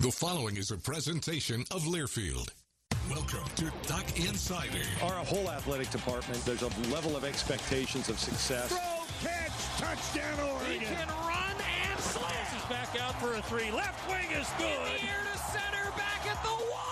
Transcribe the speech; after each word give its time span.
The 0.00 0.12
following 0.12 0.56
is 0.56 0.70
a 0.70 0.76
presentation 0.76 1.64
of 1.72 1.82
Learfield. 1.82 2.50
Welcome 3.10 3.42
to 3.56 3.64
Duck 3.88 4.06
Insider. 4.16 4.84
Our 5.02 5.24
whole 5.24 5.50
athletic 5.50 5.90
department, 5.90 6.44
there's 6.44 6.62
a 6.62 6.68
level 6.94 7.16
of 7.16 7.24
expectations 7.24 8.08
of 8.08 8.16
success. 8.16 8.68
Throw, 8.68 9.28
catch, 9.28 9.50
touchdown, 9.76 10.38
Oregon. 10.38 10.78
He 10.78 10.86
can 10.86 11.08
run 11.08 11.56
and 11.90 11.98
slam. 11.98 12.30
He's 12.54 12.64
back 12.66 12.94
out 13.00 13.20
for 13.20 13.34
a 13.34 13.42
three. 13.42 13.72
Left 13.72 14.08
wing 14.08 14.30
is 14.40 14.48
good. 14.56 14.66
In 14.66 15.04
the 15.04 15.10
air 15.10 15.26
to 15.32 15.38
center, 15.50 15.90
back 15.96 16.24
at 16.30 16.40
the 16.44 16.64
wall. 16.70 16.87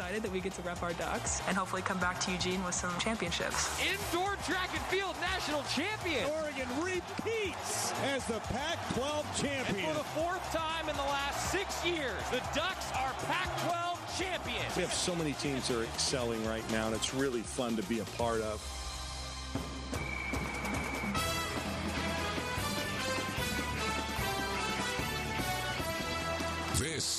Excited 0.00 0.22
that 0.22 0.32
we 0.32 0.40
get 0.40 0.54
to 0.54 0.62
rep 0.62 0.82
our 0.82 0.94
Ducks 0.94 1.42
and 1.46 1.54
hopefully 1.54 1.82
come 1.82 1.98
back 1.98 2.18
to 2.20 2.30
Eugene 2.30 2.64
with 2.64 2.74
some 2.74 2.90
championships. 2.98 3.78
Indoor 3.84 4.34
track 4.46 4.70
and 4.72 4.80
field 4.84 5.14
national 5.20 5.62
champion. 5.64 6.24
Oregon 6.40 6.66
repeats 6.80 7.92
as 8.04 8.24
the 8.24 8.40
Pac-12 8.48 9.42
champion. 9.42 9.84
And 9.84 9.88
for 9.88 9.98
the 9.98 10.08
fourth 10.18 10.52
time 10.54 10.88
in 10.88 10.96
the 10.96 11.02
last 11.02 11.50
six 11.50 11.84
years, 11.84 12.16
the 12.30 12.40
Ducks 12.54 12.90
are 12.92 13.12
Pac-12 13.26 14.18
champions. 14.18 14.74
We 14.74 14.80
have 14.80 14.92
so 14.94 15.14
many 15.14 15.34
teams 15.34 15.68
that 15.68 15.78
are 15.78 15.84
excelling 15.84 16.42
right 16.46 16.64
now, 16.72 16.86
and 16.86 16.96
it's 16.96 17.12
really 17.12 17.42
fun 17.42 17.76
to 17.76 17.82
be 17.82 17.98
a 17.98 18.04
part 18.16 18.40
of. 18.40 18.58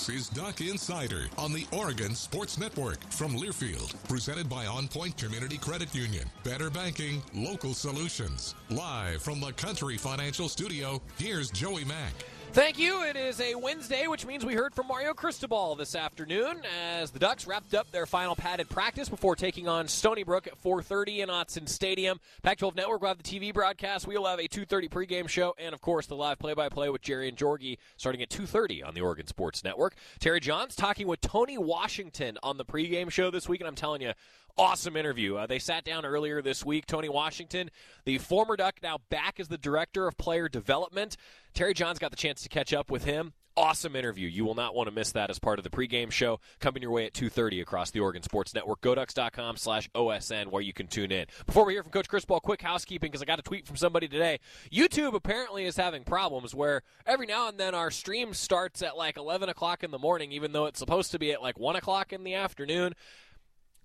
This 0.01 0.22
is 0.22 0.29
Duck 0.29 0.62
Insider 0.62 1.28
on 1.38 1.53
the 1.53 1.67
Oregon 1.72 2.16
Sports 2.16 2.57
Network 2.57 2.97
from 3.12 3.35
Learfield, 3.35 3.94
presented 4.09 4.50
by 4.50 4.66
On 4.66 4.88
Point 4.88 5.16
Community 5.16 5.59
Credit 5.59 5.94
Union. 5.94 6.28
Better 6.44 6.72
banking, 6.72 7.22
local 7.35 7.75
solutions. 7.75 8.56
Live 8.72 9.22
from 9.22 9.40
the 9.40 9.51
Country 9.51 9.97
Financial 9.97 10.50
Studio, 10.50 11.00
here's 11.19 11.51
Joey 11.51 11.85
Mack. 11.85 12.13
Thank 12.53 12.78
you. 12.78 13.03
It 13.03 13.16
is 13.16 13.39
a 13.39 13.56
Wednesday, 13.56 14.07
which 14.07 14.25
means 14.25 14.45
we 14.45 14.56
heard 14.56 14.75
from 14.75 14.88
Mario 14.88 15.13
Cristobal 15.13 15.75
this 15.75 15.95
afternoon 15.95 16.63
as 16.94 17.09
the 17.09 17.17
Ducks 17.17 17.47
wrapped 17.47 17.73
up 17.73 17.89
their 17.91 18.06
final 18.06 18.35
padded 18.35 18.67
practice 18.67 19.07
before 19.07 19.38
taking 19.38 19.69
on 19.69 19.88
Stony 19.88 20.23
Brook 20.23 20.47
at 20.47 20.61
4:30 20.61 21.22
in 21.22 21.29
Autzen 21.29 21.69
Stadium. 21.69 22.19
Pac-12 22.44 22.75
Network 22.75 23.00
will 23.00 23.07
have 23.07 23.17
the 23.17 23.23
TV 23.23 23.53
broadcast. 23.53 24.06
We'll 24.06 24.25
have 24.25 24.40
a 24.40 24.50
2:30 24.50 24.90
pregame 24.90 25.29
show, 25.29 25.56
and 25.57 25.73
of 25.73 25.79
course 25.79 26.07
the 26.07 26.16
live 26.17 26.40
play-by-play 26.40 26.90
with 26.90 27.01
Jerry 27.01 27.29
and 27.29 27.38
Jorgie 27.38 27.78
starting 27.95 28.22
at 28.22 28.29
2:30 28.29 28.84
on 28.84 28.95
the 28.95 29.01
Oregon 29.01 29.28
Sports 29.28 29.63
Network. 29.63 29.95
Terry 30.19 30.41
Johns 30.41 30.75
talking 30.75 31.07
with 31.07 31.22
Tony 31.22 31.57
Washington 31.57 32.38
on 32.44 32.57
the 32.57 32.66
pregame 32.66 33.09
show 33.09 33.31
this 33.31 33.47
week, 33.47 33.61
and 33.61 33.67
I'm 33.69 33.75
telling 33.75 34.01
you, 34.01 34.11
awesome 34.57 34.95
interview. 34.95 35.38
Uh, 35.38 35.47
they 35.47 35.59
sat 35.59 35.84
down 35.84 36.06
earlier 36.06 36.41
this 36.41 36.66
week. 36.66 36.85
Tony 36.85 37.09
Washington, 37.09 37.69
the 38.06 38.17
former 38.17 38.56
Duck, 38.56 38.75
now 38.84 39.00
back 39.09 39.40
as 39.40 39.47
the 39.47 39.57
director 39.57 40.07
of 40.07 40.17
player 40.17 40.50
development. 40.50 41.17
Terry 41.53 41.73
John's 41.73 42.00
got 42.00 42.12
the 42.12 42.17
chance 42.17 42.41
to 42.44 42.50
catch 42.50 42.73
up 42.73 42.89
with 42.89 43.03
him. 43.03 43.34
Awesome 43.57 43.97
interview. 43.97 44.29
You 44.29 44.45
will 44.45 44.56
not 44.56 44.73
want 44.73 44.88
to 44.88 44.95
miss 44.95 45.12
that 45.12 45.29
as 45.29 45.38
part 45.38 45.59
of 45.59 45.63
the 45.63 45.69
pregame 45.69 46.09
show 46.09 46.39
coming 46.62 46.81
your 46.81 46.91
way 46.91 47.06
at 47.06 47.13
2.30 47.13 47.62
across 47.62 47.91
the 47.91 48.00
Oregon 48.00 48.23
Sports 48.23 48.53
Network. 48.53 48.79
GoDucks.com 48.81 49.57
slash 49.57 49.90
OSN 49.94 50.47
where 50.47 50.61
you 50.61 50.72
can 50.72 50.88
tune 50.88 51.11
in. 51.11 51.25
Before 51.45 51.66
we 51.66 51.73
hear 51.73 51.84
from 51.84 51.91
Coach 51.91 52.07
Cristobal, 52.07 52.40
quick 52.40 52.61
housekeeping 52.61 53.11
because 53.11 53.22
I 53.22 53.25
got 53.25 53.40
a 53.40 53.44
tweet 53.44 53.67
from 53.67 53.75
somebody 53.75 54.07
today. 54.07 54.40
YouTube 54.72 55.13
apparently 55.13 55.66
is 55.66 55.75
having 55.75 56.06
problems 56.06 56.56
where 56.56 56.81
every 57.06 57.25
now 57.25 57.50
and 57.50 57.59
then 57.59 57.75
our 57.75 57.91
stream 57.91 58.34
starts 58.34 58.81
at 58.81 58.95
like 58.95 59.17
11 59.17 59.50
o'clock 59.50 59.84
in 59.84 59.91
the 59.91 60.00
morning 60.00 60.31
even 60.31 60.53
though 60.53 60.66
it's 60.66 60.79
supposed 60.79 61.11
to 61.11 61.19
be 61.19 61.34
at 61.34 61.41
like 61.41 61.59
1 61.59 61.75
o'clock 61.75 62.13
in 62.13 62.23
the 62.23 62.35
afternoon. 62.35 62.94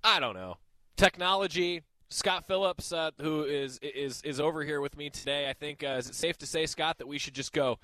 I 0.04 0.20
don't 0.20 0.34
know. 0.34 0.58
Technology, 0.96 1.82
Scott 2.08 2.46
Phillips, 2.46 2.92
uh, 2.92 3.10
who 3.20 3.44
is 3.44 3.78
is 3.82 4.22
is 4.22 4.40
over 4.40 4.62
here 4.62 4.80
with 4.80 4.96
me 4.96 5.10
today. 5.10 5.48
I 5.48 5.52
think 5.52 5.82
uh, 5.82 5.96
is 5.98 6.08
it 6.08 6.14
safe 6.14 6.38
to 6.38 6.46
say, 6.46 6.66
Scott, 6.66 6.98
that 6.98 7.08
we 7.08 7.18
should 7.18 7.34
just 7.34 7.52
go 7.52 7.78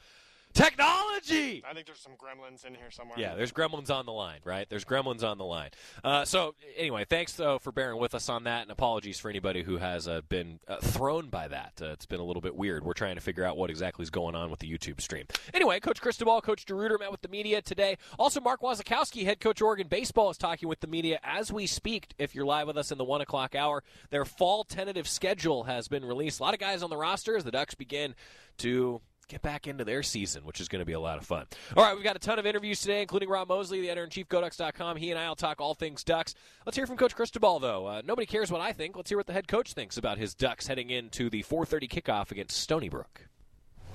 technology? 0.52 1.62
I 1.69 1.75
think 1.75 1.87
there's 1.87 2.00
some 2.00 2.12
gremlins 2.12 2.64
in 2.64 2.75
here 2.75 2.90
somewhere. 2.90 3.19
Yeah, 3.19 3.34
there's 3.34 3.52
gremlins 3.52 3.90
on 3.90 4.06
the 4.06 4.12
line, 4.12 4.40
right? 4.44 4.69
There's 4.69 4.84
gremlins 4.84 5.22
on 5.22 5.38
the 5.38 5.44
line. 5.44 5.70
Uh, 6.02 6.25
so 6.25 6.54
anyway, 6.76 7.04
thanks 7.04 7.32
though 7.34 7.58
for 7.58 7.72
bearing 7.72 7.99
with 7.99 8.14
us 8.14 8.28
on 8.28 8.44
that, 8.44 8.62
and 8.62 8.70
apologies 8.70 9.19
for 9.19 9.28
anybody 9.28 9.62
who 9.62 9.78
has 9.78 10.08
uh, 10.08 10.20
been 10.28 10.60
uh, 10.69 10.76
thrown 10.76 11.28
by 11.28 11.49
that. 11.49 11.81
Uh, 11.81 11.87
it's 11.87 12.06
been 12.06 12.20
a 12.20 12.25
little 12.25 12.43
bit 12.43 12.54
weird. 12.54 12.84
We're 12.84 12.93
trying 12.93 13.14
to 13.16 13.20
figure 13.20 13.44
out 13.44 13.56
what 13.56 13.70
exactly 13.70 14.02
is 14.02 14.10
going 14.10 14.34
on 14.34 14.50
with 14.50 14.60
the 14.60 14.70
YouTube 14.70 15.00
stream. 15.00 15.26
Anyway, 15.54 15.81
Coach 15.81 16.00
Cristobal, 16.00 16.40
Coach 16.40 16.66
DeRuyter 16.66 16.98
met 16.98 17.10
with 17.10 17.22
the 17.22 17.28
media 17.28 17.62
today. 17.62 17.96
Also, 18.19 18.40
Mark 18.40 18.60
Wasikowski, 18.60 19.25
head 19.25 19.40
coach 19.40 19.60
Oregon 19.60 19.88
baseball, 19.88 20.31
is 20.31 20.38
talking 20.38 20.69
with 20.69 20.81
the 20.81 20.87
media 20.87 21.20
as 21.22 21.52
we 21.52 21.66
speak. 21.66 22.08
If 22.19 22.34
you're 22.34 22.44
live 22.44 22.66
with 22.66 22.76
us 22.76 22.93
in 22.93 22.98
the 22.98 23.05
one 23.05 23.20
o'clock 23.20 23.55
hour, 23.55 23.82
their 24.10 24.25
fall 24.25 24.64
tentative 24.64 25.08
schedule 25.08 25.64
has 25.64 25.88
been 25.88 26.05
released. 26.05 26.40
A 26.40 26.43
lot 26.43 26.55
of 26.55 26.60
guys 26.60 26.82
on 26.82 26.90
the 26.90 26.96
roster 26.96 27.37
as 27.37 27.44
the 27.44 27.50
Ducks 27.50 27.75
begin 27.75 28.14
to 28.58 29.00
get 29.32 29.40
back 29.40 29.67
into 29.67 29.82
their 29.82 30.02
season, 30.02 30.44
which 30.44 30.61
is 30.61 30.69
going 30.69 30.81
to 30.81 30.87
be 30.87 30.93
a 30.93 31.00
lot 31.00 31.17
of 31.17 31.25
fun. 31.25 31.46
All 31.75 31.82
right, 31.82 31.94
we've 31.94 32.05
got 32.05 32.17
a 32.17 32.19
ton 32.19 32.38
of 32.38 32.44
interviews 32.44 32.82
today, 32.82 33.00
including 33.00 33.31
Rob 33.31 33.49
Moseley, 33.49 33.81
the 33.81 33.88
editor 33.88 34.05
in 34.05 34.11
chief, 34.11 34.29
GoDucks.com. 34.29 34.99
He 34.99 35.11
and 35.11 35.19
I 35.19 35.26
will 35.26 35.37
talk 35.37 35.58
all 35.58 35.75
things 35.75 36.05
Ducks. 36.05 36.34
Let's 36.67 36.76
hear 36.76 36.87
from 36.87 36.99
Coach 36.99 37.17
Cristobal, 37.17 37.58
though. 37.58 37.87
Uh, 37.87 38.02
nobody 38.05 38.26
cares 38.26 38.52
what 38.52 38.61
I 38.61 38.73
think. 38.73 38.94
Let's 38.94 39.08
hear 39.08 39.17
what 39.17 39.26
the 39.26 39.32
head 39.32 39.49
coach 39.49 39.73
thinks 39.73 39.96
about 39.96 40.19
his 40.19 40.34
Ducks 40.34 40.67
heading 40.67 40.90
into 40.90 41.31
the 41.31 41.43
4:30 41.44 41.88
kickoff 41.88 42.31
against 42.31 42.58
Stony 42.58 42.90
Brook. 42.90 43.26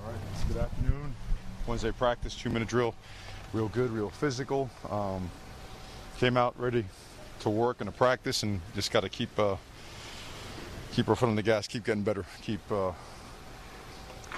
All 0.02 0.10
right, 0.10 0.20
good 0.48 0.56
afternoon. 0.56 1.14
Wednesday 1.68 1.92
practice, 1.92 2.34
two-minute 2.34 2.66
drill, 2.66 2.94
real 3.52 3.68
good, 3.68 3.90
real 3.90 4.10
physical. 4.10 4.68
Um, 4.90 5.30
came 6.18 6.36
out 6.36 6.58
ready 6.58 6.84
to 7.40 7.50
work 7.50 7.80
and 7.80 7.88
to 7.88 7.96
practice, 7.96 8.42
and 8.42 8.60
just 8.74 8.90
got 8.90 9.02
to 9.02 9.08
keep 9.08 9.38
uh, 9.38 9.54
keep 10.92 11.08
our 11.08 11.14
foot 11.14 11.28
on 11.28 11.36
the 11.36 11.42
gas, 11.44 11.68
keep 11.68 11.84
getting 11.84 12.02
better, 12.02 12.24
keep 12.42 12.60
uh, 12.72 12.90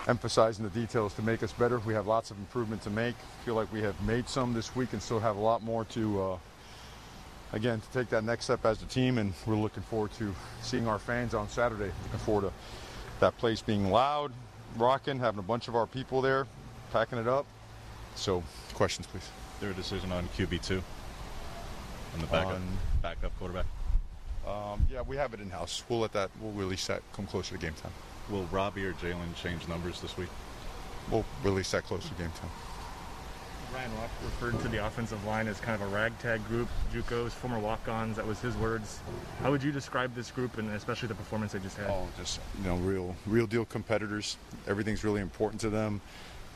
emphasizing 0.08 0.64
the 0.64 0.70
details 0.70 1.14
to 1.14 1.23
make 1.23 1.43
us 1.43 1.52
better. 1.52 1.79
We 1.81 1.94
have 1.94 2.06
lots 2.06 2.31
of 2.31 2.38
improvement 2.38 2.82
to 2.82 2.91
make. 2.91 3.14
Feel 3.44 3.55
like 3.55 3.73
we 3.73 3.82
have 3.82 4.00
made 4.02 4.29
some 4.29 4.52
this 4.52 4.75
week 4.75 4.93
and 4.93 5.02
still 5.02 5.20
have 5.20 5.37
a 5.37 5.41
lot 5.41 5.62
more 5.62 5.85
to, 5.87 6.23
uh, 6.23 6.38
again, 7.52 7.81
to 7.81 7.99
take 7.99 8.08
that 8.11 8.25
next 8.25 8.44
step 8.44 8.64
as 8.64 8.82
a 8.82 8.87
team. 8.87 9.19
And 9.19 9.35
we're 9.47 9.56
looking 9.56 9.82
forward 9.85 10.12
to 10.14 10.35
seeing 10.62 10.87
our 10.88 10.99
fans 10.99 11.35
on 11.35 11.49
Saturday. 11.49 11.93
Looking 12.05 12.19
forward 12.20 12.43
to 12.49 12.52
that 13.20 13.37
place 13.38 13.61
being 13.61 13.91
loud, 13.91 14.32
rocking, 14.76 15.19
having 15.19 15.38
a 15.38 15.43
bunch 15.43 15.69
of 15.69 15.76
our 15.76 15.87
people 15.87 16.23
there, 16.23 16.47
packing 16.93 17.19
it 17.19 17.29
up. 17.29 17.47
So, 18.14 18.43
questions, 18.75 19.06
please. 19.06 19.29
A 19.62 19.75
decision 19.75 20.11
on 20.11 20.26
QB2? 20.38 20.82
On 22.14 22.20
the 22.20 22.26
backup, 22.26 22.55
On- 22.55 22.79
backup 23.02 23.38
quarterback? 23.38 23.67
Um, 24.47 24.87
yeah, 24.91 25.02
we 25.02 25.17
have 25.17 25.35
it 25.35 25.41
in 25.41 25.50
house. 25.50 25.85
We'll 25.88 26.00
let 26.00 26.12
that. 26.12 26.31
We'll 26.41 26.52
release 26.52 26.87
that 26.87 27.02
come 27.12 27.26
closer 27.26 27.55
to 27.55 27.61
game 27.61 27.75
time. 27.75 27.93
Will 28.30 28.44
Robbie 28.50 28.84
or 28.84 28.92
Jalen 28.94 29.34
change 29.34 29.66
numbers 29.68 30.00
this 30.00 30.16
week? 30.16 30.28
We'll 31.10 31.24
release 31.42 31.70
that 31.72 31.84
closer 31.84 32.08
to 32.08 32.14
game 32.14 32.30
time. 32.40 32.50
Ryan 33.74 33.90
Rock 33.98 34.10
referred 34.24 34.60
to 34.62 34.68
the 34.68 34.84
offensive 34.84 35.24
line 35.24 35.46
as 35.46 35.60
kind 35.60 35.80
of 35.80 35.88
a 35.88 35.94
ragtag 35.94 36.44
group, 36.48 36.68
JUCOs, 36.92 37.30
former 37.30 37.58
walk-ons. 37.58 38.16
That 38.16 38.26
was 38.26 38.40
his 38.40 38.56
words. 38.56 39.00
How 39.42 39.50
would 39.50 39.62
you 39.62 39.70
describe 39.70 40.14
this 40.14 40.30
group 40.30 40.58
and 40.58 40.70
especially 40.72 41.08
the 41.08 41.14
performance 41.14 41.52
they 41.52 41.60
just 41.60 41.76
had? 41.76 41.88
Oh, 41.88 42.08
just 42.18 42.40
you 42.58 42.68
know, 42.68 42.76
real, 42.76 43.14
real 43.26 43.46
deal 43.46 43.64
competitors. 43.64 44.36
Everything's 44.66 45.04
really 45.04 45.20
important 45.20 45.60
to 45.60 45.70
them. 45.70 46.00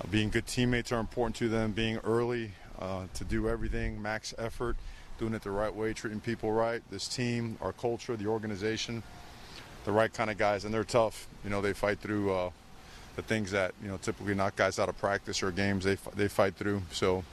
Uh, 0.00 0.08
being 0.08 0.28
good 0.28 0.46
teammates 0.46 0.90
are 0.90 0.98
important 0.98 1.36
to 1.36 1.48
them. 1.48 1.70
Being 1.70 1.98
early 1.98 2.50
uh, 2.80 3.04
to 3.14 3.24
do 3.24 3.48
everything, 3.48 4.02
max 4.02 4.34
effort, 4.36 4.76
doing 5.18 5.34
it 5.34 5.42
the 5.42 5.52
right 5.52 5.74
way, 5.74 5.92
treating 5.92 6.20
people 6.20 6.50
right. 6.50 6.82
This 6.90 7.06
team, 7.06 7.56
our 7.60 7.72
culture, 7.72 8.16
the 8.16 8.26
organization, 8.26 9.04
the 9.84 9.92
right 9.92 10.12
kind 10.12 10.30
of 10.30 10.38
guys, 10.38 10.64
and 10.64 10.72
they're 10.72 10.84
tough. 10.84 11.28
You 11.44 11.50
know, 11.50 11.60
they 11.60 11.72
fight 11.72 12.00
through 12.00 12.32
uh, 12.32 12.50
the 13.16 13.22
things 13.22 13.50
that 13.52 13.72
you 13.82 13.88
know 13.88 13.96
typically 13.98 14.34
knock 14.34 14.56
guys 14.56 14.78
out 14.78 14.88
of 14.88 14.98
practice 14.98 15.42
or 15.42 15.50
games. 15.50 15.84
They 15.84 15.96
they 16.14 16.28
fight 16.28 16.56
through. 16.56 16.82
So 16.90 17.24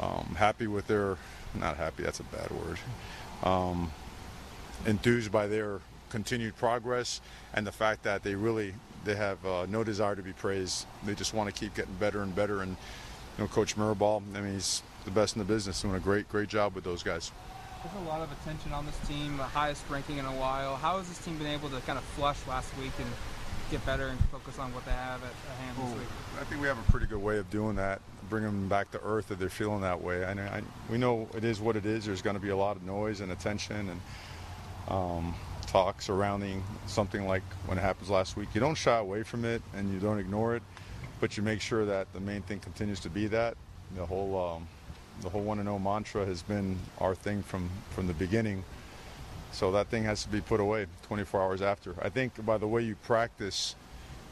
um, 0.00 0.34
happy 0.36 0.66
with 0.66 0.86
their, 0.86 1.16
not 1.54 1.76
happy. 1.76 2.02
That's 2.02 2.20
a 2.20 2.24
bad 2.24 2.50
word. 2.50 2.78
Um, 3.42 3.92
enthused 4.86 5.30
by 5.30 5.46
their 5.46 5.80
continued 6.10 6.56
progress 6.56 7.20
and 7.54 7.66
the 7.66 7.72
fact 7.72 8.02
that 8.02 8.22
they 8.22 8.34
really 8.34 8.74
they 9.04 9.14
have 9.14 9.44
uh, 9.46 9.66
no 9.68 9.82
desire 9.84 10.14
to 10.14 10.22
be 10.22 10.32
praised. 10.32 10.86
They 11.04 11.14
just 11.14 11.34
want 11.34 11.52
to 11.52 11.58
keep 11.58 11.74
getting 11.74 11.94
better 11.94 12.22
and 12.22 12.34
better. 12.34 12.62
And 12.62 12.76
you 13.36 13.44
know, 13.44 13.48
Coach 13.48 13.76
Mirabal, 13.76 14.22
I 14.34 14.40
mean, 14.40 14.54
he's 14.54 14.82
the 15.04 15.10
best 15.10 15.34
in 15.34 15.40
the 15.40 15.44
business, 15.44 15.82
doing 15.82 15.94
a 15.94 16.00
great 16.00 16.28
great 16.28 16.48
job 16.48 16.74
with 16.74 16.84
those 16.84 17.02
guys. 17.02 17.32
There's 17.82 18.06
a 18.06 18.08
lot 18.08 18.20
of 18.20 18.30
attention 18.30 18.72
on 18.72 18.86
this 18.86 18.96
team, 19.08 19.36
the 19.38 19.42
highest 19.42 19.82
ranking 19.90 20.18
in 20.18 20.24
a 20.24 20.32
while. 20.32 20.76
How 20.76 20.98
has 20.98 21.08
this 21.08 21.18
team 21.18 21.36
been 21.36 21.48
able 21.48 21.68
to 21.70 21.80
kind 21.80 21.98
of 21.98 22.04
flush 22.04 22.38
last 22.46 22.76
week 22.78 22.92
and 22.98 23.08
get 23.72 23.84
better 23.84 24.06
and 24.06 24.20
focus 24.26 24.56
on 24.60 24.72
what 24.72 24.84
they 24.84 24.92
have 24.92 25.20
at, 25.24 25.30
at 25.30 25.56
hand 25.56 25.76
this 25.76 25.98
week? 25.98 26.08
I 26.40 26.44
think 26.44 26.60
we 26.60 26.68
have 26.68 26.78
a 26.78 26.92
pretty 26.92 27.06
good 27.06 27.20
way 27.20 27.38
of 27.38 27.50
doing 27.50 27.74
that, 27.76 28.00
bring 28.30 28.44
them 28.44 28.68
back 28.68 28.92
to 28.92 29.00
earth 29.02 29.32
if 29.32 29.40
they're 29.40 29.48
feeling 29.48 29.80
that 29.80 30.00
way. 30.00 30.24
I, 30.24 30.30
I, 30.30 30.62
we 30.88 30.96
know 30.96 31.28
it 31.34 31.42
is 31.42 31.60
what 31.60 31.74
it 31.74 31.84
is. 31.84 32.04
There's 32.04 32.22
going 32.22 32.36
to 32.36 32.42
be 32.42 32.50
a 32.50 32.56
lot 32.56 32.76
of 32.76 32.84
noise 32.84 33.20
and 33.20 33.32
attention 33.32 33.88
and 33.88 34.00
um, 34.86 35.34
talk 35.66 36.02
surrounding 36.02 36.62
something 36.86 37.26
like 37.26 37.42
when 37.66 37.78
it 37.78 37.80
happens 37.80 38.10
last 38.10 38.36
week. 38.36 38.50
You 38.54 38.60
don't 38.60 38.76
shy 38.76 38.96
away 38.96 39.24
from 39.24 39.44
it 39.44 39.60
and 39.74 39.92
you 39.92 39.98
don't 39.98 40.20
ignore 40.20 40.54
it, 40.54 40.62
but 41.18 41.36
you 41.36 41.42
make 41.42 41.60
sure 41.60 41.84
that 41.86 42.12
the 42.12 42.20
main 42.20 42.42
thing 42.42 42.60
continues 42.60 43.00
to 43.00 43.10
be 43.10 43.26
that. 43.26 43.56
The 43.96 44.06
whole 44.06 44.38
um, 44.38 44.68
the 45.20 45.28
whole 45.28 45.42
one 45.42 45.58
and 45.58 45.66
zero 45.66 45.78
mantra 45.78 46.24
has 46.24 46.42
been 46.42 46.78
our 46.98 47.14
thing 47.14 47.42
from 47.42 47.68
from 47.90 48.06
the 48.06 48.14
beginning. 48.14 48.64
So 49.52 49.70
that 49.72 49.88
thing 49.88 50.04
has 50.04 50.22
to 50.22 50.30
be 50.30 50.40
put 50.40 50.60
away 50.60 50.86
24 51.02 51.42
hours 51.42 51.62
after. 51.62 51.94
I 52.00 52.08
think 52.08 52.44
by 52.46 52.56
the 52.56 52.66
way 52.66 52.82
you 52.82 52.96
practice 52.96 53.74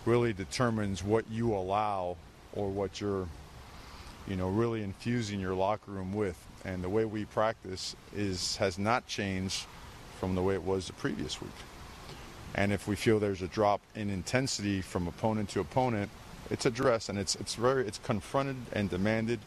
really 0.06 0.32
determines 0.32 1.04
what 1.04 1.30
you 1.30 1.54
allow 1.54 2.16
or 2.54 2.70
what 2.70 3.00
you're 3.00 3.28
you 4.26 4.36
know 4.36 4.48
really 4.48 4.82
infusing 4.82 5.40
your 5.40 5.54
locker 5.54 5.90
room 5.90 6.14
with 6.14 6.38
and 6.64 6.82
the 6.82 6.88
way 6.88 7.04
we 7.04 7.24
practice 7.24 7.96
is 8.14 8.56
has 8.56 8.78
not 8.78 9.06
changed 9.06 9.66
from 10.18 10.34
the 10.34 10.42
way 10.42 10.54
it 10.54 10.62
was 10.62 10.86
the 10.86 10.92
previous 10.94 11.40
week 11.40 11.50
and 12.54 12.72
if 12.72 12.86
we 12.86 12.96
feel 12.96 13.18
there's 13.18 13.42
a 13.42 13.48
drop 13.48 13.80
in 13.94 14.10
intensity 14.10 14.80
from 14.80 15.06
opponent 15.06 15.48
to 15.48 15.60
opponent 15.60 16.10
it's 16.50 16.66
addressed 16.66 17.08
and 17.08 17.18
it's 17.18 17.34
it's 17.36 17.54
very 17.54 17.86
it's 17.86 17.98
confronted 17.98 18.56
and 18.72 18.90
demanded 18.90 19.40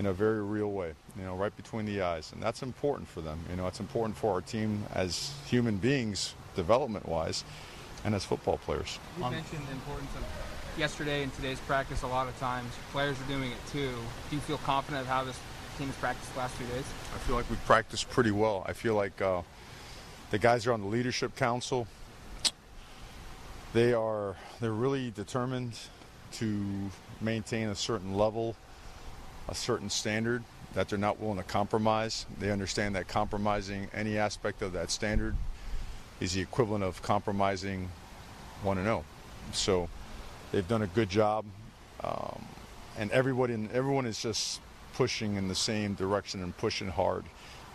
in 0.00 0.06
a 0.06 0.12
very 0.14 0.42
real 0.42 0.72
way 0.72 0.94
you 1.18 1.22
know 1.22 1.36
right 1.36 1.54
between 1.58 1.84
the 1.84 2.00
eyes 2.00 2.32
and 2.32 2.42
that's 2.42 2.62
important 2.62 3.06
for 3.06 3.20
them 3.20 3.38
you 3.50 3.56
know 3.56 3.66
it's 3.66 3.80
important 3.80 4.16
for 4.16 4.32
our 4.32 4.40
team 4.40 4.82
as 4.94 5.34
human 5.46 5.76
beings 5.76 6.34
development 6.56 7.06
wise 7.06 7.44
and 8.04 8.14
as 8.14 8.24
football 8.24 8.56
players 8.56 8.98
You 9.18 9.30
mentioned 9.30 9.66
the 9.68 9.72
importance 9.72 10.10
of 10.16 10.24
yesterday 10.78 11.22
and 11.22 11.34
today's 11.34 11.60
practice 11.60 12.02
a 12.02 12.06
lot 12.06 12.28
of 12.28 12.38
times. 12.38 12.72
Players 12.92 13.20
are 13.20 13.28
doing 13.28 13.50
it 13.50 13.66
too. 13.70 13.92
Do 14.30 14.36
you 14.36 14.40
feel 14.40 14.56
confident 14.58 15.02
of 15.02 15.08
how 15.08 15.24
this 15.24 15.38
team 15.76 15.88
has 15.88 15.96
practiced 15.96 16.32
the 16.32 16.38
last 16.38 16.54
few 16.54 16.66
days? 16.68 16.84
I 17.14 17.18
feel 17.18 17.36
like 17.36 17.48
we've 17.50 17.64
practiced 17.66 18.08
pretty 18.08 18.30
well. 18.30 18.64
I 18.66 18.72
feel 18.72 18.94
like 18.94 19.20
uh, 19.20 19.42
the 20.30 20.38
guys 20.38 20.66
are 20.66 20.72
on 20.72 20.80
the 20.80 20.86
leadership 20.86 21.36
council. 21.36 21.86
They 23.74 23.92
are 23.92 24.36
they're 24.60 24.72
really 24.72 25.10
determined 25.10 25.74
to 26.32 26.90
maintain 27.20 27.68
a 27.68 27.74
certain 27.74 28.14
level, 28.14 28.56
a 29.50 29.54
certain 29.54 29.90
standard 29.90 30.42
that 30.74 30.88
they're 30.88 30.98
not 30.98 31.20
willing 31.20 31.36
to 31.36 31.42
compromise. 31.42 32.26
They 32.38 32.50
understand 32.50 32.94
that 32.94 33.08
compromising 33.08 33.88
any 33.92 34.16
aspect 34.16 34.62
of 34.62 34.72
that 34.72 34.90
standard 34.90 35.34
is 36.20 36.34
the 36.34 36.40
equivalent 36.40 36.84
of 36.84 37.02
compromising 37.02 37.90
one 38.62 38.78
and 38.78 38.86
zero. 38.86 39.04
So 39.52 39.88
they've 40.52 40.66
done 40.66 40.82
a 40.82 40.86
good 40.86 41.08
job, 41.08 41.44
um, 42.04 42.44
and 42.98 43.10
everybody 43.10 43.68
everyone 43.72 44.06
is 44.06 44.22
just 44.22 44.60
pushing 44.94 45.36
in 45.36 45.48
the 45.48 45.54
same 45.54 45.94
direction 45.94 46.42
and 46.42 46.56
pushing 46.56 46.88
hard, 46.88 47.24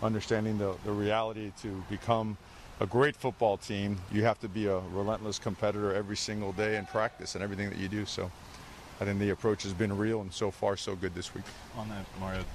understanding 0.02 0.58
the, 0.58 0.76
the 0.86 0.92
reality 0.92 1.52
to 1.62 1.84
become 1.90 2.38
a 2.80 2.86
great 2.86 3.16
football 3.16 3.58
team. 3.58 3.98
You 4.12 4.24
have 4.24 4.40
to 4.42 4.48
be 4.48 4.68
a 4.68 4.80
relentless 4.94 5.40
competitor 5.40 5.94
every 5.94 6.18
single 6.18 6.54
day 6.54 6.78
in 6.78 6.86
practice 6.86 7.36
and 7.36 7.44
everything 7.44 7.70
that 7.70 7.80
you 7.80 7.88
do. 7.88 8.06
So 8.06 8.32
I 9.00 9.06
think 9.06 9.20
the 9.20 9.30
approach 9.32 9.64
has 9.64 9.74
been 9.74 9.96
real, 9.98 10.22
and 10.22 10.32
so 10.32 10.52
far 10.52 10.78
so 10.78 10.96
good 10.96 11.14
this 11.14 11.34
week. 11.34 11.44
On 11.76 11.90
that, 11.90 12.06
Mario, 12.20 12.46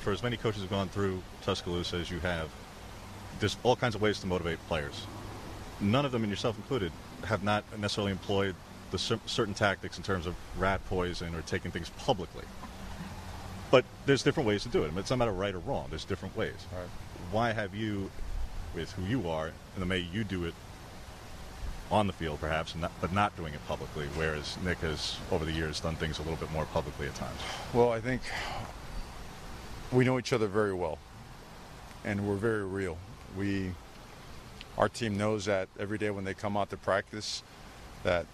for 0.00 0.12
as 0.12 0.22
many 0.22 0.36
coaches 0.36 0.62
have 0.62 0.70
gone 0.70 0.88
through 0.88 1.22
Tuscaloosa 1.42 1.96
as 1.96 2.10
you 2.10 2.20
have, 2.20 2.48
there's 3.40 3.56
all 3.64 3.74
kinds 3.74 3.94
of 3.94 4.00
ways 4.00 4.20
to 4.20 4.26
motivate 4.26 4.58
players. 4.68 5.06
None 5.80 6.04
of 6.04 6.12
them, 6.12 6.22
and 6.22 6.30
yourself 6.30 6.56
included, 6.56 6.92
have 7.24 7.42
not 7.42 7.64
necessarily 7.78 8.12
employed 8.12 8.54
the 8.90 8.98
cer- 8.98 9.20
certain 9.26 9.54
tactics 9.54 9.96
in 9.98 10.04
terms 10.04 10.26
of 10.26 10.36
rat 10.56 10.84
poison 10.86 11.34
or 11.34 11.42
taking 11.42 11.70
things 11.70 11.90
publicly. 11.90 12.44
But 13.70 13.84
there's 14.06 14.22
different 14.22 14.46
ways 14.46 14.62
to 14.62 14.68
do 14.68 14.84
it. 14.84 14.86
I 14.86 14.90
mean, 14.90 14.98
it's 14.98 15.10
not 15.10 15.18
matter 15.18 15.32
right 15.32 15.54
or 15.54 15.58
wrong. 15.58 15.86
There's 15.90 16.04
different 16.04 16.36
ways. 16.36 16.66
Why 17.32 17.52
have 17.52 17.74
you, 17.74 18.10
with 18.74 18.92
who 18.92 19.04
you 19.04 19.28
are, 19.28 19.46
and 19.74 19.82
the 19.82 19.86
way 19.86 19.98
you 19.98 20.24
do 20.24 20.44
it 20.44 20.54
on 21.90 22.06
the 22.06 22.12
field, 22.12 22.40
perhaps, 22.40 22.74
not, 22.74 22.92
but 23.00 23.12
not 23.12 23.36
doing 23.36 23.54
it 23.54 23.66
publicly, 23.66 24.06
whereas 24.14 24.56
Nick 24.64 24.78
has, 24.78 25.16
over 25.30 25.44
the 25.44 25.52
years, 25.52 25.80
done 25.80 25.96
things 25.96 26.18
a 26.18 26.22
little 26.22 26.36
bit 26.36 26.50
more 26.52 26.66
publicly 26.66 27.06
at 27.06 27.14
times? 27.14 27.40
Well, 27.72 27.90
I 27.90 28.00
think 28.00 28.22
we 29.90 30.04
know 30.04 30.18
each 30.18 30.32
other 30.32 30.46
very 30.46 30.74
well, 30.74 30.98
and 32.04 32.28
we're 32.28 32.36
very 32.36 32.64
real. 32.64 32.98
We, 33.36 33.72
our 34.76 34.88
team 34.88 35.16
knows 35.16 35.46
that 35.46 35.68
every 35.78 35.98
day 35.98 36.10
when 36.10 36.24
they 36.24 36.34
come 36.34 36.56
out 36.56 36.70
to 36.70 36.76
practice, 36.76 37.42
that 38.02 38.26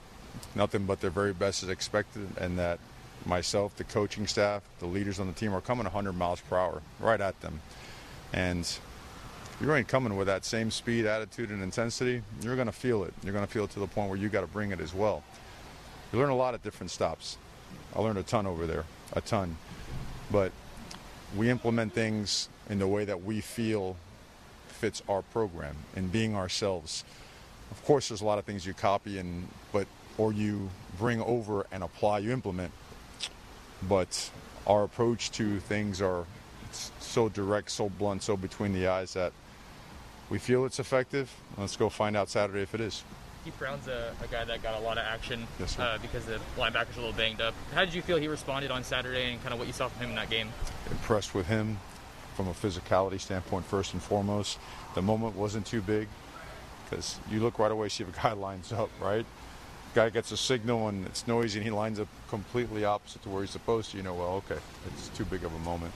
nothing 0.54 0.84
but 0.84 1.00
their 1.00 1.11
very 1.11 1.32
best 1.32 1.62
is 1.62 1.68
expected, 1.68 2.28
and 2.38 2.58
that 2.58 2.80
myself, 3.25 3.76
the 3.76 3.84
coaching 3.84 4.26
staff, 4.26 4.62
the 4.80 4.87
leaders 4.87 5.20
on 5.20 5.28
the 5.28 5.32
team 5.32 5.54
are 5.54 5.61
coming 5.61 5.84
100 5.84 6.12
miles 6.12 6.40
per 6.40 6.58
hour 6.58 6.82
right 6.99 7.20
at 7.20 7.40
them, 7.40 7.61
and 8.32 8.78
you're 9.61 9.76
ain't 9.76 9.88
coming 9.88 10.16
with 10.16 10.26
that 10.26 10.44
same 10.44 10.70
speed, 10.70 11.06
attitude, 11.06 11.50
and 11.50 11.62
intensity, 11.62 12.23
you're 12.42 12.56
going 12.56 12.66
to 12.66 12.73
feel 12.73 13.04
it. 13.04 13.14
You're 13.23 13.32
going 13.32 13.46
to 13.46 13.50
feel 13.50 13.64
it 13.64 13.70
to 13.70 13.80
the 13.80 13.87
point 13.87 14.08
where 14.11 14.18
you 14.18 14.28
got 14.28 14.40
to 14.40 14.46
bring 14.46 14.73
it 14.73 14.80
as 14.80 14.94
well. 14.94 15.23
You 16.12 16.18
learn 16.18 16.30
a 16.30 16.37
lot 16.37 16.54
of 16.54 16.62
different 16.62 16.90
stops. 16.90 17.38
I 17.94 18.00
learned 18.00 18.18
a 18.18 18.23
ton 18.23 18.46
over 18.46 18.66
there, 18.66 18.84
a 19.12 19.20
ton. 19.20 19.56
But 20.30 20.52
we 21.37 21.50
implement 21.50 21.92
things 21.92 22.49
in 22.68 22.78
the 22.78 22.87
way 22.88 23.04
that 23.04 23.23
we 23.25 23.40
feel 23.40 23.96
fits 24.68 25.02
our 25.08 25.23
program 25.23 25.76
and 25.96 26.11
being 26.11 26.34
ourselves. 26.34 27.04
Of 27.70 27.84
course, 27.84 28.08
there's 28.08 28.20
a 28.20 28.25
lot 28.25 28.38
of 28.38 28.44
things 28.44 28.66
you 28.66 28.75
copy 28.75 29.18
and 29.18 29.49
but 29.73 29.87
or 30.18 30.32
you 30.32 30.70
bring 30.99 31.20
over 31.23 31.66
and 31.73 31.82
apply, 31.82 32.18
you 32.20 32.32
implement. 32.32 32.73
but 33.88 34.30
our 34.66 34.84
approach 34.84 35.30
to 35.32 35.61
things 35.61 36.00
are 36.00 36.25
so 37.00 37.28
direct, 37.28 37.70
so 37.70 37.88
blunt, 37.88 38.23
so 38.23 38.37
between 38.37 38.73
the 38.73 38.87
eyes 38.87 39.14
that 39.14 39.32
we 40.34 40.40
feel 40.40 40.64
it's 40.64 40.80
effective. 40.80 41.32
Let's 41.56 41.76
go 41.76 41.88
find 41.88 42.16
out 42.16 42.28
Saturday 42.28 42.62
if 42.62 42.74
it 42.74 42.80
is. 42.80 43.04
Keith 43.44 43.56
Brown's 43.56 43.86
a, 43.86 44.12
a 44.20 44.26
guy 44.26 44.44
that 44.44 44.64
got 44.64 44.74
a 44.74 44.82
lot 44.82 44.98
of 44.98 45.04
action 45.04 45.46
yes, 45.60 45.78
uh, 45.78 45.96
because 46.02 46.24
the 46.24 46.40
linebacker's 46.56 46.96
a 46.96 47.00
little 47.00 47.12
banged 47.12 47.40
up. 47.40 47.54
How 47.72 47.84
did 47.84 47.94
you 47.94 48.02
feel 48.02 48.16
he 48.16 48.26
responded 48.26 48.72
on 48.72 48.82
Saturday 48.82 49.30
and 49.30 49.40
kind 49.42 49.52
of 49.52 49.60
what 49.60 49.68
you 49.68 49.72
saw 49.72 49.86
from 49.86 50.02
him 50.02 50.10
in 50.10 50.16
that 50.16 50.30
game? 50.30 50.48
Impressed 50.90 51.36
with 51.36 51.46
him 51.46 51.78
from 52.34 52.48
a 52.48 52.52
physicality 52.52 53.20
standpoint, 53.20 53.64
first 53.64 53.92
and 53.92 54.02
foremost. 54.02 54.58
The 54.96 55.02
moment 55.02 55.36
wasn't 55.36 55.66
too 55.66 55.80
big 55.80 56.08
because 56.90 57.20
you 57.30 57.38
look 57.38 57.60
right 57.60 57.70
away, 57.70 57.88
see 57.88 58.02
if 58.02 58.18
a 58.18 58.20
guy 58.20 58.32
lines 58.48 58.72
up, 58.72 58.90
right? 59.00 59.24
Guy 59.94 60.10
gets 60.10 60.32
a 60.32 60.36
signal 60.36 60.88
and 60.88 61.06
it's 61.06 61.28
noisy 61.28 61.60
and 61.60 61.64
he 61.64 61.70
lines 61.70 62.00
up 62.00 62.08
completely 62.28 62.84
opposite 62.84 63.22
to 63.22 63.28
where 63.28 63.42
he's 63.42 63.50
supposed 63.50 63.92
to. 63.92 63.98
You 63.98 64.02
know, 64.02 64.14
well, 64.14 64.42
okay, 64.50 64.60
it's 64.88 65.10
too 65.10 65.26
big 65.26 65.44
of 65.44 65.54
a 65.54 65.60
moment. 65.60 65.94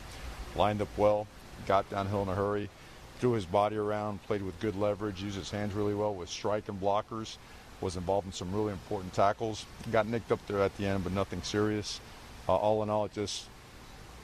Lined 0.54 0.80
up 0.80 0.97
well, 0.97 1.26
got 1.66 1.90
downhill 1.90 2.23
in 2.23 2.28
a 2.28 2.37
hurry, 2.37 2.71
threw 3.19 3.33
his 3.33 3.47
body 3.47 3.77
around, 3.77 4.23
played 4.25 4.43
with 4.43 4.59
good 4.61 4.77
leverage, 4.77 5.23
used 5.23 5.37
his 5.37 5.51
hands 5.51 5.75
really 5.75 5.95
well 5.95 6.15
with 6.15 6.29
strike 6.29 6.69
and 6.69 6.81
blockers, 6.81 7.37
was 7.81 7.97
involved 7.97 8.27
in 8.27 8.33
some 8.33 8.53
really 8.53 8.73
important 8.73 9.13
tackles. 9.13 9.65
Got 9.93 10.07
nicked 10.07 10.33
up 10.33 10.45
there 10.47 10.61
at 10.61 10.77
the 10.77 10.87
end, 10.87 11.05
but 11.05 11.13
nothing 11.13 11.43
serious. 11.43 12.01
Uh, 12.49 12.57
all 12.57 12.83
in 12.83 12.91
all, 12.91 13.05
it 13.05 13.13
just, 13.13 13.47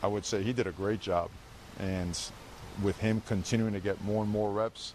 I 0.02 0.06
would 0.06 0.24
say 0.24 0.42
he 0.42 0.52
did 0.52 0.66
a 0.66 0.72
great 0.72 1.00
job. 1.00 1.30
And 1.78 2.18
with 2.82 2.98
him 2.98 3.22
continuing 3.26 3.72
to 3.74 3.80
get 3.80 4.02
more 4.04 4.22
and 4.22 4.30
more 4.30 4.50
reps, 4.50 4.94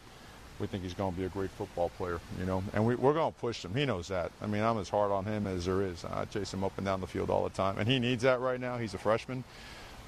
we 0.59 0.67
think 0.67 0.83
he's 0.83 0.93
going 0.93 1.13
to 1.13 1.17
be 1.17 1.25
a 1.25 1.29
great 1.29 1.51
football 1.51 1.89
player, 1.97 2.19
you 2.37 2.45
know. 2.45 2.61
And 2.73 2.85
we, 2.85 2.93
are 2.95 3.13
going 3.13 3.31
to 3.33 3.39
push 3.39 3.63
him. 3.63 3.73
He 3.73 3.85
knows 3.85 4.09
that. 4.09 4.31
I 4.41 4.47
mean, 4.47 4.61
I'm 4.61 4.77
as 4.77 4.89
hard 4.89 5.11
on 5.11 5.23
him 5.25 5.47
as 5.47 5.65
there 5.65 5.81
is. 5.81 6.03
I 6.03 6.25
chase 6.25 6.53
him 6.53 6.63
up 6.63 6.73
and 6.77 6.85
down 6.85 6.99
the 6.99 7.07
field 7.07 7.29
all 7.29 7.43
the 7.43 7.49
time, 7.49 7.77
and 7.77 7.87
he 7.87 7.99
needs 7.99 8.23
that 8.23 8.41
right 8.41 8.59
now. 8.59 8.77
He's 8.77 8.93
a 8.93 8.97
freshman. 8.97 9.43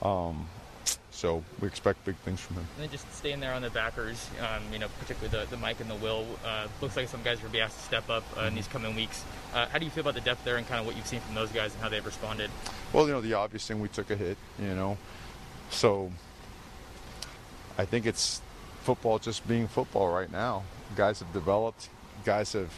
Um, 0.01 0.47
so 1.21 1.43
we 1.59 1.67
expect 1.67 2.03
big 2.03 2.15
things 2.17 2.39
from 2.39 2.55
him. 2.55 2.67
And 2.75 2.83
then 2.83 2.89
just 2.89 3.13
staying 3.13 3.41
there 3.41 3.53
on 3.53 3.61
the 3.61 3.69
backers, 3.69 4.27
um, 4.39 4.63
you 4.73 4.79
know, 4.79 4.87
particularly 4.99 5.37
the, 5.37 5.47
the 5.51 5.57
Mike 5.57 5.79
and 5.79 5.87
the 5.87 5.95
Will. 5.95 6.25
Uh, 6.43 6.67
looks 6.81 6.95
like 6.97 7.07
some 7.09 7.21
guys 7.21 7.37
are 7.37 7.41
going 7.41 7.51
to 7.51 7.57
be 7.57 7.61
asked 7.61 7.77
to 7.77 7.83
step 7.83 8.09
up 8.09 8.23
uh, 8.35 8.45
in 8.45 8.55
these 8.55 8.67
coming 8.67 8.95
weeks. 8.95 9.23
Uh, 9.53 9.67
how 9.67 9.77
do 9.77 9.85
you 9.85 9.91
feel 9.91 10.01
about 10.01 10.15
the 10.15 10.21
depth 10.21 10.43
there 10.43 10.57
and 10.57 10.67
kind 10.67 10.79
of 10.79 10.87
what 10.87 10.95
you've 10.95 11.05
seen 11.05 11.19
from 11.19 11.35
those 11.35 11.51
guys 11.51 11.73
and 11.73 11.83
how 11.83 11.89
they've 11.89 12.05
responded? 12.05 12.49
Well, 12.91 13.05
you 13.05 13.13
know, 13.13 13.21
the 13.21 13.35
obvious 13.35 13.67
thing, 13.67 13.79
we 13.79 13.87
took 13.87 14.09
a 14.09 14.15
hit, 14.15 14.35
you 14.57 14.73
know. 14.73 14.97
So 15.69 16.11
I 17.77 17.85
think 17.85 18.07
it's 18.07 18.41
football 18.81 19.19
just 19.19 19.47
being 19.47 19.67
football 19.67 20.11
right 20.11 20.31
now. 20.31 20.63
Guys 20.95 21.19
have 21.19 21.31
developed, 21.33 21.89
guys 22.25 22.53
have, 22.53 22.73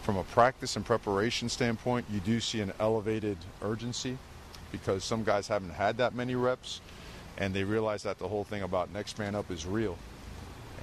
from 0.00 0.16
a 0.16 0.24
practice 0.24 0.76
and 0.76 0.84
preparation 0.84 1.50
standpoint, 1.50 2.06
you 2.10 2.20
do 2.20 2.40
see 2.40 2.60
an 2.60 2.72
elevated 2.80 3.36
urgency 3.60 4.16
because 4.72 5.04
some 5.04 5.24
guys 5.24 5.46
haven't 5.48 5.74
had 5.74 5.98
that 5.98 6.14
many 6.14 6.34
reps 6.34 6.80
and 7.38 7.54
they 7.54 7.64
realize 7.64 8.02
that 8.04 8.18
the 8.18 8.28
whole 8.28 8.44
thing 8.44 8.62
about 8.62 8.92
next 8.92 9.18
man 9.18 9.34
up 9.34 9.50
is 9.50 9.66
real. 9.66 9.96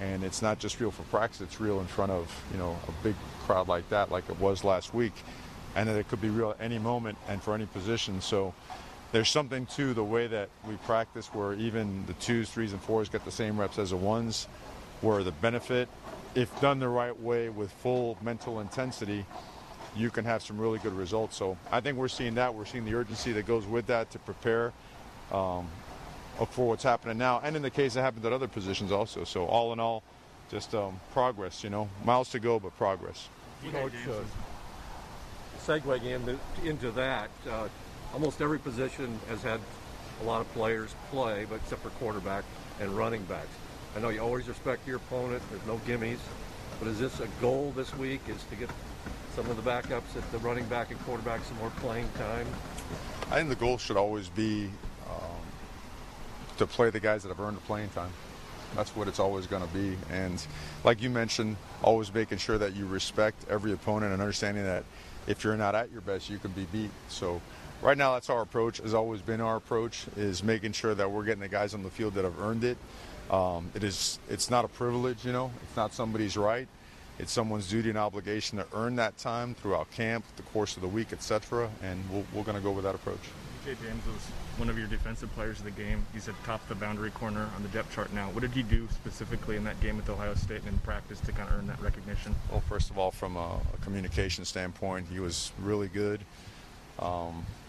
And 0.00 0.24
it's 0.24 0.42
not 0.42 0.58
just 0.58 0.80
real 0.80 0.90
for 0.90 1.02
practice, 1.04 1.40
it's 1.40 1.60
real 1.60 1.80
in 1.80 1.86
front 1.86 2.12
of, 2.12 2.30
you 2.52 2.58
know, 2.58 2.76
a 2.88 3.04
big 3.04 3.14
crowd 3.44 3.68
like 3.68 3.88
that, 3.90 4.10
like 4.10 4.28
it 4.28 4.38
was 4.40 4.64
last 4.64 4.92
week. 4.94 5.12
And 5.76 5.88
that 5.88 5.96
it 5.96 6.08
could 6.08 6.20
be 6.20 6.30
real 6.30 6.50
at 6.50 6.60
any 6.60 6.78
moment 6.78 7.18
and 7.28 7.42
for 7.42 7.54
any 7.54 7.66
position. 7.66 8.20
So 8.20 8.54
there's 9.12 9.28
something 9.28 9.66
to 9.66 9.94
the 9.94 10.04
way 10.04 10.26
that 10.26 10.48
we 10.66 10.74
practice 10.78 11.26
where 11.28 11.54
even 11.54 12.04
the 12.06 12.14
twos, 12.14 12.50
threes, 12.50 12.72
and 12.72 12.82
fours 12.82 13.08
get 13.08 13.24
the 13.24 13.30
same 13.30 13.58
reps 13.58 13.78
as 13.78 13.90
the 13.90 13.96
ones, 13.96 14.48
where 15.00 15.22
the 15.22 15.32
benefit, 15.32 15.88
if 16.34 16.60
done 16.60 16.78
the 16.80 16.88
right 16.88 17.18
way 17.20 17.48
with 17.48 17.70
full 17.70 18.18
mental 18.22 18.60
intensity, 18.60 19.24
you 19.96 20.10
can 20.10 20.24
have 20.24 20.42
some 20.42 20.58
really 20.58 20.78
good 20.78 20.92
results. 20.92 21.36
So 21.36 21.56
I 21.70 21.80
think 21.80 21.96
we're 21.96 22.08
seeing 22.08 22.34
that. 22.34 22.54
We're 22.54 22.64
seeing 22.64 22.84
the 22.84 22.94
urgency 22.94 23.32
that 23.32 23.46
goes 23.46 23.66
with 23.66 23.86
that 23.86 24.10
to 24.12 24.18
prepare. 24.18 24.72
Um, 25.30 25.68
for 26.50 26.68
what's 26.68 26.82
happening 26.82 27.18
now, 27.18 27.40
and 27.44 27.56
in 27.56 27.62
the 27.62 27.70
case 27.70 27.94
that 27.94 28.02
happened 28.02 28.24
at 28.24 28.32
other 28.32 28.48
positions 28.48 28.90
also. 28.90 29.24
So 29.24 29.46
all 29.46 29.72
in 29.72 29.80
all, 29.80 30.02
just 30.50 30.74
um, 30.74 31.00
progress. 31.12 31.62
You 31.62 31.70
know, 31.70 31.88
miles 32.04 32.30
to 32.30 32.40
go, 32.40 32.58
but 32.58 32.76
progress. 32.76 33.28
Coach, 33.72 33.92
uh, 34.08 34.22
segueing 35.64 36.04
into, 36.04 36.38
into 36.64 36.90
that, 36.92 37.30
uh, 37.50 37.68
almost 38.12 38.42
every 38.42 38.58
position 38.58 39.18
has 39.28 39.42
had 39.42 39.60
a 40.20 40.24
lot 40.24 40.40
of 40.40 40.52
players 40.52 40.94
play, 41.10 41.46
but 41.48 41.56
except 41.56 41.82
for 41.82 41.90
quarterback 41.90 42.44
and 42.80 42.90
running 42.90 43.22
backs. 43.24 43.48
I 43.96 44.00
know 44.00 44.10
you 44.10 44.20
always 44.20 44.48
respect 44.48 44.86
your 44.86 44.96
opponent. 44.96 45.42
There's 45.50 45.66
no 45.66 45.78
gimmies, 45.86 46.18
but 46.78 46.88
is 46.88 46.98
this 46.98 47.20
a 47.20 47.28
goal 47.40 47.72
this 47.76 47.94
week? 47.96 48.20
Is 48.28 48.42
to 48.50 48.56
get 48.56 48.68
some 49.34 49.48
of 49.50 49.56
the 49.56 49.68
backups 49.68 50.16
at 50.16 50.30
the 50.30 50.38
running 50.38 50.64
back 50.66 50.90
and 50.90 51.00
quarterback 51.00 51.42
some 51.44 51.56
more 51.58 51.70
playing 51.78 52.08
time? 52.18 52.46
I 53.30 53.36
think 53.36 53.48
the 53.48 53.56
goal 53.56 53.78
should 53.78 53.96
always 53.96 54.28
be 54.28 54.70
to 56.58 56.66
play 56.66 56.90
the 56.90 57.00
guys 57.00 57.22
that 57.22 57.28
have 57.28 57.40
earned 57.40 57.56
the 57.56 57.62
playing 57.62 57.88
time. 57.90 58.10
That's 58.74 58.94
what 58.96 59.06
it's 59.06 59.20
always 59.20 59.46
going 59.46 59.66
to 59.66 59.72
be. 59.72 59.96
And 60.10 60.44
like 60.82 61.00
you 61.00 61.10
mentioned, 61.10 61.56
always 61.82 62.12
making 62.12 62.38
sure 62.38 62.58
that 62.58 62.74
you 62.74 62.86
respect 62.86 63.44
every 63.48 63.72
opponent 63.72 64.12
and 64.12 64.20
understanding 64.20 64.64
that 64.64 64.84
if 65.26 65.44
you're 65.44 65.56
not 65.56 65.74
at 65.74 65.92
your 65.92 66.00
best, 66.00 66.28
you 66.28 66.38
can 66.38 66.50
be 66.52 66.66
beat. 66.72 66.90
So 67.08 67.40
right 67.82 67.96
now, 67.96 68.14
that's 68.14 68.30
our 68.30 68.42
approach. 68.42 68.78
Has 68.78 68.94
always 68.94 69.20
been 69.20 69.40
our 69.40 69.56
approach 69.56 70.06
is 70.16 70.42
making 70.42 70.72
sure 70.72 70.94
that 70.94 71.10
we're 71.10 71.24
getting 71.24 71.40
the 71.40 71.48
guys 71.48 71.74
on 71.74 71.82
the 71.82 71.90
field 71.90 72.14
that 72.14 72.24
have 72.24 72.38
earned 72.40 72.64
it. 72.64 72.76
Um, 73.30 73.70
it 73.74 73.84
is. 73.84 74.18
It's 74.28 74.50
not 74.50 74.64
a 74.64 74.68
privilege, 74.68 75.24
you 75.24 75.32
know. 75.32 75.50
It's 75.62 75.76
not 75.76 75.94
somebody's 75.94 76.36
right. 76.36 76.68
It's 77.18 77.32
someone's 77.32 77.70
duty 77.70 77.90
and 77.90 77.98
obligation 77.98 78.58
to 78.58 78.66
earn 78.74 78.96
that 78.96 79.16
time 79.18 79.54
throughout 79.54 79.90
camp, 79.92 80.24
the 80.36 80.42
course 80.42 80.74
of 80.76 80.82
the 80.82 80.88
week, 80.88 81.12
etc. 81.12 81.70
And 81.82 82.02
we 82.10 82.24
we 82.34 82.40
are 82.40 82.44
going 82.44 82.56
to 82.56 82.62
go 82.62 82.72
with 82.72 82.84
that 82.84 82.94
approach. 82.94 83.20
Jay 83.64 83.76
James 83.82 84.02
one 84.58 84.68
of 84.70 84.78
your 84.78 84.86
defensive 84.86 85.32
players 85.34 85.58
of 85.58 85.64
the 85.64 85.70
game. 85.70 86.04
He's 86.12 86.28
at 86.28 86.34
top 86.44 86.66
the 86.68 86.74
boundary 86.74 87.10
corner 87.10 87.48
on 87.56 87.62
the 87.62 87.68
depth 87.70 87.94
chart 87.94 88.12
now. 88.12 88.30
What 88.30 88.40
did 88.42 88.52
he 88.52 88.62
do 88.62 88.88
specifically 88.92 89.56
in 89.56 89.64
that 89.64 89.80
game 89.80 89.96
with 89.96 90.08
Ohio 90.08 90.34
State 90.34 90.60
and 90.60 90.68
in 90.68 90.78
practice 90.78 91.20
to 91.20 91.32
kind 91.32 91.48
of 91.48 91.56
earn 91.58 91.66
that 91.66 91.80
recognition? 91.80 92.34
Well, 92.50 92.60
first 92.60 92.90
of 92.90 92.98
all, 92.98 93.10
from 93.10 93.36
a, 93.36 93.60
a 93.74 93.76
communication 93.82 94.44
standpoint, 94.44 95.06
he 95.10 95.20
was 95.20 95.52
really 95.60 95.88
good. 95.88 96.20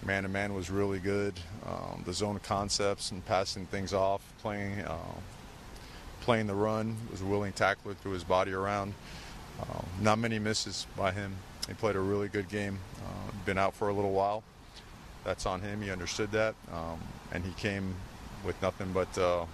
Man 0.05 0.21
to 0.21 0.29
man 0.29 0.53
was 0.53 0.69
really 0.69 0.99
good. 0.99 1.33
Um, 1.65 2.03
the 2.05 2.13
zone 2.13 2.39
concepts 2.43 3.09
and 3.09 3.25
passing 3.25 3.65
things 3.65 3.91
off, 3.91 4.21
playing 4.39 4.81
uh, 4.81 4.97
playing 6.21 6.45
the 6.45 6.53
run, 6.53 6.95
was 7.09 7.21
a 7.21 7.25
willing 7.25 7.53
tackler, 7.53 7.95
threw 7.95 8.11
his 8.11 8.23
body 8.23 8.53
around. 8.53 8.93
Um, 9.59 9.85
not 10.01 10.19
many 10.19 10.37
misses 10.37 10.85
by 10.95 11.11
him. 11.11 11.35
He 11.67 11.73
played 11.73 11.95
a 11.95 11.99
really 11.99 12.27
good 12.27 12.49
game. 12.49 12.77
Uh, 12.97 13.31
been 13.45 13.57
out 13.57 13.73
for 13.73 13.89
a 13.89 13.93
little 13.93 14.11
while 14.11 14.43
that's 15.25 15.45
on 15.45 15.61
him. 15.61 15.81
He 15.81 15.91
understood 15.91 16.31
that, 16.31 16.55
um, 16.71 16.99
and 17.31 17.43
he 17.43 17.51
came 17.53 17.95
with 18.45 18.61
nothing 18.61 18.91
but 18.93 19.17
uh, 19.17 19.45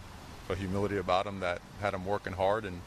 a 0.49 0.55
humility 0.55 0.97
about 0.97 1.25
him 1.25 1.39
that 1.39 1.61
had 1.79 1.93
him 1.93 2.05
working 2.05 2.33
hard 2.33 2.65
and 2.65 2.79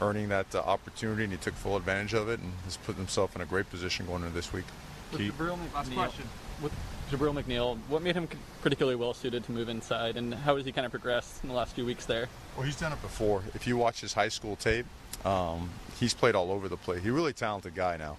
earning 0.00 0.28
that 0.28 0.52
uh, 0.54 0.58
opportunity, 0.58 1.22
and 1.22 1.32
he 1.32 1.38
took 1.38 1.54
full 1.54 1.76
advantage 1.76 2.12
of 2.12 2.28
it 2.28 2.40
and 2.40 2.52
has 2.64 2.76
put 2.76 2.96
himself 2.96 3.34
in 3.36 3.42
a 3.42 3.46
great 3.46 3.70
position 3.70 4.04
going 4.06 4.22
into 4.22 4.34
this 4.34 4.52
week. 4.52 4.64
With 5.12 5.20
Jabril 5.20 5.56
Last 5.72 5.92
question. 5.92 6.24
With 6.60 6.72
Jabril 7.10 7.40
McNeil, 7.40 7.78
what 7.88 8.02
made 8.02 8.16
him 8.16 8.28
particularly 8.62 8.96
well 8.96 9.14
suited 9.14 9.44
to 9.44 9.52
move 9.52 9.68
inside, 9.68 10.16
and 10.16 10.34
how 10.34 10.56
has 10.56 10.64
he 10.64 10.72
kind 10.72 10.84
of 10.84 10.90
progressed 10.90 11.42
in 11.42 11.48
the 11.48 11.54
last 11.54 11.74
few 11.74 11.84
weeks 11.84 12.06
there? 12.06 12.28
Well, 12.56 12.66
he's 12.66 12.76
done 12.76 12.92
it 12.92 13.02
before. 13.02 13.42
If 13.54 13.66
you 13.66 13.76
watch 13.76 14.00
his 14.00 14.12
high 14.12 14.28
school 14.28 14.56
tape, 14.56 14.86
um, 15.24 15.70
he's 16.00 16.14
played 16.14 16.34
all 16.34 16.50
over 16.50 16.68
the 16.68 16.76
place. 16.76 17.00
He's 17.02 17.10
a 17.10 17.12
really 17.12 17.32
talented 17.32 17.74
guy 17.74 17.96
now. 17.96 18.16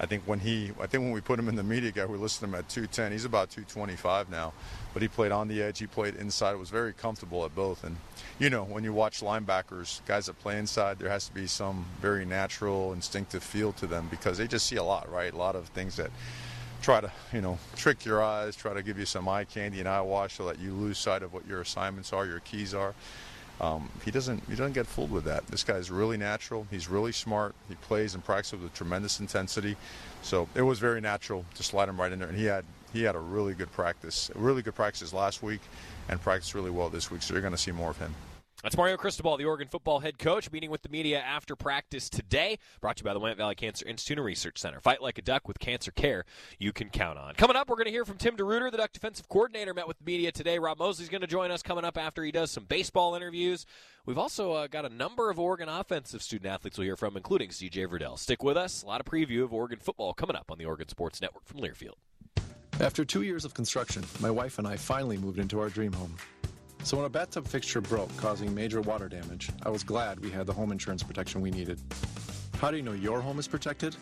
I 0.00 0.06
think 0.06 0.24
when 0.24 0.40
he, 0.40 0.72
I 0.80 0.86
think 0.86 1.04
when 1.04 1.12
we 1.12 1.20
put 1.20 1.38
him 1.38 1.48
in 1.48 1.54
the 1.54 1.62
media 1.62 1.92
guy, 1.92 2.04
we 2.04 2.18
listed 2.18 2.48
him 2.48 2.54
at 2.54 2.68
210. 2.68 3.12
He's 3.12 3.24
about 3.24 3.50
225 3.50 4.28
now, 4.28 4.52
but 4.92 5.02
he 5.02 5.08
played 5.08 5.30
on 5.30 5.46
the 5.46 5.62
edge. 5.62 5.78
He 5.78 5.86
played 5.86 6.16
inside. 6.16 6.52
It 6.52 6.58
was 6.58 6.70
very 6.70 6.92
comfortable 6.92 7.44
at 7.44 7.54
both. 7.54 7.84
And 7.84 7.96
you 8.38 8.50
know, 8.50 8.64
when 8.64 8.82
you 8.82 8.92
watch 8.92 9.20
linebackers, 9.20 10.04
guys 10.06 10.26
that 10.26 10.38
play 10.40 10.58
inside, 10.58 10.98
there 10.98 11.08
has 11.08 11.28
to 11.28 11.34
be 11.34 11.46
some 11.46 11.84
very 12.00 12.24
natural, 12.24 12.92
instinctive 12.92 13.44
feel 13.44 13.72
to 13.74 13.86
them 13.86 14.08
because 14.10 14.38
they 14.38 14.48
just 14.48 14.66
see 14.66 14.76
a 14.76 14.82
lot, 14.82 15.10
right? 15.10 15.32
A 15.32 15.36
lot 15.36 15.54
of 15.54 15.68
things 15.68 15.96
that 15.96 16.10
try 16.82 17.00
to, 17.00 17.10
you 17.32 17.40
know, 17.40 17.58
trick 17.76 18.04
your 18.04 18.22
eyes, 18.22 18.56
try 18.56 18.74
to 18.74 18.82
give 18.82 18.98
you 18.98 19.06
some 19.06 19.28
eye 19.28 19.44
candy 19.44 19.78
and 19.78 19.88
eye 19.88 20.00
wash 20.00 20.34
so 20.34 20.46
that 20.46 20.58
you 20.58 20.72
lose 20.72 20.98
sight 20.98 21.22
of 21.22 21.32
what 21.32 21.46
your 21.46 21.60
assignments 21.60 22.12
are, 22.12 22.26
your 22.26 22.40
keys 22.40 22.74
are. 22.74 22.94
Um, 23.60 23.88
he 24.04 24.10
doesn't 24.10 24.42
he 24.48 24.56
doesn't 24.56 24.72
get 24.72 24.86
fooled 24.86 25.10
with 25.10 25.24
that. 25.24 25.46
This 25.46 25.62
guy's 25.62 25.90
really 25.90 26.16
natural. 26.16 26.66
He's 26.70 26.88
really 26.88 27.12
smart. 27.12 27.54
He 27.68 27.76
plays 27.76 28.14
and 28.14 28.24
practices 28.24 28.60
with 28.60 28.74
tremendous 28.74 29.20
intensity. 29.20 29.76
So 30.22 30.48
it 30.54 30.62
was 30.62 30.78
very 30.78 31.00
natural 31.00 31.44
to 31.54 31.62
slide 31.62 31.88
him 31.88 32.00
right 32.00 32.10
in 32.10 32.18
there. 32.18 32.28
And 32.28 32.36
he 32.36 32.46
had 32.46 32.64
he 32.92 33.02
had 33.02 33.14
a 33.14 33.20
really 33.20 33.54
good 33.54 33.72
practice, 33.72 34.30
really 34.34 34.62
good 34.62 34.74
practices 34.74 35.12
last 35.12 35.42
week, 35.42 35.60
and 36.08 36.20
practiced 36.20 36.54
really 36.54 36.70
well 36.70 36.88
this 36.88 37.10
week. 37.10 37.22
So 37.22 37.34
you're 37.34 37.42
going 37.42 37.52
to 37.52 37.58
see 37.58 37.72
more 37.72 37.90
of 37.90 37.98
him. 37.98 38.14
That's 38.64 38.78
Mario 38.78 38.96
Cristobal, 38.96 39.36
the 39.36 39.44
Oregon 39.44 39.68
football 39.68 40.00
head 40.00 40.18
coach, 40.18 40.50
meeting 40.50 40.70
with 40.70 40.80
the 40.80 40.88
media 40.88 41.20
after 41.20 41.54
practice 41.54 42.08
today. 42.08 42.58
Brought 42.80 42.96
to 42.96 43.02
you 43.02 43.04
by 43.04 43.12
the 43.12 43.18
Willamette 43.18 43.36
Valley 43.36 43.54
Cancer 43.54 43.86
Institute 43.86 44.16
and 44.16 44.24
Research 44.24 44.56
Center. 44.56 44.80
Fight 44.80 45.02
like 45.02 45.18
a 45.18 45.22
duck 45.22 45.46
with 45.46 45.58
cancer 45.58 45.90
care 45.90 46.24
you 46.58 46.72
can 46.72 46.88
count 46.88 47.18
on. 47.18 47.34
Coming 47.34 47.56
up, 47.56 47.68
we're 47.68 47.76
going 47.76 47.88
to 47.88 47.90
hear 47.90 48.06
from 48.06 48.16
Tim 48.16 48.38
DeRuyter, 48.38 48.70
the 48.70 48.78
Duck 48.78 48.94
defensive 48.94 49.28
coordinator, 49.28 49.74
met 49.74 49.86
with 49.86 49.98
the 49.98 50.04
media 50.06 50.32
today. 50.32 50.58
Rob 50.58 50.78
Moseley's 50.78 51.10
going 51.10 51.20
to 51.20 51.26
join 51.26 51.50
us 51.50 51.62
coming 51.62 51.84
up 51.84 51.98
after 51.98 52.24
he 52.24 52.32
does 52.32 52.50
some 52.50 52.64
baseball 52.64 53.14
interviews. 53.14 53.66
We've 54.06 54.16
also 54.16 54.52
uh, 54.52 54.66
got 54.66 54.86
a 54.86 54.88
number 54.88 55.28
of 55.28 55.38
Oregon 55.38 55.68
offensive 55.68 56.22
student 56.22 56.50
athletes 56.50 56.78
we'll 56.78 56.86
hear 56.86 56.96
from, 56.96 57.18
including 57.18 57.50
CJ 57.50 57.88
Verdell. 57.88 58.18
Stick 58.18 58.42
with 58.42 58.56
us. 58.56 58.82
A 58.82 58.86
lot 58.86 58.98
of 58.98 59.04
preview 59.04 59.44
of 59.44 59.52
Oregon 59.52 59.78
football 59.78 60.14
coming 60.14 60.36
up 60.36 60.50
on 60.50 60.56
the 60.56 60.64
Oregon 60.64 60.88
Sports 60.88 61.20
Network 61.20 61.44
from 61.44 61.60
Learfield. 61.60 61.96
After 62.80 63.04
two 63.04 63.20
years 63.20 63.44
of 63.44 63.52
construction, 63.52 64.04
my 64.20 64.30
wife 64.30 64.58
and 64.58 64.66
I 64.66 64.78
finally 64.78 65.18
moved 65.18 65.38
into 65.38 65.60
our 65.60 65.68
dream 65.68 65.92
home. 65.92 66.16
So 66.84 66.98
when 66.98 67.06
a 67.06 67.08
bathtub 67.08 67.48
fixture 67.48 67.80
broke, 67.80 68.14
causing 68.18 68.54
major 68.54 68.82
water 68.82 69.08
damage, 69.08 69.48
I 69.62 69.70
was 69.70 69.82
glad 69.82 70.20
we 70.20 70.30
had 70.30 70.46
the 70.46 70.52
home 70.52 70.70
insurance 70.70 71.02
protection 71.02 71.40
we 71.40 71.50
needed. 71.50 71.80
How 72.58 72.70
do 72.70 72.76
you 72.76 72.82
know 72.82 72.92
your 72.92 73.22
home 73.22 73.38
is 73.38 73.48
protected? 73.48 73.96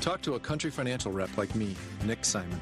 Talk 0.00 0.22
to 0.22 0.34
a 0.34 0.40
country 0.40 0.70
financial 0.70 1.12
rep 1.12 1.36
like 1.36 1.54
me, 1.54 1.76
Nick 2.06 2.24
Simon. 2.24 2.58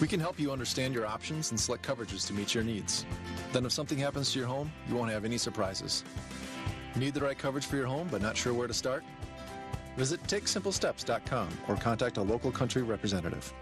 We 0.00 0.06
can 0.06 0.20
help 0.20 0.38
you 0.38 0.52
understand 0.52 0.94
your 0.94 1.06
options 1.06 1.50
and 1.50 1.58
select 1.58 1.84
coverages 1.84 2.24
to 2.28 2.32
meet 2.32 2.54
your 2.54 2.62
needs. 2.62 3.04
Then, 3.52 3.66
if 3.66 3.72
something 3.72 3.98
happens 3.98 4.32
to 4.32 4.38
your 4.38 4.46
home, 4.46 4.70
you 4.88 4.94
won't 4.94 5.10
have 5.10 5.24
any 5.24 5.38
surprises. 5.38 6.04
Need 6.94 7.14
the 7.14 7.20
right 7.20 7.36
coverage 7.36 7.66
for 7.66 7.74
your 7.74 7.86
home 7.86 8.06
but 8.12 8.22
not 8.22 8.36
sure 8.36 8.54
where 8.54 8.68
to 8.68 8.74
start? 8.74 9.02
Visit 9.96 10.22
TakeSimpleSteps.com 10.22 11.48
or 11.66 11.74
contact 11.74 12.16
a 12.16 12.22
local 12.22 12.52
country 12.52 12.82
representative. 12.82 13.52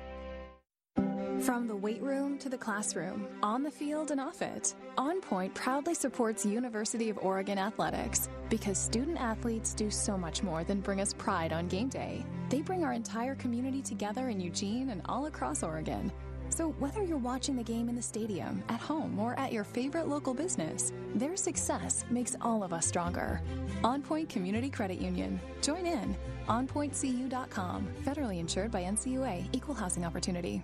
From 1.40 1.68
the 1.68 1.76
weight 1.76 2.00
room 2.02 2.38
to 2.38 2.48
the 2.48 2.56
classroom, 2.56 3.26
on 3.42 3.62
the 3.62 3.70
field 3.70 4.10
and 4.10 4.20
off 4.20 4.40
it, 4.40 4.74
On 4.96 5.20
Point 5.20 5.54
proudly 5.54 5.94
supports 5.94 6.46
University 6.46 7.10
of 7.10 7.18
Oregon 7.18 7.58
athletics 7.58 8.28
because 8.48 8.78
student 8.78 9.20
athletes 9.20 9.74
do 9.74 9.90
so 9.90 10.16
much 10.16 10.42
more 10.42 10.64
than 10.64 10.80
bring 10.80 11.00
us 11.00 11.12
pride 11.12 11.52
on 11.52 11.68
game 11.68 11.88
day. 11.88 12.24
They 12.48 12.62
bring 12.62 12.84
our 12.84 12.92
entire 12.92 13.34
community 13.34 13.82
together 13.82 14.28
in 14.28 14.40
Eugene 14.40 14.90
and 14.90 15.02
all 15.06 15.26
across 15.26 15.62
Oregon. 15.62 16.10
So, 16.48 16.70
whether 16.78 17.02
you're 17.02 17.18
watching 17.18 17.56
the 17.56 17.62
game 17.62 17.88
in 17.88 17.96
the 17.96 18.02
stadium, 18.02 18.62
at 18.68 18.80
home, 18.80 19.18
or 19.18 19.38
at 19.38 19.52
your 19.52 19.64
favorite 19.64 20.08
local 20.08 20.32
business, 20.32 20.92
their 21.14 21.36
success 21.36 22.04
makes 22.08 22.36
all 22.40 22.62
of 22.62 22.72
us 22.72 22.86
stronger. 22.86 23.42
On 23.84 24.00
Point 24.00 24.28
Community 24.28 24.70
Credit 24.70 25.00
Union. 25.00 25.40
Join 25.60 25.86
in. 25.86 26.16
OnPointCU.com. 26.48 27.88
Federally 28.04 28.38
insured 28.38 28.70
by 28.70 28.84
NCUA. 28.84 29.48
Equal 29.52 29.74
housing 29.74 30.04
opportunity. 30.04 30.62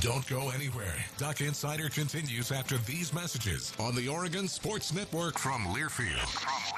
Don't 0.00 0.26
go 0.28 0.50
anywhere. 0.50 0.94
Duck 1.18 1.40
Insider 1.40 1.88
continues 1.88 2.52
after 2.52 2.78
these 2.78 3.12
messages 3.12 3.72
on 3.80 3.94
the 3.94 4.08
Oregon 4.08 4.46
Sports 4.46 4.94
Network 4.94 5.38
from 5.38 5.64
Learfield. 5.66 6.28
From 6.28 6.75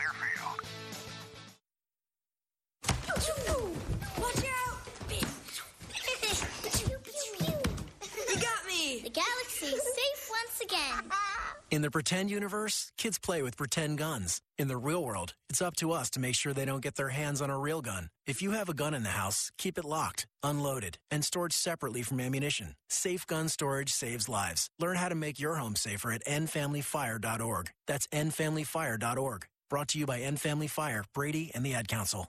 In 11.70 11.82
the 11.82 11.90
pretend 11.90 12.30
universe, 12.30 12.92
kids 12.96 13.18
play 13.18 13.42
with 13.42 13.56
pretend 13.58 13.98
guns. 13.98 14.40
In 14.56 14.68
the 14.68 14.76
real 14.78 15.04
world, 15.04 15.34
it's 15.50 15.60
up 15.60 15.76
to 15.76 15.92
us 15.92 16.08
to 16.10 16.20
make 16.20 16.34
sure 16.34 16.54
they 16.54 16.64
don't 16.64 16.82
get 16.82 16.94
their 16.94 17.10
hands 17.10 17.42
on 17.42 17.50
a 17.50 17.58
real 17.58 17.82
gun. 17.82 18.08
If 18.26 18.40
you 18.40 18.52
have 18.52 18.70
a 18.70 18.74
gun 18.74 18.94
in 18.94 19.02
the 19.02 19.10
house, 19.10 19.52
keep 19.58 19.76
it 19.76 19.84
locked, 19.84 20.26
unloaded, 20.42 20.96
and 21.10 21.22
stored 21.22 21.52
separately 21.52 22.02
from 22.02 22.20
ammunition. 22.20 22.74
Safe 22.88 23.26
gun 23.26 23.48
storage 23.50 23.90
saves 23.90 24.30
lives. 24.30 24.70
Learn 24.78 24.96
how 24.96 25.10
to 25.10 25.14
make 25.14 25.38
your 25.38 25.56
home 25.56 25.76
safer 25.76 26.10
at 26.10 26.24
endfamilyfire.org. 26.24 27.70
That's 27.86 28.06
endfamilyfire.org. 28.06 29.46
Brought 29.68 29.88
to 29.88 29.98
you 29.98 30.06
by 30.06 30.20
End 30.20 30.40
Family 30.40 30.68
Fire, 30.68 31.04
Brady, 31.12 31.50
and 31.54 31.66
the 31.66 31.74
Ad 31.74 31.86
Council. 31.86 32.28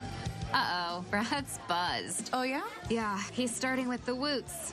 Uh 0.00 0.54
oh, 0.54 1.04
Brad's 1.10 1.58
buzzed. 1.68 2.30
Oh, 2.32 2.42
yeah? 2.42 2.62
Yeah, 2.88 3.20
he's 3.32 3.54
starting 3.54 3.88
with 3.88 4.06
the 4.06 4.14
woots. 4.14 4.72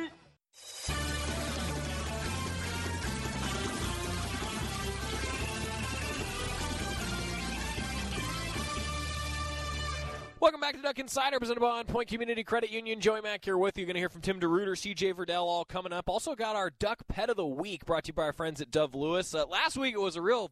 Welcome 10.41 10.59
back 10.59 10.75
to 10.75 10.81
Duck 10.81 10.97
Insider, 10.97 11.37
presented 11.37 11.59
by 11.59 11.67
On 11.67 11.85
Point 11.85 12.07
Community 12.07 12.43
Credit 12.43 12.71
Union. 12.71 12.99
Joey 12.99 13.21
Mack 13.21 13.45
here 13.45 13.59
with 13.59 13.77
you. 13.77 13.81
You're 13.83 13.85
going 13.85 13.93
to 13.93 13.99
hear 13.99 14.09
from 14.09 14.21
Tim 14.21 14.39
DeRuyter, 14.39 14.71
CJ 14.71 15.13
Verdell, 15.13 15.43
all 15.43 15.65
coming 15.65 15.93
up. 15.93 16.09
Also 16.09 16.33
got 16.33 16.55
our 16.55 16.71
Duck 16.71 17.07
Pet 17.07 17.29
of 17.29 17.35
the 17.35 17.45
Week, 17.45 17.85
brought 17.85 18.05
to 18.05 18.07
you 18.07 18.13
by 18.13 18.23
our 18.23 18.33
friends 18.33 18.59
at 18.59 18.71
Dove 18.71 18.95
Lewis. 18.95 19.35
Uh, 19.35 19.45
last 19.45 19.77
week 19.77 19.93
it 19.93 20.01
was 20.01 20.15
a 20.15 20.21
real 20.21 20.49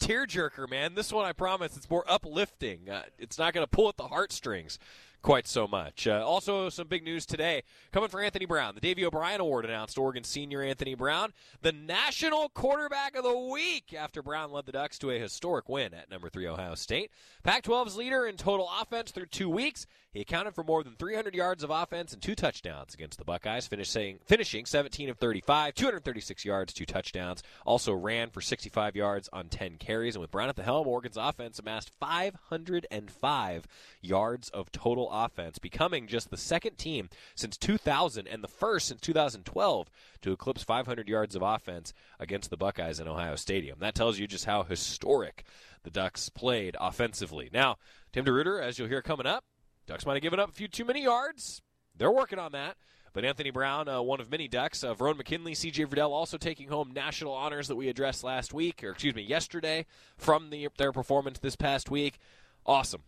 tearjerker, 0.00 0.70
man. 0.70 0.94
This 0.94 1.12
one, 1.12 1.26
I 1.26 1.32
promise, 1.32 1.76
it's 1.76 1.90
more 1.90 2.02
uplifting. 2.10 2.88
Uh, 2.88 3.02
it's 3.18 3.38
not 3.38 3.52
going 3.52 3.62
to 3.62 3.70
pull 3.70 3.90
at 3.90 3.98
the 3.98 4.08
heartstrings 4.08 4.78
quite 5.26 5.48
so 5.48 5.66
much. 5.66 6.06
Uh, 6.06 6.24
also, 6.24 6.68
some 6.68 6.86
big 6.86 7.02
news 7.02 7.26
today 7.26 7.64
coming 7.90 8.08
for 8.08 8.20
Anthony 8.22 8.44
Brown. 8.44 8.76
The 8.76 8.80
Davy 8.80 9.04
O'Brien 9.04 9.40
Award 9.40 9.64
announced 9.64 9.98
Oregon 9.98 10.22
senior 10.22 10.62
Anthony 10.62 10.94
Brown, 10.94 11.32
the 11.62 11.72
National 11.72 12.48
Quarterback 12.48 13.16
of 13.16 13.24
the 13.24 13.36
Week, 13.36 13.92
after 13.92 14.22
Brown 14.22 14.52
led 14.52 14.66
the 14.66 14.72
Ducks 14.72 15.00
to 15.00 15.10
a 15.10 15.18
historic 15.18 15.68
win 15.68 15.92
at 15.94 16.08
number 16.08 16.28
three 16.28 16.46
Ohio 16.46 16.76
State. 16.76 17.10
Pac 17.42 17.64
12's 17.64 17.96
leader 17.96 18.24
in 18.24 18.36
total 18.36 18.70
offense 18.80 19.10
through 19.10 19.26
two 19.26 19.50
weeks. 19.50 19.88
He 20.16 20.22
accounted 20.22 20.54
for 20.54 20.64
more 20.64 20.82
than 20.82 20.94
300 20.94 21.34
yards 21.34 21.62
of 21.62 21.68
offense 21.68 22.14
and 22.14 22.22
two 22.22 22.34
touchdowns 22.34 22.94
against 22.94 23.18
the 23.18 23.24
Buckeyes, 23.24 23.66
finishing, 23.66 24.18
finishing 24.24 24.64
17 24.64 25.10
of 25.10 25.18
35, 25.18 25.74
236 25.74 26.42
yards, 26.42 26.72
two 26.72 26.86
touchdowns. 26.86 27.42
Also 27.66 27.92
ran 27.92 28.30
for 28.30 28.40
65 28.40 28.96
yards 28.96 29.28
on 29.30 29.50
10 29.50 29.76
carries. 29.76 30.14
And 30.14 30.22
with 30.22 30.30
Brown 30.30 30.48
at 30.48 30.56
the 30.56 30.62
helm, 30.62 30.86
Oregon's 30.86 31.18
offense 31.18 31.58
amassed 31.58 31.90
505 32.00 33.66
yards 34.00 34.48
of 34.48 34.72
total 34.72 35.10
offense, 35.24 35.58
becoming 35.58 36.06
just 36.06 36.30
the 36.30 36.36
second 36.36 36.76
team 36.78 37.08
since 37.34 37.56
2000 37.56 38.26
and 38.26 38.42
the 38.42 38.48
first 38.48 38.88
since 38.88 39.00
2012 39.00 39.90
to 40.22 40.32
eclipse 40.32 40.62
500 40.62 41.08
yards 41.08 41.34
of 41.34 41.42
offense 41.42 41.92
against 42.18 42.50
the 42.50 42.56
Buckeyes 42.56 43.00
in 43.00 43.08
Ohio 43.08 43.36
Stadium. 43.36 43.78
That 43.80 43.94
tells 43.94 44.18
you 44.18 44.26
just 44.26 44.44
how 44.44 44.62
historic 44.62 45.44
the 45.82 45.90
Ducks 45.90 46.28
played 46.28 46.76
offensively. 46.80 47.48
Now, 47.52 47.76
Tim 48.12 48.24
DeRuyter, 48.24 48.62
as 48.62 48.78
you'll 48.78 48.88
hear 48.88 49.02
coming 49.02 49.26
up, 49.26 49.44
Ducks 49.86 50.04
might 50.04 50.14
have 50.14 50.22
given 50.22 50.40
up 50.40 50.50
a 50.50 50.52
few 50.52 50.68
too 50.68 50.84
many 50.84 51.02
yards. 51.02 51.62
They're 51.96 52.10
working 52.10 52.38
on 52.38 52.52
that. 52.52 52.76
But 53.16 53.24
Anthony 53.24 53.48
Brown, 53.48 53.88
uh, 53.88 54.02
one 54.02 54.20
of 54.20 54.30
many 54.30 54.46
Ducks, 54.46 54.84
uh, 54.84 54.94
Verone 54.94 55.16
McKinley, 55.16 55.54
C.J. 55.54 55.86
Verdell, 55.86 56.10
also 56.10 56.36
taking 56.36 56.68
home 56.68 56.92
national 56.92 57.32
honors 57.32 57.66
that 57.68 57.76
we 57.76 57.88
addressed 57.88 58.22
last 58.22 58.52
week, 58.52 58.84
or 58.84 58.90
excuse 58.90 59.14
me, 59.14 59.22
yesterday, 59.22 59.86
from 60.18 60.50
the, 60.50 60.68
their 60.76 60.92
performance 60.92 61.38
this 61.38 61.56
past 61.56 61.90
week. 61.90 62.18
Awesome, 62.66 63.04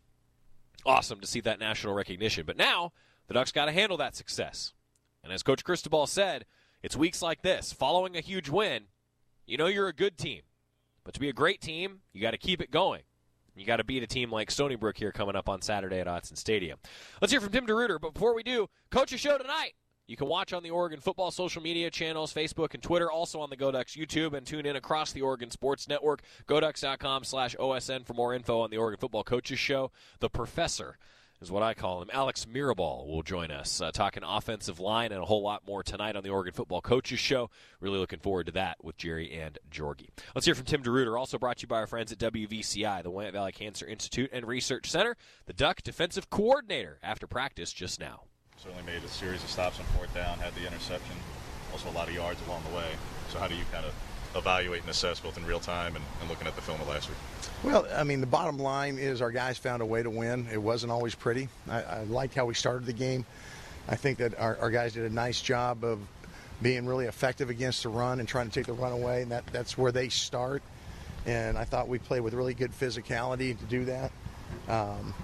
awesome 0.85 1.21
to 1.21 1.27
see 1.27 1.41
that 1.41 1.61
national 1.61 1.95
recognition. 1.95 2.45
But 2.47 2.57
now 2.57 2.93
the 3.27 3.35
Ducks 3.35 3.53
got 3.53 3.67
to 3.67 3.73
handle 3.73 3.97
that 3.99 4.17
success. 4.17 4.73
And 5.23 5.33
as 5.33 5.43
Coach 5.43 5.65
Cristobal 5.65 6.07
said, 6.07 6.47
it's 6.83 6.97
weeks 6.97 7.23
like 7.23 7.43
this, 7.43 7.73
following 7.73 8.17
a 8.17 8.21
huge 8.21 8.49
win. 8.49 8.85
You 9.47 9.57
know 9.57 9.67
you're 9.67 9.89
a 9.89 9.95
good 9.95 10.19
team, 10.19 10.43
but 11.05 11.15
to 11.15 11.21
be 11.21 11.29
a 11.29 11.35
great 11.35 11.61
team, 11.61 12.01
you 12.13 12.21
got 12.21 12.33
to 12.33 12.39
keep 12.39 12.61
it 12.61 12.71
going. 12.71 13.03
You 13.59 13.67
got 13.67 13.79
to 13.79 13.85
beat 13.85 14.05
a 14.05 14.07
team 14.07 14.31
like 14.31 14.51
Stony 14.51 14.77
Brook 14.77 14.97
here 14.97 15.11
coming 15.11 15.35
up 15.35 15.49
on 15.49 15.63
Saturday 15.63 15.99
at 15.99 16.07
Autzen 16.07 16.37
Stadium. 16.39 16.79
Let's 17.21 17.33
hear 17.33 17.41
from 17.41 17.51
Tim 17.51 17.67
DeRuyter. 17.67 18.01
But 18.01 18.15
before 18.15 18.35
we 18.35 18.45
do, 18.45 18.69
coach 18.91 19.13
a 19.13 19.19
show 19.19 19.37
tonight. 19.37 19.73
You 20.09 20.17
can 20.17 20.27
watch 20.27 20.55
on 20.55 20.63
the 20.63 20.71
Oregon 20.71 21.01
football 21.01 21.31
social 21.31 21.61
media 21.61 21.91
channels, 21.91 22.33
Facebook 22.33 22.73
and 22.73 22.83
Twitter, 22.83 23.13
also 23.13 23.41
on 23.41 23.51
the 23.51 23.59
Goducks 23.59 23.95
YouTube, 23.95 24.33
and 24.33 24.47
tune 24.47 24.65
in 24.65 24.75
across 24.75 25.13
the 25.13 25.21
Oregon 25.21 25.51
Sports 25.51 25.87
Network. 25.87 26.23
Goducks.com 26.49 27.25
slash 27.25 27.55
OSN 27.57 28.07
for 28.07 28.15
more 28.15 28.33
info 28.33 28.61
on 28.63 28.71
the 28.71 28.79
Oregon 28.79 28.99
Football 28.99 29.23
Coaches 29.23 29.59
Show. 29.59 29.93
The 30.21 30.31
Professor 30.31 30.97
is 31.43 31.51
what 31.51 31.63
I 31.63 31.75
call 31.75 32.01
him. 32.01 32.09
Alex 32.11 32.47
Mirabal 32.47 33.07
will 33.07 33.23
join 33.23 33.51
us, 33.51 33.83
uh, 33.83 33.91
talking 33.91 34.23
offensive 34.25 34.81
line 34.81 35.13
and 35.13 35.23
a 35.23 35.27
whole 35.27 35.43
lot 35.43 35.67
more 35.67 35.83
tonight 35.83 36.17
on 36.17 36.23
the 36.23 36.31
Oregon 36.31 36.55
Football 36.55 36.81
Coaches 36.81 37.21
Show. 37.21 37.51
Really 37.79 37.99
looking 37.99 38.19
forward 38.19 38.47
to 38.47 38.53
that 38.53 38.83
with 38.83 38.97
Jerry 38.97 39.31
and 39.39 39.59
Jorgie. 39.71 40.09
Let's 40.35 40.47
hear 40.47 40.55
from 40.55 40.65
Tim 40.65 40.83
DeRuyter, 40.83 41.19
also 41.19 41.37
brought 41.37 41.59
to 41.59 41.63
you 41.65 41.69
by 41.69 41.81
our 41.81 41.87
friends 41.87 42.13
at 42.13 42.19
WVCI, 42.19 43.03
the 43.03 43.11
Willamette 43.11 43.35
Valley 43.35 43.53
Cancer 43.53 43.87
Institute 43.87 44.31
and 44.33 44.47
Research 44.47 44.91
Center, 44.91 45.19
the 45.45 45.53
Duck 45.53 45.83
defensive 45.83 46.31
coordinator 46.31 46.99
after 47.03 47.27
practice 47.27 47.75
just 47.75 48.01
now. 48.01 48.23
Certainly 48.63 48.93
made 48.93 49.05
a 49.05 49.09
series 49.09 49.45
of 49.45 49.51
stops 49.51 49.79
on 49.79 49.87
fourth 49.97 50.13
down, 50.13 50.37
had 50.41 50.53
the 50.57 50.67
interception, 50.67 51.15
also 51.71 51.89
a 51.91 51.93
lot 51.93 52.09
of 52.09 52.15
yards 52.15 52.45
along 52.49 52.61
the 52.69 52.77
way. 52.77 52.91
So 53.29 53.39
how 53.39 53.47
do 53.47 53.55
you 53.55 53.63
kind 53.71 53.87
of 53.87 53.95
evaluate 54.35 54.81
and 54.81 54.91
assess 54.91 55.21
both 55.21 55.37
in 55.39 55.47
real 55.47 55.61
time 55.61 55.95
and, 55.95 56.05
and, 56.21 56.29
looking 56.29 56.49
at 56.49 56.57
the 56.57 56.63
film 56.63 56.81
of 56.81 56.89
last 56.89 57.09
week? 57.09 57.19
Well, 57.63 57.87
I 57.95 58.03
mean, 58.03 58.21
the 58.21 58.27
bottom 58.27 58.59
line 58.59 58.99
is 58.99 59.23
our 59.23 59.31
guys 59.31 59.59
found 59.59 59.81
a 59.81 59.87
way 59.87 60.03
to 60.03 60.11
win. 60.11 60.49
It 60.53 60.59
wasn't 60.59 60.91
always 60.91 61.15
pretty. 61.15 61.49
I, 61.71 61.83
I 61.83 62.03
liked 62.05 62.35
how 62.35 62.47
we 62.47 62.55
started 62.55 62.85
the 62.85 62.93
game. 62.93 63.25
I 63.89 63.95
think 63.95 64.19
that 64.19 64.37
our, 64.41 64.59
our, 64.59 64.71
guys 64.71 64.93
did 64.93 65.05
a 65.05 65.15
nice 65.15 65.41
job 65.41 65.85
of 65.85 66.01
being 66.61 66.85
really 66.85 67.07
effective 67.07 67.51
against 67.51 67.85
the 67.85 67.91
run 67.91 68.19
and 68.19 68.29
trying 68.29 68.49
to 68.49 68.53
take 68.53 68.67
the 68.67 68.73
run 68.73 68.91
away, 68.91 69.23
and 69.23 69.31
that, 69.31 69.47
that's 69.53 69.79
where 69.79 69.93
they 69.93 70.09
start. 70.09 70.63
And 71.27 71.57
I 71.57 71.63
thought 71.63 71.87
we 71.87 71.99
played 71.99 72.23
with 72.23 72.35
really 72.35 72.55
good 72.55 72.73
physicality 72.73 73.57
to 73.57 73.65
do 73.67 73.85
that. 73.85 74.11
Um, 74.69 75.15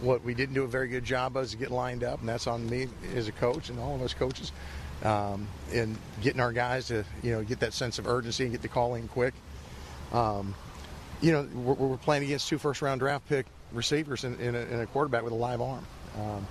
what 0.00 0.22
we 0.24 0.34
didn't 0.34 0.54
do 0.54 0.64
a 0.64 0.68
very 0.68 0.88
good 0.88 1.04
job 1.04 1.36
of 1.36 1.44
is 1.44 1.54
get 1.54 1.70
lined 1.70 2.04
up, 2.04 2.20
and 2.20 2.28
that's 2.28 2.46
on 2.46 2.68
me 2.68 2.88
as 3.14 3.28
a 3.28 3.32
coach 3.32 3.70
and 3.70 3.78
all 3.78 3.94
of 3.94 4.02
us 4.02 4.14
coaches 4.14 4.52
um, 5.04 5.46
and 5.72 5.96
getting 6.22 6.40
our 6.40 6.52
guys 6.52 6.88
to 6.88 7.04
you 7.22 7.32
know 7.32 7.42
get 7.42 7.60
that 7.60 7.72
sense 7.72 7.98
of 7.98 8.06
urgency 8.06 8.44
and 8.44 8.52
get 8.52 8.62
the 8.62 8.68
call 8.68 8.94
in 8.94 9.08
quick. 9.08 9.34
Um, 10.12 10.54
you 11.20 11.32
know, 11.32 11.46
we're, 11.54 11.74
we're 11.74 11.96
playing 11.96 12.24
against 12.24 12.48
two 12.48 12.58
first 12.58 12.82
round 12.82 13.00
draft 13.00 13.28
pick 13.28 13.46
receivers 13.72 14.24
and, 14.24 14.40
a, 14.40 14.80
a 14.80 14.86
quarterback 14.86 15.22
with 15.22 15.32
a 15.32 15.36
live 15.36 15.60
arm. 15.60 15.86
Um, 16.18 16.46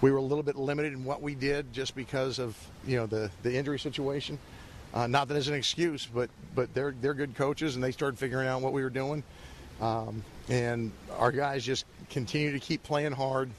we 0.00 0.10
were 0.10 0.18
a 0.18 0.22
little 0.22 0.42
bit 0.42 0.56
limited 0.56 0.92
in 0.92 1.04
what 1.04 1.22
we 1.22 1.34
did 1.34 1.72
just 1.72 1.94
because 1.94 2.38
of 2.38 2.56
you 2.86 2.96
know 2.96 3.06
the, 3.06 3.30
the 3.42 3.54
injury 3.54 3.78
situation. 3.78 4.38
Uh, 4.92 5.06
not 5.08 5.28
that 5.28 5.36
as 5.36 5.48
an 5.48 5.54
excuse, 5.54 6.06
but 6.06 6.30
but 6.54 6.72
they're 6.74 6.94
they're 7.00 7.14
good 7.14 7.34
coaches 7.34 7.74
and 7.74 7.82
they 7.82 7.92
started 7.92 8.18
figuring 8.18 8.46
out 8.46 8.60
what 8.62 8.72
we 8.72 8.82
were 8.82 8.90
doing. 8.90 9.22
Um, 9.80 10.22
and 10.48 10.92
our 11.18 11.32
guys 11.32 11.64
just 11.64 11.84
continue 12.10 12.52
to 12.52 12.58
keep 12.58 12.82
playing 12.82 13.12
hard. 13.12 13.50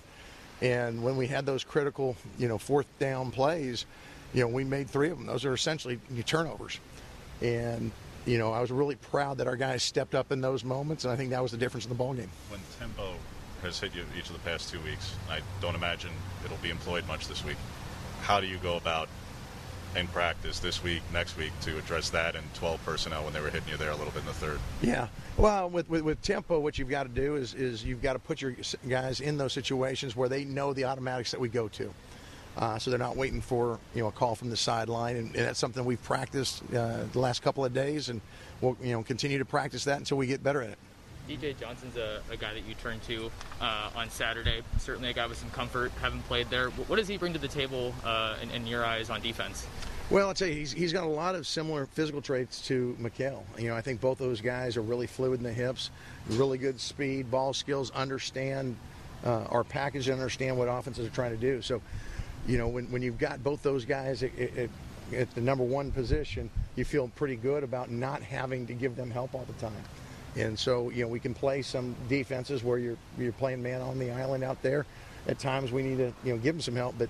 And 0.62 1.03
when 1.03 1.17
we 1.17 1.27
had 1.27 1.45
those 1.45 1.63
critical, 1.63 2.15
you 2.38 2.47
know, 2.47 2.58
fourth 2.58 2.88
down 2.99 3.31
plays, 3.31 3.86
you 4.34 4.41
know, 4.41 4.47
we 4.47 4.63
made 4.63 4.89
three 4.89 5.10
of 5.10 5.17
them. 5.17 5.27
Those 5.27 5.45
are 5.45 5.53
essentially 5.53 5.99
turnovers. 6.25 6.79
And 7.41 7.91
you 8.25 8.39
know, 8.39 8.51
I 8.51 8.60
was 8.60 8.71
really 8.71 8.95
proud 8.95 9.38
that 9.38 9.47
our 9.47 9.55
guys 9.55 9.84
stepped 9.84 10.15
up 10.15 10.31
in 10.31 10.41
those 10.41 10.63
moments, 10.63 11.03
and 11.03 11.13
I 11.13 11.15
think 11.15 11.29
that 11.29 11.41
was 11.41 11.51
the 11.51 11.58
difference 11.58 11.86
in 11.86 11.89
the 11.89 11.95
ball 11.95 12.13
game. 12.13 12.29
When 12.49 12.60
tempo 12.79 13.13
has 13.62 13.79
hit 13.79 13.95
you 13.95 14.03
each 14.17 14.27
of 14.27 14.34
the 14.34 14.39
past 14.39 14.69
two 14.69 14.79
weeks, 14.81 15.13
I 15.29 15.41
don't 15.62 15.75
imagine 15.75 16.12
it'll 16.43 16.58
be 16.58 16.69
employed 16.69 17.08
much 17.08 17.27
this 17.27 17.45
week. 17.45 17.58
How 18.21 18.39
do 18.39 18.47
you 18.47 18.58
go 18.58 18.77
about 18.77 19.10
in 19.95 20.08
practice 20.08 20.60
this 20.60 20.84
week, 20.84 21.01
next 21.13 21.38
week 21.38 21.51
to 21.62 21.77
address 21.77 22.10
that 22.10 22.36
and 22.36 22.43
12 22.55 22.84
personnel 22.86 23.23
when 23.23 23.34
they 23.34 23.39
were 23.39 23.49
hitting 23.49 23.69
you 23.69 23.77
there 23.77 23.91
a 23.91 23.95
little 23.95 24.12
bit 24.12 24.21
in 24.21 24.25
the 24.27 24.34
third? 24.34 24.60
Yeah. 24.81 25.08
Well, 25.38 25.69
with, 25.69 25.89
with, 25.89 26.01
with 26.01 26.21
tempo, 26.21 26.60
what 26.60 26.77
you've 26.77 26.89
got 26.89 27.03
to 27.03 27.10
do 27.10 27.36
is, 27.36 27.53
is 27.53 27.84
you've 27.84 28.01
got 28.01 28.13
to 28.13 28.19
put 28.19 28.41
your 28.41 28.55
guys 28.88 29.21
in 29.21 29.38
those 29.38 29.53
situations 29.53 30.15
where 30.15 30.29
they 30.29 30.43
know 30.43 30.73
the 30.73 30.86
automatics 30.86 31.31
that 31.31 31.39
we 31.39 31.49
go 31.49 31.67
to. 31.69 31.93
Uh, 32.58 32.79
so 32.79 32.89
they're 32.89 32.97
not 32.97 33.17
waiting 33.17 33.41
for 33.41 33.79
you 33.93 34.01
know 34.01 34.08
a 34.08 34.12
call 34.12 34.34
from 34.34 34.49
the 34.49 34.55
sideline, 34.55 35.17
and, 35.17 35.36
and 35.36 35.45
that's 35.45 35.60
something 35.60 35.84
we've 35.84 36.01
practiced 36.03 36.63
uh, 36.73 37.03
the 37.12 37.19
last 37.19 37.41
couple 37.41 37.65
of 37.65 37.73
days, 37.73 38.08
and 38.08 38.21
we'll 38.62 38.77
you 38.81 38.93
know 38.93 39.03
continue 39.03 39.38
to 39.38 39.43
practice 39.43 39.84
that 39.84 39.97
until 39.97 40.17
we 40.17 40.25
get 40.25 40.41
better 40.41 40.62
at 40.62 40.69
it. 40.69 40.77
DJ 41.27 41.57
Johnson's 41.59 41.97
a, 41.97 42.21
a 42.31 42.38
guy 42.38 42.53
that 42.53 42.65
you 42.65 42.75
turn 42.75 42.99
to 43.07 43.31
uh, 43.61 43.89
on 43.95 44.09
Saturday. 44.09 44.61
Certainly 44.79 45.09
a 45.09 45.13
guy 45.13 45.27
with 45.27 45.38
some 45.38 45.49
comfort, 45.51 45.91
having 46.01 46.21
played 46.23 46.49
there. 46.49 46.69
What 46.69 46.97
does 46.97 47.07
he 47.07 47.17
bring 47.17 47.33
to 47.33 47.39
the 47.39 47.47
table 47.47 47.93
uh, 48.03 48.35
in, 48.41 48.51
in, 48.51 48.67
your 48.67 48.85
eyes 48.85 49.09
on 49.09 49.21
defense? 49.21 49.65
Well, 50.09 50.29
I'd 50.29 50.38
say 50.38 50.53
he's, 50.53 50.71
he's 50.71 50.93
got 50.93 51.03
a 51.03 51.07
lot 51.07 51.35
of 51.35 51.47
similar 51.47 51.88
physical 51.88 52.21
traits 52.21 52.65
to 52.67 52.95
Mykael. 53.01 53.41
You 53.57 53.69
know, 53.69 53.75
I 53.75 53.81
think 53.81 54.01
both 54.01 54.19
those 54.19 54.39
guys 54.39 54.77
are 54.77 54.81
really 54.81 55.07
fluid 55.07 55.39
in 55.39 55.43
the 55.43 55.53
hips, 55.53 55.89
really 56.29 56.57
good 56.57 56.79
speed, 56.79 57.31
ball 57.31 57.53
skills, 57.53 57.91
understand 57.91 58.75
uh, 59.25 59.45
our 59.49 59.63
package, 59.63 60.07
and 60.07 60.19
understand 60.19 60.57
what 60.57 60.67
offenses 60.67 61.07
are 61.07 61.11
trying 61.11 61.31
to 61.31 61.38
do. 61.38 61.61
So, 61.61 61.81
you 62.47 62.59
know, 62.59 62.67
when, 62.67 62.85
when 62.91 63.01
you've 63.01 63.17
got 63.17 63.43
both 63.43 63.63
those 63.63 63.85
guys 63.85 64.21
at 64.21 65.33
the 65.35 65.41
number 65.41 65.63
one 65.63 65.91
position, 65.91 66.51
you 66.75 66.85
feel 66.85 67.07
pretty 67.15 67.35
good 67.35 67.63
about 67.63 67.89
not 67.89 68.21
having 68.21 68.67
to 68.67 68.73
give 68.73 68.95
them 68.95 69.09
help 69.09 69.33
all 69.33 69.45
the 69.45 69.53
time. 69.53 69.73
And 70.36 70.58
so, 70.58 70.89
you 70.89 71.04
know, 71.04 71.08
we 71.08 71.19
can 71.19 71.34
play 71.34 71.62
some 71.62 71.95
defenses 72.10 72.63
where 72.63 72.78
you're 72.78 72.98
you're 73.17 73.32
playing 73.32 73.63
man 73.63 73.82
on 73.82 74.00
the 74.00 74.12
island 74.12 74.43
out 74.43 74.62
there. 74.62 74.86
At 75.28 75.39
times, 75.39 75.71
we 75.71 75.82
need 75.82 75.98
to 75.98 76.13
you 76.24 76.34
know 76.34 76.38
give 76.38 76.56
him 76.56 76.62
some 76.62 76.76
help. 76.76 76.95
But 76.98 77.10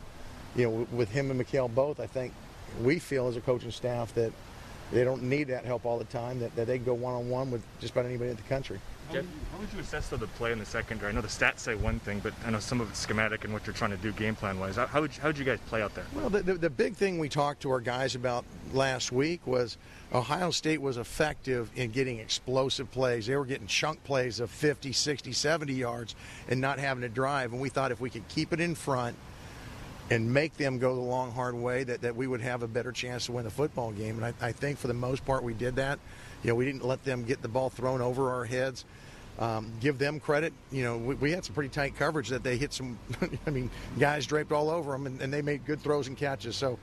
you 0.55 0.69
know, 0.69 0.87
with 0.91 1.09
him 1.09 1.31
and 1.31 1.41
Mykael 1.41 1.73
both, 1.73 1.99
I 1.99 2.07
think 2.07 2.33
we 2.81 2.99
feel 2.99 3.27
as 3.27 3.35
a 3.35 3.41
coaching 3.41 3.71
staff 3.71 4.13
that 4.15 4.31
they 4.91 5.03
don't 5.03 5.23
need 5.23 5.47
that 5.47 5.65
help 5.65 5.85
all 5.85 5.97
the 5.97 6.05
time. 6.05 6.39
That, 6.39 6.55
that 6.55 6.67
they 6.67 6.77
can 6.77 6.85
go 6.85 6.93
one 6.93 7.13
on 7.13 7.29
one 7.29 7.51
with 7.51 7.63
just 7.79 7.93
about 7.93 8.05
anybody 8.05 8.29
in 8.29 8.35
the 8.35 8.41
country. 8.43 8.79
How 9.07 9.15
would, 9.15 9.27
how 9.51 9.57
would 9.59 9.73
you 9.73 9.79
assess 9.79 10.09
though 10.09 10.17
the 10.17 10.27
play 10.27 10.51
in 10.51 10.57
the 10.57 10.65
secondary? 10.65 11.11
I 11.11 11.15
know 11.15 11.21
the 11.21 11.27
stats 11.27 11.59
say 11.59 11.75
one 11.75 11.99
thing, 11.99 12.19
but 12.21 12.33
I 12.43 12.49
know 12.49 12.59
some 12.59 12.81
of 12.81 12.89
it's 12.89 12.99
schematic 12.99 13.43
and 13.43 13.53
what 13.53 13.67
you're 13.67 13.75
trying 13.75 13.91
to 13.91 13.97
do 13.97 14.11
game 14.11 14.35
plan 14.35 14.59
wise. 14.59 14.77
How 14.77 15.01
would 15.01 15.15
you, 15.15 15.21
how 15.21 15.29
would 15.29 15.37
you 15.37 15.45
guys 15.45 15.59
play 15.67 15.83
out 15.83 15.93
there? 15.93 16.05
Well, 16.15 16.29
the, 16.29 16.41
the, 16.41 16.53
the 16.55 16.69
big 16.69 16.95
thing 16.95 17.19
we 17.19 17.29
talked 17.29 17.61
to 17.61 17.71
our 17.71 17.81
guys 17.81 18.15
about 18.15 18.45
last 18.73 19.11
week 19.11 19.45
was 19.45 19.77
Ohio 20.13 20.49
State 20.49 20.81
was 20.81 20.97
effective 20.97 21.69
in 21.75 21.91
getting 21.91 22.19
explosive 22.19 22.89
plays. 22.91 23.27
They 23.27 23.35
were 23.35 23.45
getting 23.45 23.67
chunk 23.67 24.03
plays 24.03 24.39
of 24.39 24.49
50, 24.49 24.91
60, 24.91 25.31
70 25.33 25.73
yards 25.73 26.15
and 26.47 26.59
not 26.59 26.79
having 26.79 27.01
to 27.01 27.09
drive. 27.09 27.53
And 27.53 27.61
we 27.61 27.69
thought 27.69 27.91
if 27.91 28.01
we 28.01 28.09
could 28.09 28.27
keep 28.27 28.53
it 28.53 28.59
in 28.59 28.73
front 28.73 29.15
and 30.09 30.31
make 30.31 30.55
them 30.57 30.77
go 30.77 30.93
the 30.93 31.01
long, 31.01 31.31
hard 31.31 31.55
way, 31.55 31.83
that, 31.83 32.01
that 32.01 32.15
we 32.15 32.27
would 32.27 32.41
have 32.41 32.61
a 32.63 32.67
better 32.67 32.91
chance 32.91 33.25
to 33.25 33.31
win 33.31 33.43
the 33.43 33.49
football 33.49 33.91
game. 33.91 34.21
And 34.21 34.25
I, 34.25 34.47
I 34.47 34.51
think 34.51 34.77
for 34.77 34.87
the 34.87 34.93
most 34.93 35.25
part 35.25 35.43
we 35.43 35.53
did 35.53 35.77
that. 35.77 35.99
You 36.43 36.49
know, 36.49 36.55
we 36.55 36.65
didn't 36.65 36.85
let 36.85 37.03
them 37.03 37.23
get 37.23 37.41
the 37.41 37.47
ball 37.47 37.69
thrown 37.69 38.01
over 38.01 38.31
our 38.31 38.45
heads. 38.45 38.85
Um, 39.39 39.73
give 39.81 39.97
them 39.97 40.19
credit. 40.19 40.53
You 40.71 40.83
know, 40.83 40.97
we, 40.97 41.15
we, 41.15 41.31
had 41.31 41.43
some 41.43 41.55
pretty 41.55 41.69
tight 41.69 41.95
coverage 41.97 42.29
that 42.29 42.43
they 42.43 42.55
hit 42.55 42.71
some, 42.71 42.97
I 43.47 43.49
mean, 43.49 43.69
guys 43.99 44.25
draped 44.25 44.51
all 44.51 44.69
over 44.69 44.91
them, 44.91 45.07
and, 45.07 45.19
and, 45.21 45.33
they 45.33 45.41
made 45.41 45.65
good 45.65 45.81
throws 45.81 46.07
and 46.07 46.15
catches. 46.15 46.55
So, 46.55 46.79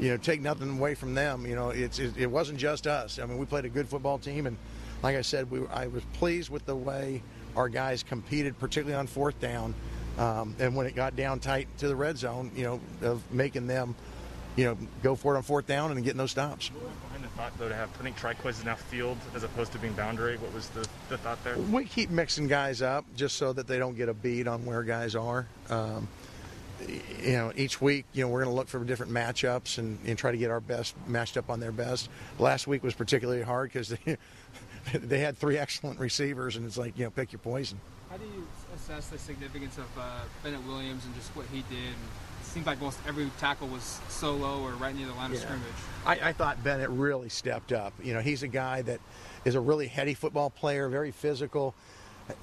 you 0.00 0.08
know, 0.08 0.16
take 0.16 0.40
nothing 0.40 0.78
away 0.78 0.94
from 0.94 1.14
them. 1.14 1.46
You 1.46 1.54
know, 1.54 1.70
it's 1.70 2.00
it, 2.00 2.16
it, 2.16 2.26
wasn't 2.26 2.58
just 2.58 2.88
us. 2.88 3.20
I 3.20 3.26
mean, 3.26 3.38
we 3.38 3.46
played 3.46 3.66
a 3.66 3.68
good 3.68 3.88
football 3.88 4.18
team, 4.18 4.46
and 4.46 4.56
like 5.02 5.14
I 5.14 5.22
said, 5.22 5.48
we 5.48 5.64
I 5.68 5.86
was 5.86 6.02
pleased 6.14 6.50
with 6.50 6.66
the 6.66 6.74
way 6.74 7.22
our 7.54 7.68
guys 7.68 8.02
competed, 8.02 8.58
particularly 8.58 8.98
on 8.98 9.06
fourth 9.06 9.38
down. 9.38 9.74
Um, 10.18 10.54
and 10.58 10.76
when 10.76 10.86
it 10.86 10.94
got 10.94 11.16
down 11.16 11.40
tight 11.40 11.68
to 11.78 11.88
the 11.88 11.96
red 11.96 12.18
zone, 12.18 12.50
you 12.54 12.64
know, 12.64 12.80
of 13.02 13.22
making 13.32 13.66
them, 13.66 13.94
you 14.56 14.64
know, 14.64 14.78
go 15.02 15.14
for 15.14 15.34
it 15.34 15.38
on 15.38 15.42
fourth 15.42 15.66
down 15.66 15.90
and 15.90 16.04
getting 16.04 16.18
those 16.18 16.32
stops 16.32 16.68
Behind 16.68 17.24
the 17.24 17.28
thought, 17.28 17.52
though, 17.58 17.68
to 17.68 17.74
have 17.74 17.92
putting 17.94 18.12
Trikweze 18.14 18.60
in 18.60 18.66
that 18.66 18.78
field 18.78 19.16
as 19.34 19.42
opposed 19.42 19.72
to 19.72 19.78
being 19.78 19.94
boundary? 19.94 20.36
What 20.36 20.52
was 20.52 20.68
the, 20.68 20.86
the 21.08 21.16
thought 21.18 21.42
there? 21.44 21.56
We 21.56 21.84
keep 21.84 22.10
mixing 22.10 22.46
guys 22.46 22.82
up 22.82 23.06
just 23.16 23.36
so 23.36 23.52
that 23.54 23.66
they 23.66 23.78
don't 23.78 23.96
get 23.96 24.08
a 24.08 24.14
beat 24.14 24.46
on 24.46 24.66
where 24.66 24.82
guys 24.82 25.14
are. 25.14 25.46
Um, 25.70 26.08
you 27.22 27.32
know, 27.32 27.52
each 27.56 27.80
week, 27.80 28.06
you 28.12 28.24
know, 28.24 28.28
we're 28.28 28.42
going 28.42 28.52
to 28.52 28.56
look 28.56 28.68
for 28.68 28.82
different 28.84 29.12
matchups 29.12 29.78
and, 29.78 29.98
and, 30.06 30.18
try 30.18 30.32
to 30.32 30.36
get 30.36 30.50
our 30.50 30.60
best 30.60 30.94
matched 31.06 31.36
up 31.36 31.48
on 31.48 31.60
their 31.60 31.72
best. 31.72 32.08
Last 32.38 32.66
week 32.66 32.82
was 32.82 32.94
particularly 32.94 33.42
hard 33.42 33.72
because 33.72 33.88
they, 33.88 34.16
they 34.94 35.20
had 35.20 35.38
three 35.38 35.58
excellent 35.58 36.00
receivers, 36.00 36.56
and 36.56 36.66
it's 36.66 36.76
like, 36.76 36.98
you 36.98 37.04
know, 37.04 37.10
pick 37.10 37.32
your 37.32 37.38
poison. 37.38 37.80
How 38.10 38.16
do 38.16 38.24
you 38.24 38.46
assess 38.74 39.08
the 39.08 39.18
significance 39.18 39.78
of 39.78 39.86
uh, 39.98 40.20
Bennett 40.42 40.64
Williams 40.66 41.04
and 41.04 41.14
just 41.14 41.34
what 41.36 41.46
he 41.52 41.62
did 41.68 41.94
seemed 42.42 42.66
like 42.66 42.80
most 42.80 42.98
every 43.06 43.30
tackle 43.38 43.66
was 43.68 44.00
solo 44.08 44.62
or 44.62 44.72
right 44.72 44.94
near 44.94 45.06
the 45.06 45.14
line 45.14 45.30
yeah. 45.30 45.36
of 45.36 45.42
scrimmage. 45.42 45.66
I, 46.04 46.28
I, 46.28 46.32
thought 46.32 46.62
Bennett 46.62 46.90
really 46.90 47.30
stepped 47.30 47.72
up. 47.72 47.94
You 48.02 48.12
know, 48.12 48.20
he's 48.20 48.42
a 48.42 48.48
guy 48.48 48.82
that 48.82 49.00
is 49.46 49.54
a 49.54 49.60
really 49.60 49.86
heady 49.86 50.12
football 50.12 50.50
player, 50.50 50.88
very 50.88 51.12
physical. 51.12 51.74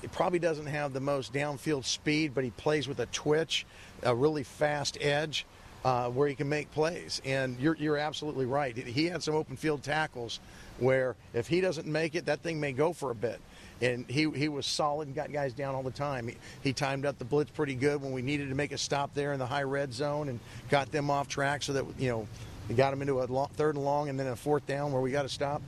He 0.02 0.08
probably 0.08 0.40
doesn't 0.40 0.66
have 0.66 0.94
the 0.94 1.00
most 1.00 1.32
downfield 1.32 1.86
speed, 1.86 2.34
but 2.34 2.44
he 2.44 2.50
plays 2.52 2.88
with 2.88 3.00
a 3.00 3.06
twitch, 3.08 3.66
a 4.04 4.16
really 4.16 4.44
fast 4.44 4.98
edge. 5.00 5.46
Uh, 5.86 6.10
where 6.10 6.28
he 6.28 6.36
can 6.36 6.50
make 6.50 6.70
plays, 6.72 7.22
and 7.24 7.58
you're, 7.58 7.78
you're 7.78 7.96
absolutely 7.96 8.46
right. 8.46 8.76
He 8.76 9.06
had 9.06 9.24
some 9.24 9.34
open 9.34 9.56
field 9.56 9.82
tackles 9.82 10.42
where 10.78 11.16
if 11.34 11.48
he 11.48 11.62
doesn't 11.62 11.88
make 11.88 12.16
it, 12.16 12.26
that 12.26 12.42
thing 12.42 12.60
may 12.60 12.74
go 12.74 12.92
for 12.92 13.12
a 13.12 13.16
bit 13.16 13.40
and 13.82 14.06
he 14.10 14.30
he 14.32 14.50
was 14.50 14.66
solid 14.66 15.08
and 15.08 15.16
got 15.16 15.32
guys 15.32 15.54
down 15.54 15.76
all 15.76 15.84
the 15.84 15.92
time. 15.92 16.28
He, 16.28 16.36
he 16.62 16.74
timed 16.74 17.06
up 17.06 17.18
the 17.18 17.26
blitz 17.26 17.52
pretty 17.52 17.76
good 17.76 18.02
when 18.02 18.12
we 18.12 18.22
needed 18.22 18.50
to 18.50 18.56
make 18.56 18.72
a 18.72 18.78
stop 18.78 19.14
there 19.14 19.34
in 19.34 19.40
the 19.40 19.46
high 19.46 19.64
red 19.64 19.94
zone 19.94 20.30
and 20.30 20.40
got 20.70 20.92
them 20.92 21.10
off 21.10 21.28
track 21.28 21.64
so 21.64 21.74
that 21.74 21.86
you 21.98 22.10
know 22.10 22.28
got 22.76 22.92
them 22.92 23.02
into 23.02 23.22
a 23.22 23.26
long, 23.26 23.50
third 23.56 23.76
and 23.76 23.84
long 23.84 24.10
and 24.10 24.20
then 24.20 24.28
a 24.28 24.36
fourth 24.36 24.66
down 24.68 24.92
where 24.92 25.02
we 25.02 25.12
got 25.12 25.24
to 25.24 25.30
stop. 25.30 25.62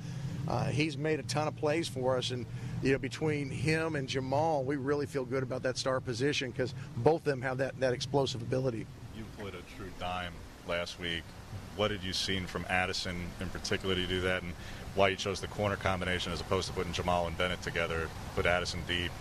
Uh, 0.48 0.66
he's 0.66 0.98
made 0.98 1.20
a 1.20 1.24
ton 1.24 1.48
of 1.48 1.56
plays 1.56 1.88
for 1.88 2.18
us 2.18 2.32
and. 2.32 2.46
You 2.84 2.94
know, 2.94 2.98
between 2.98 3.52
him 3.52 3.96
and 3.96 4.10
Jamal, 4.10 4.64
we 4.64 4.76
really 4.76 5.06
feel 5.06 5.24
good 5.24 5.44
about 5.44 5.62
that 5.62 5.78
star 5.78 6.00
position 6.00 6.50
because 6.50 6.74
both 6.98 7.18
of 7.18 7.26
them 7.26 7.40
have 7.44 7.60
that, 7.60 7.80
that 7.80 7.94
explosive 7.94 8.42
ability. 8.42 8.88
You 9.16 9.24
played 9.38 9.54
a 9.54 9.62
true 9.78 9.92
dime 10.00 10.34
last 10.68 11.00
week. 11.00 11.22
What 11.82 11.90
had 11.90 12.04
you 12.04 12.14
seen 12.14 12.46
from 12.46 12.64
Addison 12.70 13.26
in 13.40 13.50
particular 13.50 13.96
to 13.96 14.06
do 14.06 14.22
that? 14.22 14.44
And 14.44 14.54
why 14.94 15.08
you 15.08 15.16
chose 15.16 15.42
the 15.42 15.48
corner 15.48 15.76
combination 15.76 16.32
as 16.32 16.40
opposed 16.40 16.68
to 16.68 16.74
putting 16.76 16.94
Jamal 16.94 17.26
and 17.26 17.36
Bennett 17.36 17.64
together, 17.64 18.08
put 18.36 18.46
Addison 18.46 18.82
deep, 18.88 19.12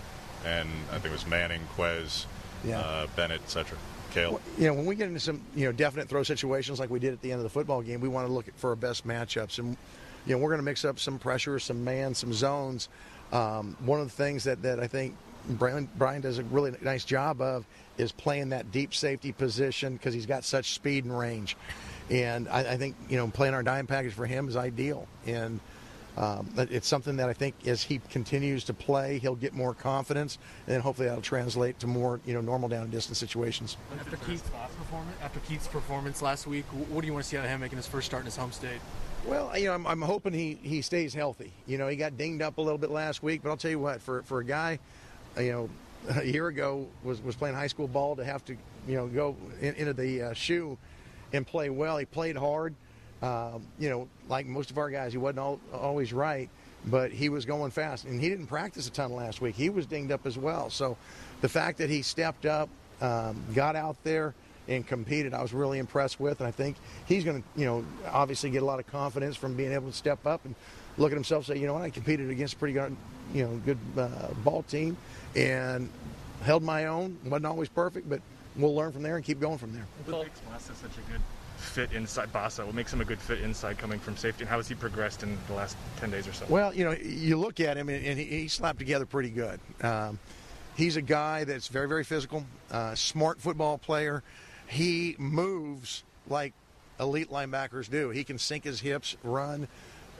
and 0.44 0.68
I 0.90 0.98
think 0.98 1.06
it 1.06 1.12
was 1.12 1.26
Manning, 1.26 1.62
Quez, 1.74 2.26
yeah. 2.62 2.80
uh, 2.80 3.06
Bennett, 3.16 3.40
etc. 3.40 3.78
Well, 4.14 4.42
you 4.58 4.66
know, 4.66 4.74
when 4.74 4.84
we 4.84 4.94
get 4.94 5.08
into 5.08 5.20
some 5.20 5.40
you 5.56 5.64
know 5.64 5.72
definite 5.72 6.10
throw 6.10 6.22
situations 6.22 6.78
like 6.78 6.90
we 6.90 6.98
did 6.98 7.14
at 7.14 7.22
the 7.22 7.32
end 7.32 7.38
of 7.38 7.44
the 7.44 7.48
football 7.48 7.80
game, 7.80 7.98
we 7.98 8.08
want 8.08 8.26
to 8.26 8.32
look 8.32 8.46
at, 8.46 8.54
for 8.58 8.68
our 8.68 8.76
best 8.76 9.08
matchups, 9.08 9.58
and 9.58 9.74
you 10.26 10.34
know 10.34 10.38
we're 10.38 10.50
going 10.50 10.60
to 10.60 10.62
mix 10.62 10.84
up 10.84 10.98
some 10.98 11.18
pressure, 11.18 11.58
some 11.58 11.82
man, 11.82 12.14
some 12.14 12.34
zones. 12.34 12.90
Um, 13.32 13.74
one 13.86 14.00
of 14.00 14.06
the 14.06 14.22
things 14.22 14.44
that, 14.44 14.60
that 14.64 14.80
I 14.80 14.86
think 14.86 15.16
Brian, 15.48 15.88
Brian 15.96 16.20
does 16.20 16.36
a 16.36 16.42
really 16.44 16.74
nice 16.82 17.06
job 17.06 17.40
of 17.40 17.64
is 17.96 18.12
playing 18.12 18.50
that 18.50 18.70
deep 18.70 18.92
safety 18.92 19.32
position 19.32 19.94
because 19.94 20.12
he's 20.12 20.26
got 20.26 20.44
such 20.44 20.74
speed 20.74 21.04
and 21.04 21.18
range. 21.18 21.56
And 22.10 22.48
I, 22.48 22.72
I, 22.72 22.76
think 22.76 22.96
you 23.08 23.16
know 23.16 23.28
playing 23.28 23.54
our 23.54 23.62
dime 23.62 23.86
package 23.86 24.12
for 24.12 24.26
him 24.26 24.48
is 24.48 24.56
ideal. 24.56 25.06
And 25.26 25.60
um, 26.16 26.50
it's 26.56 26.88
something 26.88 27.16
that 27.16 27.28
I 27.28 27.32
think 27.32 27.54
as 27.66 27.82
he 27.82 28.00
continues 28.10 28.64
to 28.64 28.74
play, 28.74 29.18
he'll 29.18 29.36
get 29.36 29.54
more 29.54 29.74
confidence, 29.74 30.38
and 30.66 30.74
then 30.74 30.80
hopefully 30.80 31.06
that'll 31.06 31.22
translate 31.22 31.78
to 31.80 31.86
more 31.86 32.20
you 32.26 32.34
know 32.34 32.40
normal 32.40 32.68
down 32.68 32.82
and 32.82 32.90
distance 32.90 33.18
situations. 33.18 33.76
After 33.98 34.16
Keith's 34.16 34.42
performance, 34.76 35.16
after 35.22 35.40
Keith's 35.40 35.68
performance 35.68 36.20
last 36.20 36.46
week, 36.46 36.64
what 36.66 37.00
do 37.00 37.06
you 37.06 37.12
want 37.12 37.24
to 37.24 37.30
see 37.30 37.36
out 37.36 37.44
of 37.44 37.50
him 37.50 37.60
making 37.60 37.76
his 37.76 37.86
first 37.86 38.06
start 38.06 38.22
in 38.22 38.26
his 38.26 38.36
home 38.36 38.52
state? 38.52 38.80
Well, 39.24 39.56
you 39.56 39.66
know, 39.66 39.74
I'm, 39.74 39.86
I'm 39.86 40.02
hoping 40.02 40.32
he, 40.32 40.58
he 40.62 40.80
stays 40.80 41.12
healthy. 41.12 41.52
You 41.66 41.78
know, 41.78 41.88
he 41.88 41.96
got 41.96 42.16
dinged 42.16 42.42
up 42.42 42.58
a 42.58 42.60
little 42.60 42.78
bit 42.78 42.90
last 42.90 43.22
week, 43.22 43.42
but 43.42 43.50
I'll 43.50 43.56
tell 43.56 43.70
you 43.70 43.78
what, 43.78 44.00
for 44.00 44.22
for 44.22 44.40
a 44.40 44.44
guy, 44.44 44.78
you 45.38 45.52
know, 45.52 45.70
a 46.20 46.24
year 46.24 46.48
ago 46.48 46.86
was 47.04 47.22
was 47.22 47.36
playing 47.36 47.54
high 47.54 47.68
school 47.68 47.88
ball 47.88 48.16
to 48.16 48.24
have 48.24 48.44
to 48.46 48.56
you 48.88 48.96
know 48.96 49.06
go 49.06 49.36
in, 49.60 49.74
into 49.74 49.92
the 49.92 50.22
uh, 50.22 50.32
shoe 50.32 50.76
and 51.32 51.46
play 51.46 51.70
well. 51.70 51.98
He 51.98 52.04
played 52.04 52.36
hard. 52.36 52.74
Um, 53.22 53.66
you 53.78 53.90
know, 53.90 54.08
like 54.28 54.46
most 54.46 54.70
of 54.70 54.78
our 54.78 54.88
guys, 54.90 55.12
he 55.12 55.18
wasn't 55.18 55.40
all, 55.40 55.60
always 55.74 56.12
right, 56.12 56.48
but 56.86 57.12
he 57.12 57.28
was 57.28 57.44
going 57.44 57.70
fast, 57.70 58.06
and 58.06 58.18
he 58.20 58.30
didn't 58.30 58.46
practice 58.46 58.88
a 58.88 58.90
ton 58.90 59.12
last 59.12 59.42
week. 59.42 59.54
He 59.54 59.68
was 59.68 59.84
dinged 59.84 60.10
up 60.10 60.26
as 60.26 60.38
well. 60.38 60.70
So 60.70 60.96
the 61.42 61.48
fact 61.48 61.78
that 61.78 61.90
he 61.90 62.00
stepped 62.00 62.46
up, 62.46 62.70
um, 63.02 63.42
got 63.54 63.76
out 63.76 63.96
there, 64.04 64.34
and 64.68 64.86
competed, 64.86 65.34
I 65.34 65.42
was 65.42 65.52
really 65.52 65.78
impressed 65.78 66.20
with. 66.20 66.40
And 66.40 66.46
I 66.46 66.50
think 66.50 66.76
he's 67.06 67.24
going 67.24 67.42
to, 67.42 67.60
you 67.60 67.66
know, 67.66 67.84
obviously 68.06 68.50
get 68.50 68.62
a 68.62 68.66
lot 68.66 68.78
of 68.78 68.86
confidence 68.86 69.36
from 69.36 69.54
being 69.54 69.72
able 69.72 69.90
to 69.90 69.96
step 69.96 70.26
up 70.26 70.44
and 70.44 70.54
look 70.96 71.12
at 71.12 71.16
himself, 71.16 71.48
and 71.48 71.56
say, 71.56 71.60
you 71.60 71.66
know 71.66 71.74
what, 71.74 71.82
I 71.82 71.90
competed 71.90 72.30
against 72.30 72.54
a 72.54 72.56
pretty 72.56 72.74
good, 72.74 72.96
you 73.34 73.44
know, 73.44 73.60
good 73.64 73.78
uh, 73.98 74.08
ball 74.44 74.62
team, 74.62 74.96
and 75.36 75.90
held 76.42 76.62
my 76.62 76.86
own. 76.86 77.18
wasn't 77.24 77.46
always 77.46 77.68
perfect, 77.68 78.08
but 78.08 78.20
we'll 78.56 78.74
learn 78.74 78.92
from 78.92 79.02
there 79.02 79.16
and 79.16 79.24
keep 79.24 79.40
going 79.40 79.58
from 79.58 79.72
there. 79.72 79.86
What 80.06 80.24
makes 80.24 80.40
Massa 80.50 80.74
such 80.74 80.92
a 80.92 81.10
good 81.10 81.20
fit 81.56 81.92
inside 81.92 82.32
Bassa? 82.32 82.64
What 82.64 82.74
makes 82.74 82.92
him 82.92 83.00
a 83.00 83.04
good 83.04 83.20
fit 83.20 83.40
inside 83.40 83.78
coming 83.78 83.98
from 83.98 84.16
safety? 84.16 84.42
And 84.42 84.50
how 84.50 84.56
has 84.56 84.68
he 84.68 84.74
progressed 84.74 85.22
in 85.22 85.36
the 85.46 85.54
last 85.54 85.76
10 85.98 86.10
days 86.10 86.26
or 86.26 86.32
so? 86.32 86.46
Well, 86.48 86.74
you 86.74 86.84
know, 86.84 86.92
you 86.92 87.36
look 87.36 87.60
at 87.60 87.76
him 87.76 87.88
and, 87.88 88.18
he, 88.18 88.24
he, 88.24 88.48
slapped 88.48 88.78
together 88.78 89.06
pretty 89.06 89.30
good. 89.30 89.60
Um, 89.82 90.18
he's 90.76 90.96
a 90.96 91.02
guy 91.02 91.44
that's 91.44 91.68
very, 91.68 91.88
very 91.88 92.04
physical, 92.04 92.44
uh, 92.70 92.94
smart 92.94 93.40
football 93.40 93.78
player. 93.78 94.22
He 94.66 95.16
moves 95.18 96.04
like 96.28 96.54
elite 96.98 97.30
linebackers 97.30 97.90
do. 97.90 98.10
He 98.10 98.24
can 98.24 98.38
sink 98.38 98.64
his 98.64 98.80
hips, 98.80 99.16
run, 99.22 99.68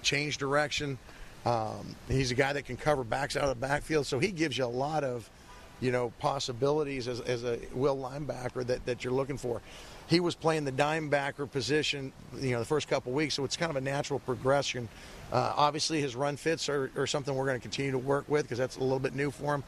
change 0.03 0.39
direction. 0.39 0.99
Um, 1.47 1.95
he's 2.09 2.31
a 2.31 2.35
guy 2.35 2.53
that 2.53 2.65
can 2.65 2.77
cover 2.77 3.05
backs 3.05 3.37
out 3.37 3.45
of 3.45 3.49
the 3.51 3.67
backfield, 3.67 4.07
so 4.07 4.19
he 4.19 4.31
gives 4.31 4.59
you 4.59 4.65
a 4.65 4.67
lot 4.67 5.05
of, 5.05 5.29
you 5.81 5.91
know, 5.93 6.13
possibilities 6.19 7.09
as, 7.09 7.21
as 7.21 7.45
a 7.45 7.59
will 7.73 7.97
linebacker 7.97 8.67
that, 8.67 8.85
that 8.87 9.05
you're 9.05 9.13
looking 9.13 9.39
for. 9.39 9.61
He 10.07 10.21
was 10.21 10.35
playing 10.35 10.65
the 10.65 10.73
dimebacker 10.73 11.51
position, 11.51 12.13
you 12.39 12.51
know, 12.51 12.59
the 12.59 12.65
first 12.65 12.89
couple 12.89 13.13
weeks, 13.13 13.35
so 13.35 13.45
it's 13.45 13.57
kind 13.57 13.71
of 13.71 13.77
a 13.77 13.81
natural 13.81 14.19
progression. 14.19 14.89
Uh, 15.33 15.53
obviously, 15.57 16.01
his 16.01 16.17
run 16.17 16.37
fits 16.37 16.69
are, 16.69 16.91
are 16.97 17.07
something 17.07 17.35
we're 17.35 17.47
going 17.47 17.59
to 17.59 17.63
continue 17.63 17.93
to 17.93 17.99
work 17.99 18.29
with 18.29 18.43
because 18.43 18.59
that's 18.59 18.77
a 18.77 18.81
little 18.81 18.99
bit 18.99 19.15
new 19.15 19.31
for 19.31 19.55
him. 19.55 19.63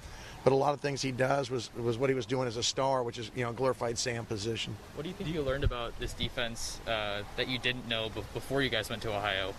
But 0.45 0.53
a 0.53 0.57
lot 0.57 0.75
of 0.75 0.81
things 0.81 1.01
he 1.01 1.13
does 1.13 1.51
was 1.51 1.71
was 1.77 1.97
what 1.97 2.11
he 2.11 2.17
was 2.17 2.27
doing 2.27 2.49
as 2.49 2.57
a 2.57 2.65
star, 2.65 3.05
which 3.05 3.17
is 3.17 3.31
you 3.37 3.45
know 3.45 3.53
glorified 3.53 3.97
Sam 3.97 4.25
position. 4.25 4.77
What 4.97 5.05
do 5.05 5.09
you 5.09 5.15
think 5.15 5.33
you 5.33 5.41
learned 5.41 5.63
about 5.63 5.97
this 6.01 6.13
defense 6.15 6.81
uh, 6.89 7.23
that 7.37 7.49
you 7.49 7.61
didn't 7.61 7.87
know 7.87 8.11
before 8.35 8.61
you 8.61 8.69
guys 8.69 8.91
went 8.91 9.03
to 9.03 9.11
Ohio? 9.11 9.55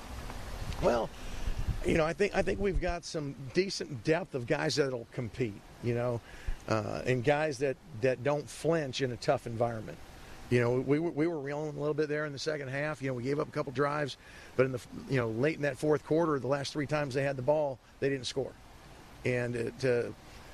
Well, 0.81 1.09
you 1.85 1.97
know, 1.97 2.05
I 2.05 2.11
think 2.11 2.35
I 2.35 2.41
think 2.41 2.59
we've 2.59 2.81
got 2.81 3.05
some 3.05 3.33
decent 3.53 4.03
depth 4.03 4.35
of 4.35 4.45
guys 4.45 4.75
that'll 4.75 5.07
compete. 5.13 5.61
You 5.83 5.95
know, 5.95 6.21
uh, 6.67 7.02
and 7.06 7.23
guys 7.23 7.58
that 7.60 7.78
that 8.02 8.23
don't 8.23 8.49
flinch 8.49 9.02
in 9.02 9.12
a 9.12 9.17
tough 9.17 9.47
environment. 9.47 9.97
You 10.49 10.60
know, 10.60 10.73
we 10.73 10.99
were, 10.99 11.10
we 11.10 11.26
were 11.26 11.39
reeling 11.39 11.76
a 11.76 11.80
little 11.80 11.93
bit 11.93 12.10
there 12.10 12.26
in 12.26 12.34
the 12.34 12.39
second 12.39 12.67
half. 12.67 13.02
You 13.02 13.08
know, 13.08 13.15
we 13.15 13.23
gave 13.23 13.39
up 13.39 13.47
a 13.47 13.52
couple 13.52 13.71
drives, 13.71 14.17
but 14.56 14.65
in 14.65 14.71
the 14.71 14.82
you 15.10 15.17
know 15.17 15.30
late 15.30 15.56
in 15.56 15.63
that 15.63 15.78
fourth 15.78 16.06
quarter, 16.06 16.39
the 16.39 16.47
last 16.47 16.73
three 16.73 16.86
times 16.86 17.13
they 17.13 17.23
had 17.23 17.36
the 17.36 17.41
ball, 17.41 17.80
they 17.99 18.10
didn't 18.10 18.28
score. 18.28 18.52
And 19.26 19.73
to 19.80 20.13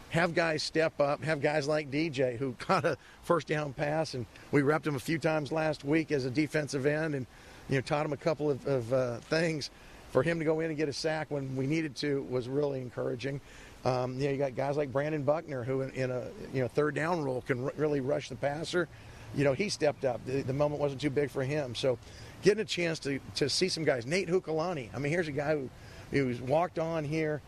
have 0.10 0.34
guys 0.34 0.64
step 0.64 1.00
up, 1.00 1.24
have 1.24 1.42
guys 1.42 1.68
like 1.68 1.92
DJ 1.92 2.38
who 2.38 2.54
caught 2.60 2.86
a 2.86 2.98
first 3.24 3.48
down 3.48 3.74
pass, 3.74 4.14
and 4.14 4.26
we 4.52 4.62
repped 4.62 4.88
him 4.88 4.96
a 4.96 5.00
few 5.00 5.20
times 5.20 5.52
last 5.52 5.84
week 5.84 6.12
as 6.12 6.26
a 6.26 6.32
defensive 6.32 6.86
end, 6.86 7.16
and 7.16 7.26
you 7.68 7.76
know 7.76 7.82
taught 7.82 8.06
him 8.06 8.14
a 8.14 8.18
couple 8.18 8.50
of, 8.50 8.66
of 8.68 8.94
uh, 8.94 9.18
things 9.18 9.70
for 10.12 10.24
him 10.24 10.40
to 10.40 10.46
go 10.46 10.60
in 10.60 10.68
and 10.68 10.78
get 10.78 10.90
a 10.90 10.94
sack 10.94 11.28
when 11.30 11.56
we 11.56 11.68
needed 11.68 11.96
to 11.98 12.26
was 12.30 12.48
really 12.48 12.82
encouraging. 12.82 13.40
Um, 13.86 14.20
you 14.20 14.26
know, 14.26 14.32
you 14.32 14.38
got 14.38 14.56
guys 14.56 14.76
like 14.76 14.92
Brandon 14.92 15.24
Buckner 15.24 15.64
who, 15.64 15.82
in, 15.82 15.92
in 15.92 16.12
a 16.12 16.24
you 16.54 16.62
know 16.62 16.68
third 16.68 16.96
down 16.96 17.24
role, 17.24 17.42
can 17.42 17.66
r- 17.66 17.74
really 17.78 18.02
rush 18.02 18.30
the 18.30 18.36
passer. 18.36 18.88
You 19.36 19.44
know, 19.44 19.54
he 19.54 19.70
stepped 19.70 20.06
up. 20.06 20.26
The, 20.26 20.42
the, 20.42 20.54
moment 20.54 20.82
wasn't 20.82 21.02
too 21.02 21.12
big 21.12 21.30
for 21.30 21.44
him. 21.44 21.76
So, 21.76 21.98
getting 22.42 22.62
a 22.62 22.66
chance 22.66 23.00
to, 23.00 23.20
to 23.36 23.48
see 23.48 23.70
some 23.70 23.86
guys. 23.86 24.06
Nate 24.06 24.28
Heaukulani. 24.28 24.90
I 24.94 25.00
mean, 25.00 25.12
here's 25.12 25.28
a 25.28 25.32
guy 25.32 25.54
who 25.54 25.70
who's 26.12 26.42
walked 26.42 26.80
on 26.80 27.04
here, 27.06 27.42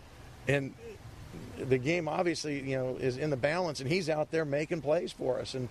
and 0.47 0.73
the 1.57 1.77
game 1.77 2.07
obviously 2.07 2.61
you 2.61 2.77
know 2.77 2.95
is 2.95 3.17
in 3.17 3.29
the 3.29 3.37
balance, 3.37 3.81
and 3.81 3.89
he's 3.89 4.09
out 4.09 4.31
there 4.31 4.45
making 4.45 4.81
plays 4.81 5.11
for 5.11 5.39
us. 5.39 5.53
And 5.53 5.67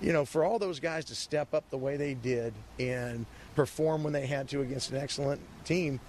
you 0.00 0.12
know, 0.12 0.24
for 0.24 0.44
all 0.44 0.58
those 0.58 0.80
guys 0.80 1.06
to 1.06 1.14
step 1.14 1.52
up 1.54 1.68
the 1.70 1.78
way 1.78 1.96
they 1.96 2.14
did 2.14 2.54
and 2.78 3.26
perform 3.54 4.04
when 4.04 4.12
they 4.12 4.26
had 4.26 4.48
to 4.50 4.60
against 4.60 4.90
an 4.90 4.96
excellent 4.96 5.40
team, 5.64 6.00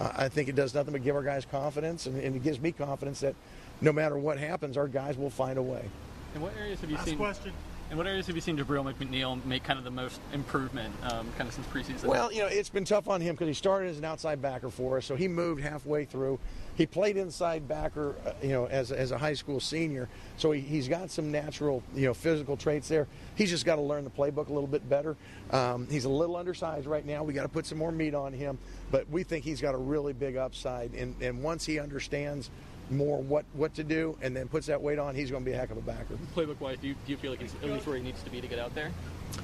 uh, 0.00 0.10
I 0.16 0.28
think 0.28 0.48
it 0.48 0.54
does 0.54 0.74
nothing 0.74 0.92
but 0.92 1.04
give 1.04 1.16
our 1.16 1.22
guys 1.22 1.44
confidence, 1.44 2.06
and, 2.06 2.20
and, 2.20 2.34
it 2.36 2.42
gives 2.42 2.60
me 2.60 2.72
confidence 2.72 3.20
that 3.20 3.34
no 3.80 3.92
matter 3.92 4.18
what 4.18 4.38
happens, 4.38 4.76
our 4.76 4.88
guys 4.88 5.16
will 5.16 5.30
find 5.30 5.58
a 5.58 5.62
way. 5.62 5.84
And 6.34 6.42
what 6.42 6.52
areas 6.58 6.80
have 6.80 6.90
you 6.90 6.96
Last 6.96 7.06
seen? 7.06 7.16
question. 7.16 7.52
In 7.90 7.98
what 7.98 8.06
areas 8.06 8.26
have 8.26 8.34
you 8.34 8.40
seen 8.40 8.56
Jabril 8.56 8.92
McNeil 8.92 9.44
make 9.44 9.62
kind 9.62 9.78
of 9.78 9.84
the 9.84 9.90
most 9.90 10.18
improvement, 10.32 10.92
um, 11.04 11.28
kind 11.36 11.48
of 11.48 11.54
since 11.54 11.66
preseason? 11.66 12.06
Well, 12.06 12.32
you 12.32 12.40
know, 12.40 12.46
it's 12.46 12.70
been 12.70 12.84
tough 12.84 13.08
on 13.08 13.20
him 13.20 13.34
because 13.34 13.46
he 13.46 13.54
started 13.54 13.90
as 13.90 13.98
an 13.98 14.04
outside 14.04 14.40
backer 14.40 14.70
for 14.70 14.96
us, 14.96 15.06
so 15.06 15.16
he 15.16 15.28
moved 15.28 15.62
halfway 15.62 16.04
through. 16.04 16.40
He 16.76 16.86
played 16.86 17.16
inside 17.16 17.68
backer, 17.68 18.16
uh, 18.26 18.32
you 18.42 18.48
know, 18.48 18.66
as, 18.66 18.90
as 18.90 19.10
a 19.10 19.18
high 19.18 19.34
school 19.34 19.60
senior, 19.60 20.08
so 20.36 20.50
he, 20.52 20.60
he's 20.60 20.88
got 20.88 21.10
some 21.10 21.30
natural, 21.30 21.82
you 21.94 22.06
know, 22.06 22.14
physical 22.14 22.56
traits 22.56 22.88
there. 22.88 23.06
He's 23.36 23.50
just 23.50 23.64
got 23.64 23.76
to 23.76 23.82
learn 23.82 24.04
the 24.04 24.10
playbook 24.10 24.48
a 24.48 24.52
little 24.52 24.66
bit 24.66 24.88
better. 24.88 25.16
Um, 25.50 25.86
he's 25.88 26.04
a 26.04 26.08
little 26.08 26.36
undersized 26.36 26.86
right 26.86 27.06
now. 27.06 27.22
We 27.22 27.32
got 27.32 27.42
to 27.42 27.48
put 27.48 27.66
some 27.66 27.78
more 27.78 27.92
meat 27.92 28.14
on 28.14 28.32
him, 28.32 28.58
but 28.90 29.08
we 29.08 29.22
think 29.22 29.44
he's 29.44 29.60
got 29.60 29.74
a 29.74 29.78
really 29.78 30.12
big 30.12 30.36
upside. 30.36 30.92
And, 30.94 31.14
and 31.20 31.42
once 31.42 31.64
he 31.64 31.78
understands 31.78 32.50
more 32.90 33.18
what, 33.22 33.44
what 33.54 33.74
to 33.74 33.84
do 33.84 34.16
and 34.20 34.36
then 34.36 34.48
puts 34.48 34.66
that 34.66 34.82
weight 34.82 34.98
on, 34.98 35.14
he's 35.14 35.30
going 35.30 35.44
to 35.44 35.50
be 35.50 35.54
a 35.54 35.58
heck 35.58 35.70
of 35.70 35.78
a 35.78 35.82
backer. 35.82 36.18
Playbook 36.34 36.60
wise, 36.60 36.78
do 36.78 36.88
you, 36.88 36.94
do 37.06 37.12
you 37.12 37.16
feel 37.16 37.30
like 37.30 37.40
he's 37.40 37.54
at 37.62 37.70
least 37.70 37.86
where 37.86 37.96
he 37.96 38.02
needs 38.02 38.22
to 38.22 38.30
be 38.30 38.40
to 38.40 38.46
get 38.46 38.58
out 38.58 38.74
there? 38.74 38.90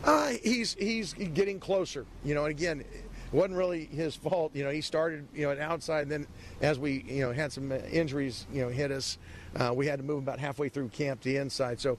Uh, 0.04 0.34
he's 0.42 0.74
he's 0.74 1.14
getting 1.14 1.58
closer. 1.58 2.06
You 2.24 2.34
know, 2.34 2.44
and 2.44 2.50
again, 2.50 2.84
wasn't 3.32 3.56
really 3.56 3.86
his 3.86 4.14
fault. 4.16 4.54
You 4.54 4.64
know, 4.64 4.70
he 4.70 4.80
started 4.80 5.26
you 5.34 5.42
know 5.42 5.50
an 5.50 5.60
outside, 5.60 6.02
and 6.02 6.10
then 6.10 6.26
as 6.60 6.78
we 6.78 7.04
you 7.06 7.22
know 7.22 7.32
had 7.32 7.52
some 7.52 7.72
injuries 7.72 8.46
you 8.52 8.62
know 8.62 8.68
hit 8.68 8.90
us, 8.90 9.18
uh, 9.56 9.72
we 9.74 9.86
had 9.86 9.98
to 9.98 10.04
move 10.04 10.18
about 10.18 10.38
halfway 10.38 10.68
through 10.68 10.88
camp 10.88 11.20
to 11.22 11.34
inside. 11.34 11.80
So, 11.80 11.98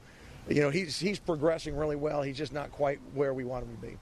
you 0.50 0.62
know, 0.62 0.70
he's 0.70 1.00
he's 1.00 1.20
progressing 1.20 1.76
really 1.76 1.96
well. 1.96 2.22
He's 2.22 2.38
just 2.38 2.54
not 2.54 2.72
quite 2.72 3.00
where 3.14 3.34
we 3.34 3.44
want 3.44 3.66
him 3.66 3.76
to 3.76 3.82
be. 3.82 3.98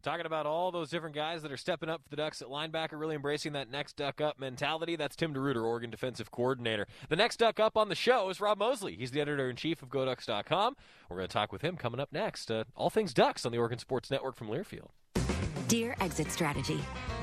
Talking 0.00 0.26
about 0.26 0.46
all 0.46 0.70
those 0.70 0.90
different 0.90 1.16
guys 1.16 1.42
that 1.42 1.50
are 1.50 1.56
stepping 1.56 1.88
up 1.88 2.02
for 2.04 2.08
the 2.08 2.16
Ducks 2.16 2.40
at 2.40 2.48
linebacker, 2.48 2.92
really 2.92 3.16
embracing 3.16 3.54
that 3.54 3.68
next 3.68 3.96
Duck 3.96 4.20
up 4.20 4.38
mentality. 4.38 4.94
That's 4.94 5.16
Tim 5.16 5.34
DeRuyter, 5.34 5.64
Oregon 5.64 5.90
defensive 5.90 6.30
coordinator. 6.30 6.86
The 7.08 7.16
next 7.16 7.38
Duck 7.38 7.58
up 7.58 7.76
on 7.76 7.88
the 7.88 7.96
show 7.96 8.30
is 8.30 8.40
Rob 8.40 8.58
Moseley. 8.58 8.94
He's 8.94 9.10
the 9.10 9.20
editor 9.20 9.50
in 9.50 9.56
chief 9.56 9.82
of 9.82 9.88
GoDucks.com. 9.88 10.76
We're 11.10 11.16
going 11.16 11.28
to 11.28 11.32
talk 11.32 11.50
with 11.52 11.62
him 11.62 11.76
coming 11.76 11.98
up 11.98 12.12
next. 12.12 12.48
Uh, 12.48 12.64
all 12.76 12.90
things 12.90 13.12
Ducks 13.12 13.44
on 13.44 13.50
the 13.50 13.58
Oregon 13.58 13.80
Sports 13.80 14.08
Network 14.08 14.36
from 14.36 14.48
Learfield. 14.48 14.90
Dear 15.68 15.96
Exit 16.00 16.30
Strategy. 16.30 16.80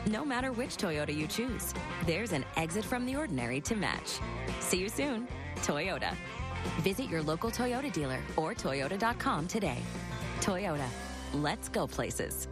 No 0.07 0.23
matter 0.23 0.51
which 0.51 0.77
Toyota 0.77 1.15
you 1.15 1.27
choose, 1.27 1.73
there's 2.05 2.31
an 2.31 2.45
exit 2.57 2.85
from 2.85 3.05
the 3.05 3.15
ordinary 3.15 3.61
to 3.61 3.75
match. 3.75 4.19
See 4.59 4.77
you 4.77 4.89
soon, 4.89 5.27
Toyota. 5.57 6.15
Visit 6.81 7.09
your 7.09 7.21
local 7.21 7.51
Toyota 7.51 7.91
dealer 7.91 8.19
or 8.38 8.53
Toyota.com 8.53 9.47
today. 9.47 9.77
Toyota. 10.41 10.88
Let's 11.33 11.69
go 11.69 11.88
places. 11.88 12.47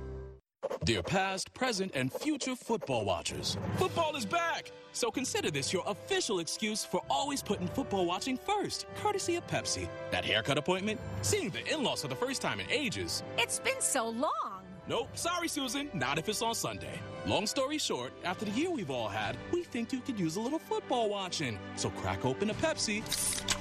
Dear 0.83 1.01
past, 1.01 1.53
present, 1.53 1.91
and 1.95 2.12
future 2.12 2.55
football 2.55 3.05
watchers, 3.05 3.57
football 3.77 4.15
is 4.15 4.25
back! 4.25 4.71
So 4.91 5.09
consider 5.09 5.49
this 5.49 5.71
your 5.71 5.83
official 5.88 6.39
excuse 6.39 6.83
for 6.83 7.01
always 7.09 7.41
putting 7.41 7.67
football 7.67 8.05
watching 8.05 8.38
first, 8.38 8.86
courtesy 9.01 9.36
of 9.36 9.47
Pepsi. 9.47 9.88
That 10.12 10.25
haircut 10.25 10.57
appointment, 10.57 10.99
seeing 11.21 11.49
the 11.49 11.65
in 11.73 11.83
laws 11.83 12.01
for 12.01 12.09
the 12.09 12.15
first 12.15 12.41
time 12.41 12.59
in 12.59 12.69
ages. 12.69 13.23
It's 13.38 13.59
been 13.59 13.79
so 13.79 14.09
long. 14.09 14.62
Nope, 14.88 15.17
sorry, 15.17 15.48
Susan, 15.48 15.89
not 15.93 16.17
if 16.17 16.28
it's 16.28 16.41
on 16.41 16.54
Sunday. 16.54 17.00
Long 17.26 17.48
story 17.48 17.78
short, 17.78 18.12
after 18.26 18.43
the 18.43 18.52
year 18.52 18.69
we've 18.69 18.91
all 18.91 19.08
had, 19.08 19.38
we 19.54 19.63
think 19.63 19.93
you 19.93 20.02
could 20.02 20.19
use 20.19 20.36
a 20.36 20.41
little 20.41 20.60
football 20.60 21.10
watching. 21.10 21.58
So 21.78 21.89
crack 21.89 22.26
open 22.26 22.50
a 22.50 22.54
Pepsi 22.56 23.02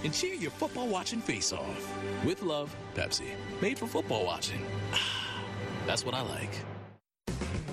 and 0.05 0.13
cheer 0.13 0.35
your 0.35 0.51
football 0.51 0.89
watching 0.89 1.21
face 1.21 1.53
off. 1.53 1.95
With 2.25 2.43
love, 2.43 2.75
Pepsi. 2.97 3.31
Made 3.61 3.79
for 3.79 3.87
football 3.87 4.25
watching. 4.25 4.67
That's 5.87 6.05
what 6.05 6.15
I 6.15 6.23
like. 6.23 6.51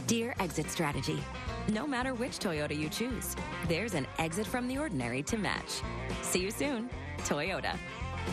Dear 0.05 0.35
Exit 0.39 0.69
Strategy. 0.69 1.19
No 1.67 1.87
matter 1.87 2.13
which 2.13 2.39
Toyota 2.39 2.77
you 2.77 2.89
choose, 2.89 3.35
there's 3.67 3.95
an 3.95 4.05
exit 4.19 4.45
from 4.45 4.67
the 4.67 4.77
ordinary 4.77 5.23
to 5.23 5.37
match. 5.37 5.81
See 6.21 6.39
you 6.39 6.51
soon, 6.51 6.89
Toyota. 7.19 7.75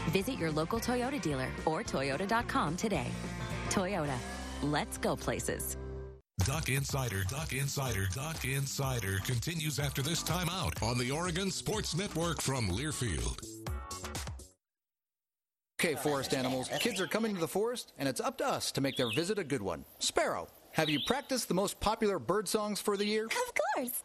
Visit 0.08 0.38
your 0.38 0.50
local 0.50 0.78
Toyota 0.78 1.20
dealer 1.20 1.48
or 1.64 1.82
Toyota.com 1.82 2.76
today. 2.76 3.08
Toyota. 3.68 4.16
Let's 4.62 4.98
go 4.98 5.16
places. 5.16 5.76
Duck 6.44 6.68
Insider, 6.68 7.24
Duck 7.24 7.52
Insider, 7.52 8.06
Duck 8.14 8.44
Insider 8.44 9.18
continues 9.24 9.78
after 9.78 10.02
this 10.02 10.22
timeout 10.22 10.82
on 10.82 10.98
the 10.98 11.10
Oregon 11.10 11.50
Sports 11.50 11.96
Network 11.96 12.42
from 12.42 12.68
Learfield. 12.68 13.40
Okay, 15.80 15.94
forest 15.94 16.34
animals, 16.34 16.70
kids 16.80 17.00
are 17.00 17.06
coming 17.06 17.34
to 17.34 17.40
the 17.40 17.48
forest, 17.48 17.92
and 17.98 18.08
it's 18.08 18.20
up 18.20 18.38
to 18.38 18.46
us 18.46 18.70
to 18.72 18.80
make 18.80 18.96
their 18.96 19.10
visit 19.14 19.38
a 19.38 19.44
good 19.44 19.62
one. 19.62 19.84
Sparrow, 19.98 20.46
have 20.72 20.88
you 20.88 21.00
practiced 21.06 21.48
the 21.48 21.54
most 21.54 21.80
popular 21.80 22.18
bird 22.18 22.48
songs 22.48 22.80
for 22.80 22.96
the 22.96 23.04
year? 23.04 23.26
Of 23.26 23.52
course. 23.76 24.04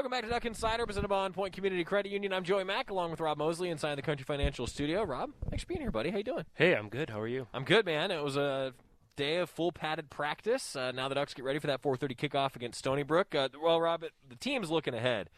Welcome 0.00 0.12
back 0.12 0.22
to 0.22 0.30
Duck 0.30 0.46
Insider, 0.46 0.86
presented 0.86 1.08
by 1.08 1.24
On 1.24 1.32
Point 1.34 1.52
Community 1.52 1.84
Credit 1.84 2.10
Union. 2.10 2.32
I'm 2.32 2.42
Joey 2.42 2.64
Mack, 2.64 2.90
along 2.90 3.10
with 3.10 3.20
Rob 3.20 3.36
Moseley, 3.36 3.68
inside 3.68 3.96
the 3.96 4.02
Country 4.02 4.24
Financial 4.24 4.66
Studio. 4.66 5.02
Rob, 5.04 5.32
thanks 5.50 5.64
for 5.64 5.68
being 5.68 5.82
here, 5.82 5.90
buddy. 5.90 6.10
How 6.10 6.16
you 6.16 6.24
doing? 6.24 6.46
Hey, 6.54 6.74
I'm 6.74 6.88
good. 6.88 7.10
How 7.10 7.20
are 7.20 7.28
you? 7.28 7.48
I'm 7.52 7.64
good, 7.64 7.84
man. 7.84 8.10
It 8.10 8.24
was 8.24 8.36
a 8.36 8.72
day 9.16 9.36
of 9.36 9.50
full 9.50 9.72
padded 9.72 10.08
practice. 10.08 10.74
Uh, 10.74 10.92
now 10.92 11.08
the 11.10 11.16
Ducks 11.16 11.34
get 11.34 11.44
ready 11.44 11.58
for 11.58 11.66
that 11.66 11.82
4:30 11.82 12.16
kickoff 12.16 12.56
against 12.56 12.78
Stony 12.78 13.02
Brook. 13.02 13.34
Uh, 13.34 13.50
well, 13.62 13.78
Rob, 13.78 14.02
the 14.26 14.36
team's 14.36 14.70
looking 14.70 14.94
ahead. 14.94 15.28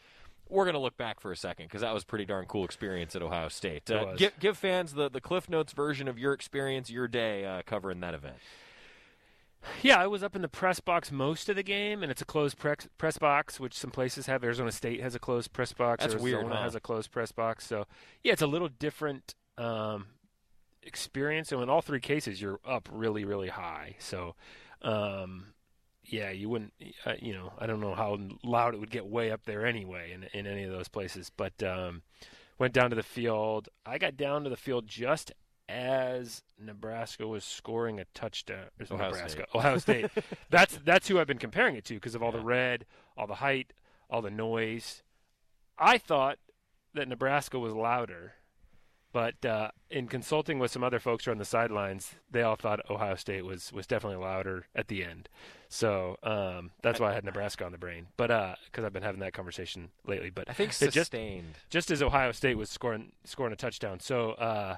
We're 0.53 0.65
going 0.65 0.75
to 0.75 0.81
look 0.81 0.97
back 0.97 1.21
for 1.21 1.33
a 1.33 1.37
second 1.37 1.67
because 1.67 1.81
that 1.81 1.95
was 1.95 2.03
a 2.03 2.07
pretty 2.07 2.27
darn 2.27 2.47
cool 2.47 2.65
experience 2.65 3.17
at 3.17 3.23
Ohio 3.23 3.49
State. 3.49 3.91
Uh, 3.91 4.15
give, 4.17 4.38
give 4.38 4.59
fans 4.59 4.93
the, 4.93 5.09
the 5.09 5.21
Cliff 5.21 5.49
Notes 5.49 5.73
version 5.73 6.09
of 6.09 6.19
your 6.19 6.33
experience, 6.33 6.91
your 6.91 7.09
day 7.09 7.45
uh, 7.45 7.62
covering 7.65 8.01
that 8.01 8.15
event. 8.15 8.37
Yeah, 9.81 9.99
I 10.01 10.07
was 10.07 10.23
up 10.23 10.35
in 10.35 10.43
the 10.43 10.49
press 10.49 10.81
box 10.81 11.12
most 11.12 11.49
of 11.49 11.57
the 11.57 11.62
game, 11.62 12.03
and 12.03 12.11
it's 12.11 12.21
a 12.21 12.25
closed 12.25 12.59
press, 12.59 12.88
press 12.99 13.19
box, 13.19 13.61
which 13.61 13.75
some 13.75 13.91
places 13.91 14.27
have. 14.27 14.43
Arizona 14.45 14.73
State 14.73 15.01
has 15.01 15.15
a 15.15 15.19
closed 15.19 15.53
press 15.53 15.73
box. 15.73 16.03
That's 16.03 16.15
Arizona 16.15 16.43
weird, 16.43 16.53
huh? 16.53 16.62
has 16.62 16.75
a 16.75 16.81
closed 16.81 17.11
press 17.12 17.33
box. 17.33 17.67
So, 17.67 17.87
yeah, 18.23 18.33
it's 18.33 18.43
a 18.43 18.47
little 18.47 18.69
different 18.69 19.35
um, 19.59 20.07
experience. 20.83 21.53
And 21.53 21.62
in 21.62 21.71
all 21.71 21.81
three 21.81 22.01
cases, 22.01 22.43
you're 22.43 22.61
up 22.67 22.88
really, 22.93 23.25
really 23.25 23.49
high. 23.49 23.97
So, 23.99 24.35
um, 24.83 25.52
yeah, 26.12 26.31
you 26.31 26.51
wouldn't, 26.51 26.75
uh, 27.07 27.14
you 27.18 27.33
know, 27.33 27.53
I 27.59 27.66
don't 27.66 27.81
know 27.81 27.94
how 27.94 28.18
loud 28.44 28.75
it 28.75 28.81
would 28.81 28.90
get 28.90 29.07
way 29.07 29.31
up 29.31 29.44
there 29.46 29.64
anyway 29.66 30.12
in, 30.12 30.25
in 30.38 30.46
any 30.46 30.62
of 30.64 30.70
those 30.70 30.88
places. 30.88 31.31
But 31.35 31.62
um, 31.62 32.03
went 32.59 32.75
down 32.75 32.90
to 32.90 32.96
the 32.96 33.03
field. 33.03 33.70
I 33.87 33.96
got 33.96 34.16
down 34.16 34.44
to 34.44 34.51
the 34.51 34.57
field 34.57 34.87
just 34.87 35.33
as 35.70 36.42
Nebraska 36.59 37.27
was 37.27 37.44
scoring 37.44 37.98
a 37.98 38.05
touchdown. 38.12 38.66
Ohio 38.90 39.11
Nebraska, 39.11 39.31
State. 39.31 39.46
Ohio 39.55 39.79
State. 39.79 40.11
that's 40.51 40.79
that's 40.85 41.09
who 41.09 41.18
I've 41.18 41.27
been 41.27 41.38
comparing 41.38 41.77
it 41.77 41.85
to 41.87 41.94
because 41.94 42.14
of 42.14 42.22
all 42.22 42.31
the 42.33 42.40
red, 42.40 42.85
all 43.16 43.27
the 43.27 43.37
height, 43.37 43.72
all 44.11 44.20
the 44.20 44.31
noise. 44.31 45.03
I 45.79 45.96
thought 45.96 46.38
that 46.92 47.09
Nebraska 47.09 47.59
was 47.59 47.72
louder, 47.72 48.35
but 49.12 49.44
uh, 49.44 49.70
in 49.90 50.09
consulting 50.09 50.59
with 50.59 50.70
some 50.70 50.83
other 50.83 50.98
folks 50.98 51.25
who 51.25 51.31
are 51.31 51.33
on 51.33 51.38
the 51.38 51.44
sidelines, 51.44 52.14
they 52.31 52.42
all 52.42 52.57
thought 52.57 52.81
Ohio 52.90 53.14
State 53.14 53.44
was 53.44 53.72
was 53.72 53.87
definitely 53.87 54.25
louder 54.25 54.66
at 54.75 54.88
the 54.88 55.05
end. 55.05 55.29
So 55.68 56.16
um, 56.22 56.70
that's 56.83 57.01
why 57.01 57.11
I 57.11 57.14
had 57.14 57.25
Nebraska 57.25 57.64
on 57.64 57.72
the 57.72 57.79
brain, 57.79 58.09
but 58.16 58.59
because 58.66 58.85
I've 58.85 58.92
been 58.92 59.03
having 59.03 59.20
that 59.20 59.33
conversation 59.33 59.90
lately. 60.07 60.31
But 60.31 60.48
I 60.48 60.53
think 60.53 60.70
it 60.70 60.79
just 60.79 60.94
sustained. 60.94 61.55
just 61.70 61.90
as 61.90 62.03
Ohio 62.03 62.33
State 62.33 62.57
was 62.57 62.70
scoring 62.70 63.12
scoring 63.25 63.53
a 63.53 63.57
touchdown. 63.57 64.01
So 64.01 64.33
uh, 64.33 64.77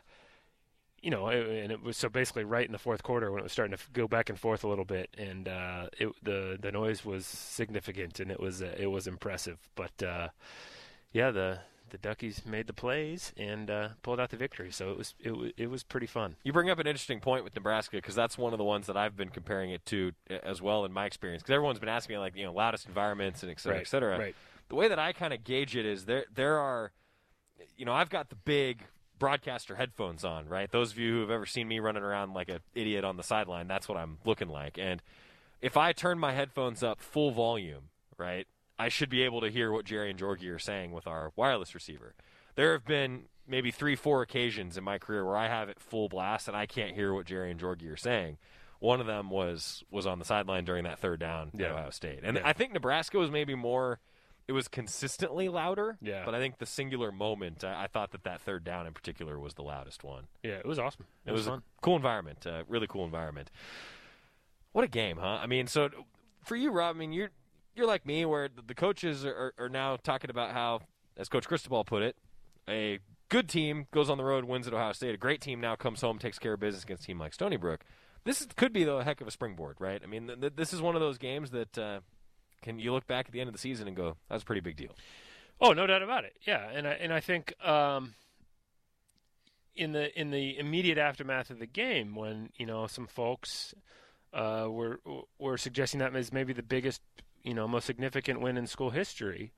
you 1.05 1.11
know, 1.11 1.29
it, 1.29 1.47
and 1.47 1.71
it 1.71 1.83
was 1.83 1.97
so 1.99 2.09
basically 2.09 2.45
right 2.45 2.65
in 2.65 2.73
the 2.73 2.79
fourth 2.79 3.03
quarter 3.03 3.31
when 3.31 3.41
it 3.41 3.43
was 3.43 3.53
starting 3.53 3.77
to 3.77 3.83
go 3.93 4.09
back 4.09 4.31
and 4.31 4.41
forth 4.41 4.65
a 4.65 4.69
little 4.69 4.87
bit, 4.87 5.11
and 5.19 5.49
uh, 5.49 5.87
it, 5.99 6.09
the 6.23 6.59
the 6.61 6.73
noise 6.73 7.05
was 7.05 7.27
significant 7.27 8.21
and 8.21 8.31
it 8.31 8.41
was 8.41 8.63
uh, 8.63 8.75
it 8.77 8.87
was 8.87 9.07
impressive. 9.07 9.59
But 9.75 10.03
uh, 10.03 10.29
yeah, 11.13 11.31
the 11.31 11.59
the 11.95 11.99
Duckies 12.09 12.45
made 12.45 12.67
the 12.67 12.73
plays 12.73 13.33
and 13.37 13.71
uh, 13.71 13.89
pulled 14.03 14.19
out 14.19 14.31
the 14.31 14.37
victory. 14.37 14.73
So 14.73 14.91
it 14.91 14.99
was 14.99 15.15
it, 15.21 15.55
it 15.57 15.71
was 15.71 15.85
pretty 15.85 16.07
fun. 16.09 16.35
You 16.43 16.53
bring 16.53 16.69
up 16.69 16.79
an 16.81 16.87
interesting 16.89 17.21
point 17.21 17.45
with 17.45 17.55
Nebraska 17.55 17.97
because 17.99 18.15
that's 18.17 18.37
one 18.37 18.53
of 18.53 18.59
the 18.59 18.65
ones 18.65 18.87
that 18.89 18.97
I've 18.97 19.17
been 19.17 19.29
comparing 19.29 19.71
it 19.71 19.87
to 19.87 20.13
as 20.43 20.61
well 20.61 20.85
in 20.85 20.93
my 20.93 21.07
experience. 21.07 21.43
Because 21.43 21.55
everyone's 21.55 21.79
been 21.79 21.89
asking 21.89 22.15
me 22.17 22.19
like 22.19 22.37
you 22.37 22.45
know 22.45 22.53
loudest 22.53 22.87
environments 22.87 23.43
and 23.43 23.51
et 23.53 23.61
cetera, 23.61 23.77
Right, 23.77 23.87
et 23.87 23.89
cetera. 23.89 24.19
right. 24.19 24.35
The 24.69 24.75
way 24.75 24.89
that 24.89 24.99
I 24.99 25.13
kind 25.13 25.33
of 25.33 25.45
gauge 25.45 25.77
it 25.77 25.87
is 25.87 26.07
there 26.07 26.25
there 26.35 26.59
are, 26.59 26.91
you 27.77 27.85
know, 27.85 27.93
I've 27.93 28.11
got 28.11 28.29
the 28.31 28.37
big 28.37 28.83
broadcaster 29.19 29.77
headphones 29.77 30.25
on, 30.25 30.49
right? 30.49 30.71
Those 30.71 30.91
of 30.91 30.99
you 30.99 31.13
who 31.13 31.21
have 31.21 31.31
ever 31.31 31.47
seen 31.47 31.69
me 31.69 31.79
running 31.79 32.03
around 32.03 32.35
like 32.35 32.49
an 32.49 32.59
idiot 32.75 33.05
on 33.05 33.17
the 33.17 33.23
sideline, 33.23 33.69
that's 33.69 33.89
what 33.89 33.97
I'm 33.97 34.19
looking 34.25 34.49
like. 34.49 34.77
And 34.79 35.01
if 35.63 35.77
I 35.77 35.93
turn 35.93 36.19
my 36.19 36.33
headphones 36.33 36.83
up 36.83 37.01
full 37.01 37.31
volume, 37.31 37.91
right, 38.19 38.47
I 38.79 38.89
should 38.89 39.09
be 39.09 39.23
able 39.23 39.41
to 39.41 39.51
hear 39.51 39.71
what 39.73 39.85
Jerry 39.85 40.11
and 40.11 40.19
Jorgie 40.19 40.53
are 40.55 40.59
saying 40.59 40.93
with 40.93 41.07
our 41.07 41.33
wireless 41.37 41.75
receiver. 41.75 42.15
There 42.57 42.73
have 42.73 42.85
been 42.85 43.25
maybe 43.47 43.71
three, 43.71 43.95
four 43.97 44.23
occasions 44.23 44.77
in 44.77 44.85
my 44.85 44.99
career 44.99 45.25
where 45.25 45.37
I 45.37 45.49
have 45.49 45.69
it 45.69 45.79
full 45.81 46.09
blast 46.09 46.49
and 46.49 46.57
I 46.57 46.67
can't 46.67 46.95
hear 46.95 47.13
what 47.15 47.27
Jerry 47.27 47.51
and 47.51 47.61
Jorgie 47.61 47.93
are 47.93 47.97
saying. 47.97 48.39
One 48.81 49.01
of 49.01 49.07
them 49.07 49.31
was 49.31 49.83
was 49.91 50.07
on 50.07 50.19
the 50.19 50.25
sideline 50.25 50.65
during 50.65 50.85
that 50.85 50.99
third 50.99 51.21
down 51.21 51.51
Yeah. 51.55 51.67
at 51.67 51.73
Ohio 51.73 51.91
State, 51.91 52.21
and 52.23 52.37
Yeah. 52.37 52.43
I 52.45 52.53
think 52.53 52.73
Nebraska 52.73 53.19
was 53.19 53.31
maybe 53.31 53.55
more. 53.55 54.01
It 54.47 54.53
was 54.53 54.69
consistently 54.69 55.49
louder, 55.49 55.97
Yeah. 56.03 56.23
But 56.27 56.35
I 56.35 56.39
think 56.39 56.59
the 56.59 56.67
singular 56.67 57.11
moment, 57.11 57.65
I, 57.65 57.85
I 57.85 57.87
thought 57.87 58.11
that 58.11 58.25
that 58.25 58.43
third 58.43 58.63
down 58.63 58.87
in 58.87 58.93
particular 58.93 59.39
was 59.39 59.55
the 59.55 59.63
loudest 59.63 60.05
one. 60.05 60.25
Yeah, 60.43 60.57
it 60.59 60.67
was 60.67 60.79
awesome. 60.79 61.07
It, 61.25 61.33
was, 61.33 61.47
fun. 61.47 61.61
a 61.61 61.81
cool 61.81 61.97
environment, 61.97 62.47
uh, 62.47 62.65
really 62.69 62.87
cool 62.87 63.07
environment. 63.07 63.51
What 64.73 64.85
a 64.85 64.89
game, 64.89 65.17
huh? 65.19 65.39
I 65.41 65.47
mean, 65.47 65.67
so 65.67 65.89
for 66.45 66.57
you, 66.57 66.71
Rob, 66.73 66.97
I 66.97 66.99
mean, 66.99 67.13
you're 67.15 67.31
you're 67.75 67.87
like 67.87 68.07
me, 68.07 68.25
where 68.25 68.49
the- 68.49 68.63
the 68.63 68.75
coaches 68.75 69.25
are, 69.25 69.53
are 69.59 69.69
now 69.69 69.97
talking 69.97 70.31
about 70.31 70.53
how, 70.53 70.81
as 71.17 71.29
Coach 71.29 71.47
Cristobal 71.49 71.85
put 71.85 72.03
it, 72.03 72.17
a 72.69 72.99
good 73.29 73.49
team 73.49 73.87
goes 73.91 74.09
on 74.11 74.19
the 74.19 74.25
road, 74.25 74.45
wins 74.45 74.67
at 74.67 74.75
Ohio 74.75 74.93
State. 74.93 75.15
A 75.15 75.19
great 75.19 75.41
team 75.41 75.61
now 75.61 75.75
comes 75.77 76.01
home, 76.01 76.19
takes 76.19 76.39
care 76.39 76.53
of 76.55 76.61
business 76.61 76.85
against 76.85 77.03
a 77.05 77.07
team 77.07 77.19
like 77.19 77.35
Stony 77.35 77.57
Brook. 77.57 77.85
This 78.25 78.41
is, 78.41 78.47
could 78.57 78.73
be 78.73 78.85
a 78.85 79.03
heck 79.05 79.21
of 79.21 79.27
a 79.27 79.31
springboard, 79.31 79.77
right? 79.81 80.01
I 80.03 80.07
mean, 80.07 80.29
th- 80.29 80.41
th- 80.41 80.53
this 80.57 80.73
is 80.73 80.81
one 80.81 80.95
of 80.95 81.01
those 81.01 81.19
games 81.19 81.51
that 81.51 81.77
uh, 81.77 82.01
can 82.63 82.79
you 82.79 82.93
look 82.93 83.07
back 83.07 83.27
at 83.27 83.33
the 83.33 83.41
end 83.41 83.49
of 83.49 83.53
the 83.55 83.59
season 83.61 83.87
and 83.87 83.95
go, 83.97 84.17
"That's 84.31 84.43
a 84.43 84.47
pretty 84.47 84.63
big 84.63 84.77
deal." 84.77 84.97
Oh, 85.61 85.73
no 85.73 85.87
doubt 85.87 86.03
about 86.03 86.25
it. 86.25 86.35
Yeah, 86.47 86.67
and 86.73 86.89
I 86.89 86.93
and 86.93 87.13
I 87.13 87.21
think 87.21 87.53
um, 87.63 88.15
in 89.77 89.93
the 89.93 90.19
in 90.19 90.31
the 90.31 90.59
immediate 90.59 90.99
aftermath 90.99 91.51
of 91.51 91.59
the 91.59 91.67
game, 91.67 92.15
when 92.15 92.51
you 92.57 92.65
know 92.67 92.87
some 92.87 93.07
folks 93.07 93.75
uh, 94.33 94.69
were 94.71 95.01
were 95.39 95.59
suggesting 95.59 96.01
that 96.01 96.15
as 96.17 96.33
maybe 96.33 96.53
the 96.55 96.63
biggest, 96.63 97.03
you 97.45 97.55
know, 97.55 97.69
most 97.69 97.85
significant 97.85 98.41
win 98.41 98.57
in 98.57 98.67
school 98.67 98.91
history, 98.91 99.53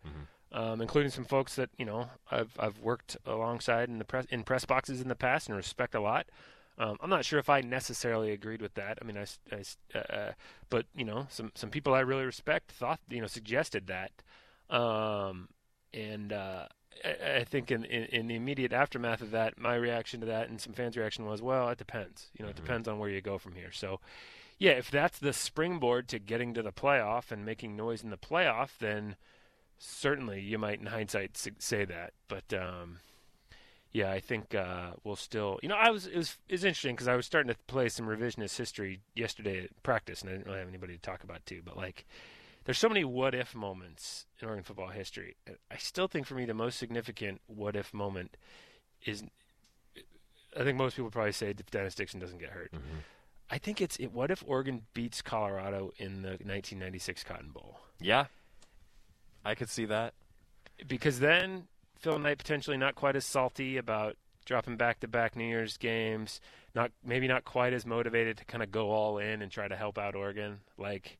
um, 0.53 0.81
including 0.81 1.11
some 1.11 1.25
folks 1.25 1.55
that 1.57 1.70
you 1.79 1.85
know 1.85 2.09
I've 2.31 2.51
I've 2.59 2.81
worked 2.81 3.16
alongside 3.25 3.88
in 3.88 3.99
the 3.99 4.05
press 4.05 4.27
in 4.31 4.42
press 4.42 4.64
boxes 4.64 5.01
in 5.01 5.09
the 5.09 5.14
past 5.14 5.49
and 5.49 5.57
respect 5.57 5.94
a 5.94 6.01
lot. 6.01 6.27
Um, 6.79 6.99
I'm 7.01 7.09
not 7.09 7.25
sure 7.25 7.38
if 7.38 7.49
I 7.49 7.62
necessarily 7.62 8.33
agreed 8.33 8.61
with 8.61 8.75
that. 8.75 8.99
I 9.01 9.05
mean, 9.05 9.16
I, 9.16 9.25
I 9.55 9.62
uh, 9.99 9.99
uh, 10.12 10.33
but 10.68 10.87
you 10.94 11.05
know, 11.05 11.27
some 11.31 11.53
some 11.55 11.70
people 11.70 11.94
I 11.94 12.01
really 12.01 12.25
respect 12.25 12.70
thought 12.72 13.01
you 13.09 13.20
know 13.20 13.27
suggested 13.27 13.87
that, 13.87 14.12
um, 14.68 15.49
and 15.94 16.33
uh, 16.33 16.66
I, 17.05 17.37
I 17.37 17.44
think 17.44 17.70
in, 17.70 17.85
in 17.85 18.05
in 18.05 18.27
the 18.27 18.35
immediate 18.35 18.72
aftermath 18.72 19.22
of 19.22 19.31
that, 19.31 19.59
my 19.59 19.75
reaction 19.75 20.20
to 20.20 20.27
that 20.27 20.49
and 20.49 20.61
some 20.61 20.75
fans' 20.75 20.96
reaction 20.96 21.25
was, 21.25 21.40
well, 21.40 21.68
it 21.70 21.79
depends. 21.79 22.29
You 22.38 22.44
know, 22.44 22.51
it 22.51 22.57
depends 22.57 22.88
on 22.88 22.99
where 22.99 23.09
you 23.09 23.20
go 23.22 23.38
from 23.38 23.55
here. 23.55 23.72
So, 23.72 24.01
yeah, 24.59 24.73
if 24.73 24.90
that's 24.90 25.19
the 25.19 25.33
springboard 25.33 26.09
to 26.09 26.19
getting 26.19 26.55
to 26.55 26.62
the 26.62 26.73
playoff 26.73 27.31
and 27.31 27.45
making 27.45 27.77
noise 27.77 28.03
in 28.03 28.11
the 28.11 28.16
playoff, 28.16 28.79
then 28.79 29.16
certainly 29.79 30.40
you 30.40 30.59
might, 30.59 30.81
in 30.81 30.87
hindsight, 30.87 31.37
say 31.59 31.85
that. 31.85 32.12
But 32.29 32.55
um, 32.55 33.01
yeah, 33.93 34.11
I 34.11 34.20
think 34.20 34.55
uh, 34.55 34.93
we'll 35.05 35.16
still. 35.16 35.59
You 35.62 35.68
know, 35.68 35.76
I 35.76 35.91
was 35.91 36.07
it 36.07 36.16
was 36.16 36.37
it 36.49 36.55
was 36.55 36.64
interesting 36.64 36.95
because 36.95 37.09
I 37.09 37.16
was 37.16 37.26
starting 37.26 37.53
to 37.53 37.59
play 37.66 37.89
some 37.89 38.07
revisionist 38.07 38.57
history 38.57 39.01
yesterday 39.14 39.64
at 39.64 39.83
practice, 39.83 40.22
and 40.22 40.31
I 40.31 40.35
didn't 40.35 40.47
really 40.47 40.59
have 40.59 40.68
anybody 40.68 40.95
to 40.95 41.01
talk 41.01 41.22
about 41.22 41.45
too. 41.45 41.61
But 41.64 41.76
like, 41.76 42.07
there's 42.64 42.78
so 42.78 42.89
many 42.89 43.05
what 43.05 43.35
if 43.35 43.55
moments 43.55 44.26
in 44.41 44.49
Oregon 44.49 44.64
football 44.64 44.89
history. 44.89 45.37
I 45.70 45.76
still 45.76 46.09
think 46.09 46.26
for 46.26 46.35
me 46.35 46.47
the 46.47 46.55
most 46.55 46.78
significant 46.78 47.41
what 47.47 47.76
if 47.76 47.93
moment 47.93 48.37
is. 49.05 49.22
I 50.59 50.64
think 50.64 50.78
most 50.78 50.97
people 50.97 51.11
probably 51.11 51.33
say 51.33 51.53
Dennis 51.70 51.95
Dixon 51.95 52.18
doesn't 52.18 52.39
get 52.39 52.51
hurt. 52.51 52.72
I 53.51 53.59
think 53.59 53.80
it's 53.80 53.97
it, 53.97 54.12
what 54.12 54.30
if 54.30 54.42
Oregon 54.47 54.82
beats 54.94 55.22
Colorado 55.22 55.92
in 55.99 56.22
the 56.22 56.30
1996 56.30 57.22
Cotton 57.24 57.51
Bowl. 57.51 57.78
Yeah. 58.01 58.26
I 59.44 59.55
could 59.55 59.68
see 59.70 59.84
that. 59.86 60.14
because 60.88 61.20
then 61.20 61.68
Phil 61.99 62.18
Knight 62.18 62.38
potentially 62.38 62.76
not 62.76 62.94
quite 62.97 63.16
as 63.16 63.24
salty 63.24 63.76
about 63.76 64.16
dropping 64.44 64.76
back-to-back 64.76 65.34
New 65.36 65.44
Year's 65.47 65.76
games, 65.76 66.40
not 66.74 66.90
maybe 67.05 67.26
not 67.28 67.44
quite 67.44 67.72
as 67.72 67.86
motivated 67.86 68.36
to 68.38 68.44
kind 68.44 68.62
of 68.62 68.70
go 68.70 68.90
all 68.90 69.18
in 69.18 69.42
and 69.42 69.51
try 69.51 69.66
to 69.68 69.76
help 69.76 69.97
out 69.99 70.14
Oregon. 70.14 70.59
Like, 70.76 71.18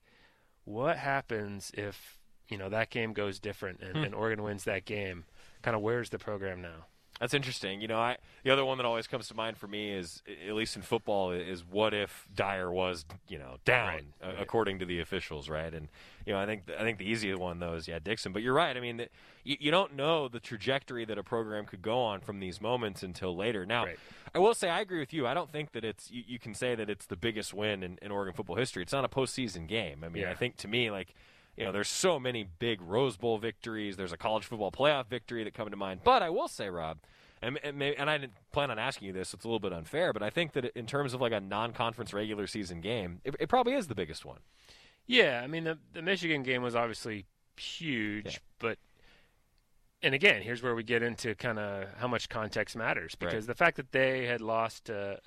what 0.65 0.97
happens 0.97 1.71
if 1.75 2.19
you 2.49 2.59
know 2.59 2.69
that 2.69 2.91
game 2.91 3.13
goes 3.13 3.39
different 3.41 3.81
and, 3.81 3.97
Hmm. 3.97 4.05
and 4.05 4.15
Oregon 4.15 4.43
wins 4.45 4.65
that 4.65 4.85
game? 4.85 5.25
Kind 5.63 5.75
of 5.77 5.83
where's 5.83 6.11
the 6.11 6.19
program 6.19 6.61
now? 6.61 6.87
That's 7.21 7.33
interesting. 7.33 7.81
You 7.81 7.89
know, 7.89 7.99
I 7.99 8.19
the 8.45 8.51
other 8.51 8.65
one 8.65 8.77
that 8.79 8.85
always 8.85 9.07
comes 9.07 9.29
to 9.29 9.35
mind 9.35 9.57
for 9.57 9.67
me 9.67 9.91
is, 9.93 10.23
at 10.47 10.55
least 10.55 10.77
in 10.77 10.83
football, 10.83 11.31
is 11.31 11.65
what 11.65 11.95
if 11.95 12.29
Dyer 12.35 12.71
was, 12.71 13.05
you 13.29 13.39
know, 13.39 13.57
down 13.65 14.13
uh, 14.23 14.33
according 14.39 14.79
to 14.81 14.85
the 14.85 15.01
officials, 15.01 15.49
right? 15.49 15.73
And 15.73 15.89
you 16.27 16.33
know, 16.35 16.39
I 16.39 16.47
think 16.47 16.65
I 16.79 16.83
think 16.83 16.99
the 16.99 17.09
easiest 17.09 17.41
one 17.41 17.59
though 17.59 17.75
is 17.75 17.89
yeah, 17.89 17.99
Dixon. 17.99 18.33
But 18.33 18.43
you're 18.43 18.53
right. 18.55 18.77
I 18.77 18.81
mean, 18.81 18.99
the, 18.99 19.09
you, 19.45 19.57
you 19.61 19.71
don't 19.71 19.97
know 19.97 20.29
the 20.29 20.41
trajectory 20.41 21.05
that 21.07 21.17
a 21.17 21.23
program 21.23 21.65
could 21.65 21.81
go 21.83 21.99
on 22.01 22.21
from 22.21 22.39
these 22.41 22.61
moments 22.61 23.03
until 23.03 23.35
later. 23.35 23.65
Now, 23.65 23.85
I 24.35 24.39
will 24.39 24.55
say 24.55 24.69
I 24.69 24.81
agree 24.81 24.99
with 24.99 25.15
you. 25.15 25.27
I 25.27 25.33
don't 25.33 25.51
think 25.51 25.73
that 25.73 25.85
it's 25.85 26.11
you, 26.11 26.23
you 26.27 26.39
can 26.39 26.53
say 26.53 26.75
that 26.75 26.91
it's 26.91 27.07
the 27.07 27.17
biggest 27.17 27.55
win 27.55 27.83
in, 27.83 27.99
in 28.03 28.11
Oregon 28.11 28.35
football 28.35 28.57
history. 28.57 28.83
It's 28.83 28.93
not 28.93 29.05
a 29.05 29.09
postseason 29.09 29.67
game. 29.67 30.05
I 30.05 30.09
mean, 30.11 30.25
Yeah. 30.25 30.31
I 30.31 30.35
think 30.35 30.57
to 30.59 30.69
me 30.69 30.91
like. 30.91 31.15
You 31.57 31.65
know, 31.65 31.73
there's 31.73 31.89
so 31.89 32.21
many 32.21 32.45
big 32.59 32.83
Rose 32.83 33.17
Bowl 33.17 33.39
victories. 33.39 33.97
There's 33.97 34.13
a 34.13 34.17
college 34.17 34.45
football 34.45 34.71
playoff 34.71 35.07
victory 35.09 35.43
that 35.45 35.55
come 35.55 35.71
to 35.71 35.77
mind. 35.77 36.01
But 36.05 36.23
I 36.23 36.29
will 36.29 36.49
say, 36.49 36.69
Rob, 36.69 36.99
and, 37.41 37.59
and, 37.63 37.79
maybe, 37.79 37.97
and 37.97 38.11
I 38.11 38.19
didn't 38.19 38.35
plan 38.53 38.71
on 38.71 38.79
asking 38.79 39.07
you 39.07 39.13
this. 39.13 39.31
So 39.31 39.37
it's 39.37 39.45
a 39.45 39.49
little 39.49 39.61
bit 39.61 39.73
unfair, 39.73 40.13
but 40.13 40.23
I 40.23 40.31
think 40.31 40.53
that 40.53 40.67
in 40.77 40.87
terms 40.87 41.15
of 41.15 41.21
like 41.21 41.33
a 41.33 41.41
non-conference 41.41 42.13
regular 42.13 42.47
season 42.47 42.81
game, 42.81 43.21
it, 43.25 43.35
it 43.41 43.49
probably 43.49 43.75
is 43.75 43.87
the 43.87 43.95
biggest 43.95 44.25
one. 44.25 44.41
Yeah, 45.07 45.41
I 45.43 45.47
mean 45.47 45.65
the 45.65 45.79
the 45.93 46.03
Michigan 46.03 46.43
game 46.43 46.63
was 46.63 46.75
obviously 46.75 47.27
huge, 47.57 48.41
but 48.59 48.79
and 50.03 50.15
again, 50.15 50.43
here's 50.43 50.63
where 50.63 50.75
we 50.75 50.83
get 50.83 51.03
into 51.03 51.35
kind 51.37 51.59
of 51.59 51.87
how 51.99 52.09
much 52.09 52.29
context 52.29 52.77
matters 52.77 53.15
because 53.15 53.47
the 53.47 53.55
fact 53.55 53.77
that 53.77 53.93
they 53.93 54.27
had 54.27 54.41
lost 54.41 54.87
to 54.87 55.21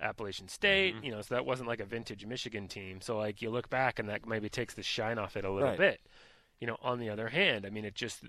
Appalachian 0.00 0.48
State, 0.48 0.94
Mm-hmm. 0.96 1.04
you 1.04 1.10
know, 1.12 1.20
so 1.22 1.34
that 1.34 1.44
wasn't 1.46 1.68
like 1.68 1.80
a 1.80 1.84
vintage 1.84 2.24
Michigan 2.26 2.68
team. 2.68 3.00
So 3.00 3.18
like 3.18 3.42
you 3.42 3.50
look 3.50 3.68
back 3.70 3.98
and 3.98 4.08
that 4.08 4.26
maybe 4.26 4.48
takes 4.48 4.74
the 4.74 4.82
shine 4.82 5.18
off 5.18 5.36
it 5.36 5.44
a 5.44 5.50
little 5.50 5.68
Right. 5.70 5.78
bit. 5.78 6.00
You 6.60 6.66
know, 6.66 6.76
on 6.82 6.98
the 6.98 7.08
other 7.10 7.28
hand, 7.28 7.64
I 7.66 7.70
mean 7.70 7.84
it 7.84 7.94
just 7.94 8.24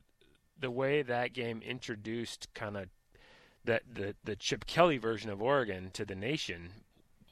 the 0.59 0.71
way 0.71 1.01
that 1.01 1.33
game 1.33 1.61
introduced 1.63 2.53
kind 2.53 2.77
of 2.77 2.87
that 3.65 3.83
the 3.93 4.15
the 4.23 4.35
Chip 4.35 4.65
Kelly 4.65 4.97
version 4.97 5.29
of 5.29 5.41
Oregon 5.41 5.91
to 5.93 6.05
the 6.05 6.15
nation 6.15 6.69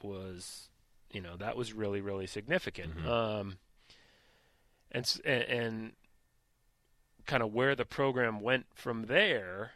was, 0.02 0.68
you 1.12 1.20
know, 1.20 1.36
that 1.36 1.56
was 1.56 1.72
really 1.72 2.00
really 2.00 2.26
significant. 2.26 2.96
Mm-hmm. 2.96 3.08
Um, 3.08 3.58
and 4.92 5.20
and, 5.24 5.42
and 5.44 5.92
kind 7.26 7.42
of 7.42 7.52
where 7.52 7.74
the 7.74 7.84
program 7.84 8.40
went 8.40 8.66
from 8.74 9.06
there 9.06 9.72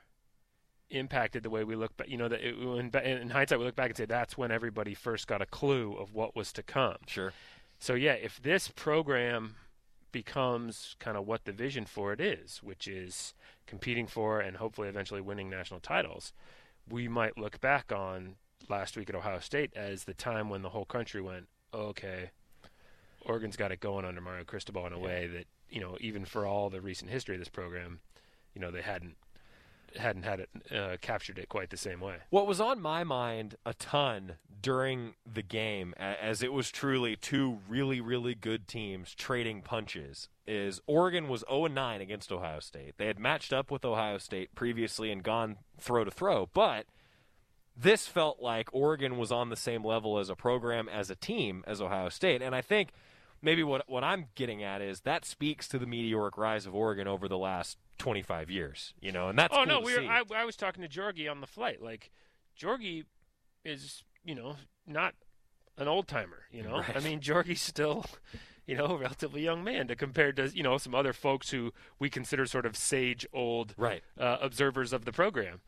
impacted 0.91 1.43
the 1.43 1.51
way 1.51 1.65
we 1.65 1.77
look 1.77 1.97
back. 1.97 2.09
You 2.09 2.19
know, 2.19 2.29
that 2.29 2.41
it, 2.41 2.55
in, 2.55 2.91
in 2.95 3.31
hindsight, 3.31 3.59
we 3.59 3.65
look 3.65 3.77
back 3.77 3.91
and 3.91 3.97
say 3.97 4.05
that's 4.05 4.37
when 4.37 4.51
everybody 4.51 4.95
first 4.95 5.27
got 5.27 5.43
a 5.43 5.47
clue 5.47 5.95
of 5.95 6.15
what 6.15 6.37
was 6.37 6.53
to 6.55 6.63
come. 6.63 6.97
Sure. 7.07 7.33
So 7.79 7.95
yeah, 7.95 8.13
if 8.13 8.41
this 8.43 8.69
program 8.69 9.57
becomes 10.13 10.95
kind 11.01 11.17
of 11.17 11.27
what 11.27 11.45
the 11.45 11.53
vision 11.53 11.85
for 11.85 12.13
it 12.13 12.21
is, 12.21 12.61
which 12.63 12.87
is 12.87 13.35
competing 13.67 14.07
for 14.07 14.41
and 14.41 14.57
hopefully 14.57 14.89
eventually 14.89 15.21
winning 15.21 15.51
national 15.51 15.81
titles, 15.81 16.33
we 16.89 17.09
might 17.09 17.37
look 17.37 17.61
back 17.61 17.91
on 17.91 18.37
last 18.69 18.97
week 18.97 19.11
at 19.11 19.17
Ohio 19.17 19.41
State 19.41 19.73
as 19.75 20.05
the 20.05 20.15
time 20.15 20.49
when 20.49 20.63
the 20.63 20.71
whole 20.71 20.85
country 20.85 21.21
went, 21.21 21.49
okay, 21.73 22.31
Oregon's 23.23 23.57
got 23.57 23.73
it 23.73 23.81
going 23.81 24.05
under 24.05 24.21
Mario 24.21 24.45
Cristobal 24.45 24.87
in 24.87 24.93
a 24.93 24.99
way 24.99 25.27
that 25.27 25.47
you 25.75 25.81
know, 25.81 25.97
even 26.01 26.25
for 26.25 26.47
all 26.47 26.71
the 26.71 26.81
recent 26.81 27.11
history 27.11 27.35
of 27.35 27.41
this 27.41 27.49
program, 27.49 27.99
you 28.55 28.61
know, 28.61 28.71
they 28.71 28.83
hadn't 28.83 29.17
hadn't 29.97 30.25
had 30.25 30.41
it 30.41 30.51
uh, 30.75 30.97
captured 31.01 31.39
it 31.39 31.49
quite 31.49 31.71
the 31.71 31.77
same 31.77 32.01
way. 32.01 32.17
What 32.31 32.47
was 32.47 32.61
on 32.61 32.81
my 32.81 33.05
mind 33.05 33.57
a 33.65 33.75
ton 33.75 34.37
during 34.61 35.15
the 35.31 35.43
game, 35.43 35.95
as 35.99 36.43
it 36.43 36.53
was 36.53 36.71
truly 36.71 37.17
two 37.17 37.59
really, 37.69 38.01
really 38.01 38.35
good 38.35 38.67
teams 38.67 39.15
trading 39.15 39.63
punches, 39.63 40.29
is 40.47 40.81
Oregon 40.87 41.29
was 41.29 41.45
0 41.49 41.67
9 41.67 42.01
against 42.01 42.33
Ohio 42.33 42.61
State. 42.61 42.95
They 42.97 43.07
had 43.07 43.19
matched 43.19 43.53
up 43.53 43.71
with 43.71 43.85
Ohio 43.85 44.19
State 44.19 44.55
previously 44.55 45.11
and 45.11 45.23
gone 45.23 45.59
throw 45.79 46.05
to 46.05 46.11
throw, 46.11 46.49
but 46.55 46.87
this 47.77 48.07
felt 48.07 48.41
like 48.41 48.69
Oregon 48.73 49.19
was 49.19 49.33
on 49.33 49.51
the 49.51 49.57
same 49.57 49.85
level 49.85 50.19
as 50.19 50.29
a 50.29 50.37
program, 50.37 50.89
as 50.89 51.11
a 51.11 51.17
team, 51.17 51.65
as 51.67 51.81
Ohio 51.81 52.09
State. 52.09 52.41
And 52.41 52.55
I 52.55 52.61
think 52.61 52.91
maybe 53.43 53.63
what 53.63 53.89
what 53.89 54.05
I'm 54.05 54.27
getting 54.35 54.63
at 54.63 54.81
is 54.81 55.01
that 55.01 55.25
speaks 55.25 55.69
to 55.69 55.79
the 55.79 55.87
meteoric 55.87 56.39
rise 56.39 56.67
of 56.67 56.75
Oregon 56.75 57.07
over 57.07 57.29
the 57.29 57.39
last 57.39 57.79
25 57.99 58.51
years. 58.51 58.95
You 59.01 59.13
know, 59.13 59.29
and 59.29 59.39
that's 59.39 59.53
oh 59.55 59.65
cool 59.65 59.67
no, 59.67 59.81
we 59.81 59.95
were. 59.97 60.03
I, 60.11 60.23
I 60.35 60.45
was 60.45 60.57
talking 60.57 60.83
to 60.83 60.89
Jorgie 60.89 61.31
on 61.31 61.41
the 61.41 61.47
flight. 61.47 61.83
Like 61.83 62.11
Jorgie 62.61 63.05
is, 63.65 64.03
you 64.25 64.35
know, 64.35 64.57
not 64.87 65.15
an 65.79 65.89
old 65.89 66.07
timer. 66.09 66.43
You 66.51 66.63
know, 66.63 66.79
Right. 66.79 66.97
I 66.97 67.01
mean, 67.01 67.21
Jorgie's 67.21 67.61
still, 67.63 68.05
you 68.67 68.77
know, 68.77 68.87
a 68.87 68.97
relatively 68.97 69.43
young 69.43 69.65
man 69.65 69.89
to 69.89 69.97
compared 69.97 70.37
to 70.37 70.49
you 70.55 70.63
know 70.63 70.79
some 70.79 70.95
other 70.95 71.13
folks 71.13 71.51
who 71.51 71.73
we 71.99 72.09
consider 72.11 72.47
sort 72.47 72.67
of 72.67 72.77
sage 72.77 73.27
old 73.33 73.75
right. 73.77 74.03
uh, 74.19 74.39
observers 74.41 74.93
of 74.93 75.05
the 75.05 75.13
program. 75.13 75.61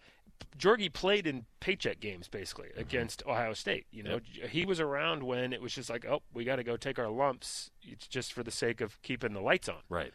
Jorgie 0.58 0.92
played 0.92 1.26
in 1.26 1.46
paycheck 1.60 1.98
games 1.98 2.28
basically 2.28 2.66
Mm-hmm. 2.68 2.80
against 2.80 3.22
Ohio 3.26 3.54
State. 3.54 3.86
You 3.90 4.02
know, 4.02 4.20
he 4.50 4.66
was 4.66 4.80
around 4.80 5.22
when 5.22 5.54
it 5.54 5.62
was 5.62 5.74
just 5.74 5.88
like, 5.88 6.04
oh, 6.04 6.20
we 6.34 6.44
got 6.44 6.56
to 6.56 6.62
go 6.64 6.76
take 6.76 6.98
our 6.98 7.08
lumps. 7.08 7.70
It's 7.82 8.06
just 8.06 8.34
for 8.34 8.42
the 8.42 8.50
sake 8.50 8.82
of 8.82 9.00
keeping 9.00 9.32
the 9.32 9.40
lights 9.40 9.66
on. 9.66 9.78
Right. 9.88 10.12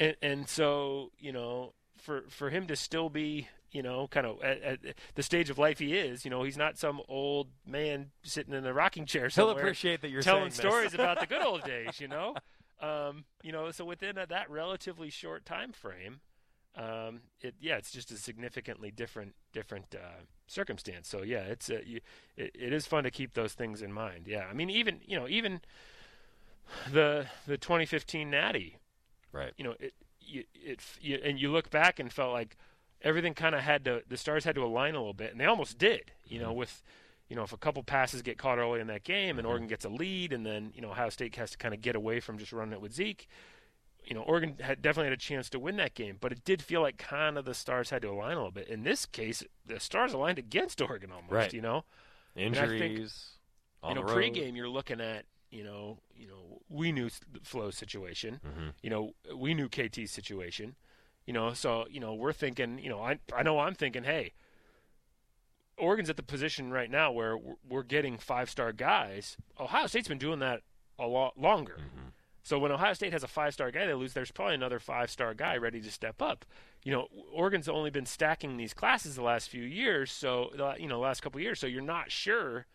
And 0.00 0.16
and 0.22 0.48
so 0.48 1.12
you 1.20 1.30
know, 1.30 1.74
for 1.98 2.24
for 2.28 2.50
him 2.50 2.66
to 2.66 2.74
still 2.74 3.10
be 3.10 3.46
you 3.70 3.82
know 3.82 4.08
kind 4.08 4.26
of 4.26 4.42
at, 4.42 4.62
at 4.62 4.78
the 5.14 5.22
stage 5.22 5.50
of 5.50 5.58
life 5.58 5.78
he 5.78 5.94
is, 5.94 6.24
you 6.24 6.30
know, 6.30 6.42
he's 6.42 6.56
not 6.56 6.78
some 6.78 7.00
old 7.08 7.48
man 7.66 8.10
sitting 8.24 8.54
in 8.54 8.66
a 8.66 8.72
rocking 8.72 9.06
chair 9.06 9.28
He'll 9.28 9.50
appreciate 9.50 10.00
that 10.00 10.10
you're 10.10 10.22
telling 10.22 10.50
stories 10.50 10.94
about 10.94 11.20
the 11.20 11.26
good 11.26 11.42
old 11.42 11.62
days. 11.64 12.00
You 12.00 12.08
know, 12.08 12.34
um, 12.80 13.24
you 13.42 13.52
know, 13.52 13.70
so 13.70 13.84
within 13.84 14.18
a, 14.18 14.26
that 14.26 14.50
relatively 14.50 15.10
short 15.10 15.44
time 15.44 15.72
frame, 15.72 16.20
um, 16.76 17.20
it 17.40 17.54
yeah, 17.60 17.76
it's 17.76 17.90
just 17.90 18.10
a 18.10 18.16
significantly 18.16 18.90
different 18.90 19.34
different 19.52 19.94
uh, 19.94 20.22
circumstance. 20.46 21.08
So 21.08 21.22
yeah, 21.22 21.40
it's 21.40 21.68
uh, 21.68 21.80
you, 21.84 22.00
it, 22.38 22.52
it 22.54 22.72
is 22.72 22.86
fun 22.86 23.04
to 23.04 23.10
keep 23.10 23.34
those 23.34 23.52
things 23.52 23.82
in 23.82 23.92
mind. 23.92 24.26
Yeah, 24.26 24.46
I 24.50 24.54
mean 24.54 24.70
even 24.70 25.00
you 25.04 25.18
know 25.18 25.28
even 25.28 25.60
the 26.90 27.26
the 27.46 27.58
2015 27.58 28.30
Natty, 28.30 28.78
right? 29.32 29.52
You 29.56 29.64
know 29.64 29.74
it 29.78 29.94
you, 30.20 30.44
it 30.54 30.80
you, 31.00 31.18
and 31.22 31.40
you 31.40 31.50
look 31.50 31.70
back 31.70 31.98
and 31.98 32.12
felt 32.12 32.32
like 32.32 32.56
everything 33.02 33.34
kind 33.34 33.54
of 33.54 33.62
had 33.62 33.84
to 33.84 34.02
the 34.08 34.16
stars 34.16 34.44
had 34.44 34.54
to 34.54 34.64
align 34.64 34.94
a 34.94 34.98
little 34.98 35.14
bit, 35.14 35.32
and 35.32 35.40
they 35.40 35.46
almost 35.46 35.78
did. 35.78 36.12
You 36.26 36.40
know 36.40 36.48
mm-hmm. 36.48 36.58
with 36.58 36.82
you 37.28 37.36
know, 37.36 37.44
if 37.44 37.52
a 37.52 37.56
couple 37.56 37.80
passes 37.84 38.22
get 38.22 38.38
caught 38.38 38.58
early 38.58 38.80
in 38.80 38.88
that 38.88 39.04
game 39.04 39.38
and 39.38 39.46
mm-hmm. 39.46 39.50
Oregon 39.50 39.68
gets 39.68 39.84
a 39.84 39.88
lead, 39.88 40.32
and 40.32 40.44
then 40.44 40.72
you 40.74 40.82
know 40.82 40.90
Ohio 40.90 41.10
State 41.10 41.36
has 41.36 41.52
to 41.52 41.58
kind 41.58 41.72
of 41.72 41.80
get 41.80 41.94
away 41.94 42.18
from 42.18 42.38
just 42.38 42.52
running 42.52 42.72
it 42.72 42.80
with 42.80 42.92
Zeke, 42.92 43.28
you 44.04 44.14
know, 44.14 44.22
Oregon 44.22 44.56
had 44.60 44.82
definitely 44.82 45.06
had 45.06 45.12
a 45.12 45.20
chance 45.20 45.48
to 45.50 45.58
win 45.58 45.76
that 45.76 45.94
game, 45.94 46.16
but 46.20 46.32
it 46.32 46.44
did 46.44 46.62
feel 46.62 46.80
like 46.80 46.98
kind 46.98 47.38
of 47.38 47.44
the 47.44 47.54
stars 47.54 47.90
had 47.90 48.02
to 48.02 48.08
align 48.08 48.32
a 48.32 48.36
little 48.36 48.50
bit. 48.50 48.68
In 48.68 48.82
this 48.82 49.06
case, 49.06 49.42
the 49.66 49.80
stars 49.80 50.12
aligned 50.12 50.38
against 50.38 50.80
Oregon 50.80 51.12
almost. 51.12 51.32
Right. 51.32 51.52
You 51.52 51.60
know, 51.60 51.84
think, 52.34 52.56
Injuries. 52.56 53.30
on 53.82 53.96
you 53.96 54.02
know, 54.02 54.08
pregame 54.08 54.56
you're 54.56 54.68
looking 54.68 55.00
at, 55.00 55.24
you 55.50 55.64
know, 55.64 55.98
you 56.14 56.26
know, 56.28 56.60
we 56.68 56.92
knew 56.92 57.06
s- 57.06 57.20
the 57.32 57.40
flow 57.40 57.70
situation. 57.70 58.40
Mhm. 58.46 58.74
You 58.82 58.90
know, 58.90 59.14
we 59.34 59.54
knew 59.54 59.68
KT's 59.68 60.10
situation. 60.10 60.76
You 61.26 61.32
know, 61.34 61.52
so 61.54 61.86
you 61.88 62.00
know 62.00 62.14
we're 62.14 62.32
thinking. 62.32 62.78
You 62.78 62.88
know, 62.90 63.02
I 63.02 63.18
I 63.34 63.42
know 63.42 63.58
I'm 63.60 63.74
thinking, 63.74 64.04
hey, 64.04 64.32
Oregon's 65.76 66.10
at 66.10 66.16
the 66.16 66.22
position 66.22 66.70
right 66.72 66.90
now 66.90 67.10
where 67.10 67.36
we're- 67.36 67.56
we're 67.68 67.82
getting 67.82 68.18
five 68.18 68.50
star 68.50 68.72
guys. 68.72 69.36
Ohio 69.58 69.86
State's 69.86 70.08
been 70.08 70.18
doing 70.18 70.38
that 70.40 70.62
a 70.98 71.06
lot 71.06 71.38
longer. 71.38 71.78
So 72.42 72.58
when 72.58 72.72
Ohio 72.72 72.92
State 72.94 73.12
has 73.12 73.22
a 73.22 73.28
five 73.28 73.54
star 73.54 73.70
guy 73.70 73.86
they 73.86 73.94
lose, 73.94 74.12
there's 74.14 74.30
probably 74.30 74.54
another 74.54 74.78
five 74.78 75.10
star 75.10 75.34
guy 75.34 75.56
ready 75.56 75.80
to 75.80 75.90
step 75.90 76.20
up. 76.20 76.44
You 76.82 76.92
know, 76.92 77.08
Oregon's 77.32 77.68
only 77.68 77.90
been 77.90 78.06
stacking 78.06 78.56
these 78.56 78.74
classes 78.74 79.14
the 79.16 79.22
last 79.22 79.48
few 79.50 79.62
years, 79.62 80.10
so 80.12 80.50
you 80.78 80.88
know, 80.88 81.00
last 81.00 81.20
couple 81.22 81.38
of 81.38 81.42
years, 81.42 81.60
so 81.60 81.66
you're 81.66 81.82
not 81.82 82.10
sure 82.10 82.66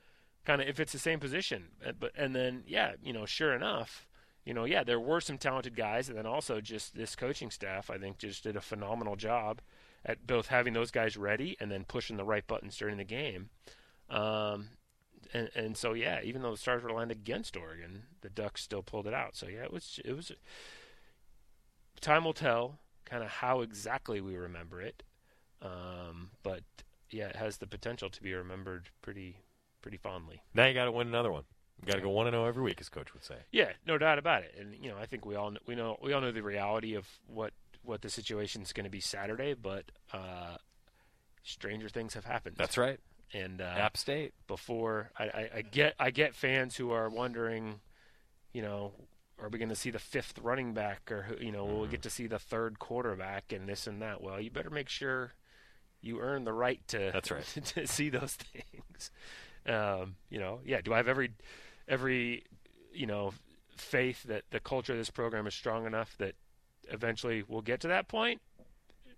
kind 0.46 0.62
of 0.62 0.68
if 0.68 0.80
it's 0.80 0.94
the 0.94 1.00
same 1.00 1.20
position. 1.20 1.66
Uh, 1.86 1.92
But 2.00 2.12
and 2.18 2.36
then 2.36 2.64
yeah, 2.68 2.94
you 3.04 3.14
know, 3.14 3.26
sure 3.26 3.54
enough, 3.54 4.08
you 4.46 4.54
know, 4.54 4.66
yeah, 4.66 4.84
there 4.84 5.00
were 5.00 5.22
some 5.22 5.38
talented 5.38 5.76
guys, 5.76 6.10
and 6.10 6.18
then 6.18 6.26
also 6.26 6.62
just 6.62 6.96
this 6.96 7.16
coaching 7.16 7.52
staff, 7.52 7.90
I 7.90 7.98
think, 7.98 8.18
just 8.20 8.44
did 8.44 8.56
a 8.56 8.62
phenomenal 8.62 9.16
job 9.16 9.62
at 10.06 10.28
both 10.28 10.48
having 10.48 10.74
those 10.74 10.92
guys 10.92 11.18
ready 11.18 11.58
and 11.60 11.72
then 11.72 11.84
pushing 11.84 12.18
the 12.18 12.24
right 12.24 12.46
buttons 12.46 12.78
during 12.78 12.98
the 12.98 13.04
game. 13.04 13.50
Um, 14.10 14.70
and, 15.34 15.50
and 15.56 15.76
so 15.76 15.94
yeah, 15.94 16.20
even 16.24 16.44
though 16.44 16.52
the 16.52 16.58
stars 16.58 16.84
were 16.84 16.90
aligned 16.90 17.12
against 17.12 17.58
Oregon, 17.58 18.04
the 18.22 18.30
Ducks 18.30 18.62
still 18.62 18.84
pulled 18.84 19.08
it 19.08 19.14
out. 19.14 19.36
So 19.36 19.48
yeah, 19.48 19.64
it 19.64 19.74
was 19.74 20.00
it 20.06 20.14
was. 20.14 20.32
Time 22.02 22.26
will 22.26 22.34
tell, 22.34 22.78
kind 23.06 23.24
of 23.24 23.30
how 23.30 23.62
exactly 23.62 24.22
we 24.22 24.36
remember 24.36 24.82
it, 24.82 25.02
um, 25.62 26.32
but 26.44 26.62
yeah, 27.10 27.28
it 27.28 27.36
has 27.38 27.58
the 27.58 27.68
potential 27.68 28.10
to 28.10 28.22
be 28.22 28.34
remembered 28.34 28.90
pretty 29.02 29.38
pretty 29.86 29.98
fondly. 29.98 30.42
Now 30.56 30.66
you 30.66 30.74
got 30.74 30.86
to 30.86 30.92
win 30.92 31.08
another 31.08 31.32
one. 31.32 31.44
You 31.80 31.86
got 31.86 31.98
to 31.98 32.02
go 32.02 32.10
one 32.10 32.26
and 32.26 32.34
zero 32.34 32.46
every 32.46 32.64
week, 32.64 32.82
as 32.82 32.90
coach 32.90 33.14
would 33.14 33.24
say. 33.24 33.36
Yeah, 33.52 33.70
no 33.86 34.00
doubt 34.00 34.18
about 34.18 34.42
it. 34.42 34.56
And 34.60 34.74
you 34.84 34.90
know, 34.90 34.98
I 34.98 35.06
think 35.06 35.28
we 35.28 35.36
all 35.36 35.54
we 35.68 35.76
know 35.76 36.00
we 36.02 36.12
all 36.12 36.22
know 36.22 36.32
the 36.32 36.42
reality 36.42 36.96
of 36.96 37.08
what 37.28 37.54
what 37.84 38.02
the 38.02 38.10
situation 38.10 38.64
is 38.64 38.74
going 38.74 38.86
to 38.86 38.90
be 38.90 39.00
Saturday, 39.00 39.54
but 39.54 39.84
uh, 40.12 40.58
stranger 41.44 41.88
things 41.88 42.16
have 42.16 42.26
happened. 42.26 42.56
That's 42.58 42.80
right. 42.80 43.00
And 43.32 43.62
uh, 43.62 43.66
App 43.66 43.96
State. 43.96 44.34
Before 44.48 45.12
I, 45.20 45.26
I, 45.26 45.50
I 45.58 45.62
get 45.62 45.94
I 46.00 46.10
get 46.10 46.34
fans 46.34 46.76
who 46.76 46.90
are 46.90 47.08
wondering, 47.08 47.80
you 48.54 48.64
know, 48.64 48.92
are 49.40 49.50
we 49.50 49.60
going 49.60 49.70
to 49.70 49.76
see 49.76 49.92
the 49.92 50.00
fifth 50.00 50.40
running 50.42 50.74
back, 50.74 51.12
or 51.12 51.38
you 51.40 51.52
know, 51.52 51.66
will 51.66 51.82
we 51.82 51.90
get 51.90 52.02
to 52.02 52.10
see 52.10 52.26
the 52.26 52.40
third 52.40 52.80
quarterback 52.80 53.52
and 53.52 53.70
this 53.70 53.86
and 53.86 54.02
that? 54.02 54.24
Well, 54.24 54.42
you 54.42 54.50
better 54.50 54.72
make 54.72 54.90
sure 54.90 55.34
you 56.02 56.22
earn 56.22 56.44
the 56.44 56.54
right 56.54 56.80
to 56.88 57.12
That's 57.14 57.30
right. 57.30 57.46
to 57.76 57.86
see 57.86 58.10
those 58.10 58.34
things. 58.34 59.12
Um, 59.68 60.16
you 60.30 60.40
know, 60.40 60.60
yeah. 60.66 60.82
Do 60.82 60.94
I 60.94 60.98
have 60.98 61.08
every 61.08 61.32
every 61.88 62.44
you 62.94 63.06
know 63.08 63.34
faith 63.76 64.24
that 64.24 64.44
the 64.52 64.60
culture 64.60 64.94
of 64.94 65.00
this 65.00 65.10
program 65.10 65.48
is 65.48 65.54
strong 65.54 65.86
enough 65.86 66.16
that 66.18 66.36
eventually 66.90 67.44
we'll 67.48 67.62
get 67.62 67.80
to 67.82 67.88
that 67.90 68.08
point? 68.08 68.42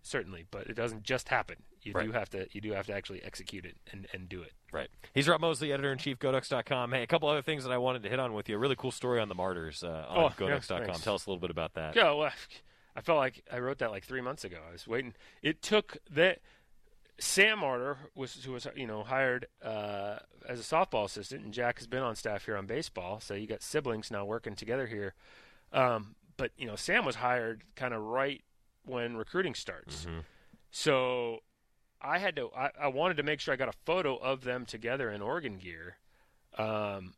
Certainly, 0.03 0.45
but 0.51 0.67
it 0.67 0.75
doesn't 0.75 1.03
just 1.03 1.27
happen. 1.29 1.57
You 1.81 1.93
do 1.93 2.11
have 2.11 2.29
to 2.31 2.47
you 2.51 2.61
do 2.61 2.71
have 2.73 2.85
to 2.87 2.93
actually 2.93 3.21
execute 3.23 3.65
it 3.65 3.75
and, 3.91 4.07
and 4.13 4.27
do 4.27 4.41
it. 4.41 4.51
Right. 4.71 4.89
He's 5.13 5.27
Rob 5.27 5.39
Moseley, 5.41 5.71
editor 5.71 5.91
in 5.91 5.97
chief, 5.97 6.19
Goducks.com. 6.19 6.91
Hey, 6.91 7.03
a 7.03 7.07
couple 7.07 7.29
other 7.29 7.41
things 7.41 7.63
that 7.63 7.71
I 7.71 7.77
wanted 7.77 8.03
to 8.03 8.09
hit 8.09 8.19
on 8.19 8.33
with 8.33 8.49
you. 8.49 8.55
A 8.55 8.57
really 8.57 8.75
cool 8.75 8.91
story 8.91 9.21
on 9.21 9.29
the 9.29 9.35
Marders 9.35 9.83
uh, 9.83 10.05
on 10.09 10.17
Oh, 10.17 10.21
yeah, 10.23 10.29
Goducks.com. 10.57 10.85
thanks. 10.85 11.01
Tell 11.01 11.15
us 11.15 11.25
a 11.25 11.29
little 11.29 11.39
bit 11.39 11.49
about 11.49 11.73
that. 11.75 11.95
Yeah, 11.95 12.11
well, 12.11 12.31
I 12.95 13.01
felt 13.01 13.17
like 13.17 13.43
I 13.51 13.59
wrote 13.59 13.77
that 13.79 13.91
like 13.91 14.03
three 14.03 14.19
months 14.21 14.43
ago. 14.43 14.57
I 14.67 14.71
was 14.73 14.85
waiting. 14.87 15.13
It 15.41 15.61
took 15.61 15.97
that 16.11 16.39
Sam 17.19 17.59
Marder 17.59 17.97
was 18.15 18.43
who 18.43 18.51
was 18.51 18.67
you 18.75 18.87
know 18.87 19.03
hired 19.03 19.47
uh, 19.63 20.17
as 20.47 20.59
a 20.59 20.63
softball 20.63 21.05
assistant, 21.05 21.43
and 21.43 21.53
Jack 21.53 21.77
has 21.79 21.87
been 21.87 22.03
on 22.03 22.15
staff 22.15 22.45
here 22.45 22.55
on 22.57 22.65
baseball. 22.65 23.19
So 23.19 23.33
you 23.33 23.47
got 23.47 23.61
siblings 23.63 24.11
now 24.11 24.25
working 24.25 24.55
together 24.55 24.87
here. 24.87 25.13
Um, 25.73 26.15
but 26.37 26.51
you 26.57 26.67
know, 26.67 26.75
Sam 26.75 27.05
was 27.05 27.15
hired 27.15 27.63
kind 27.75 27.93
of 27.93 28.01
right 28.03 28.43
when 28.85 29.17
recruiting 29.17 29.55
starts. 29.55 30.05
So 30.71 31.39
I 32.01 32.19
had 32.19 32.35
to. 32.35 32.49
I, 32.55 32.69
I 32.81 32.87
wanted 32.87 33.17
to 33.17 33.23
make 33.23 33.39
sure 33.39 33.53
I 33.53 33.57
got 33.57 33.69
a 33.69 33.77
photo 33.85 34.15
of 34.17 34.43
them 34.43 34.65
together 34.65 35.09
in 35.09 35.21
Oregon 35.21 35.57
gear. 35.57 35.97
Um, 36.57 37.13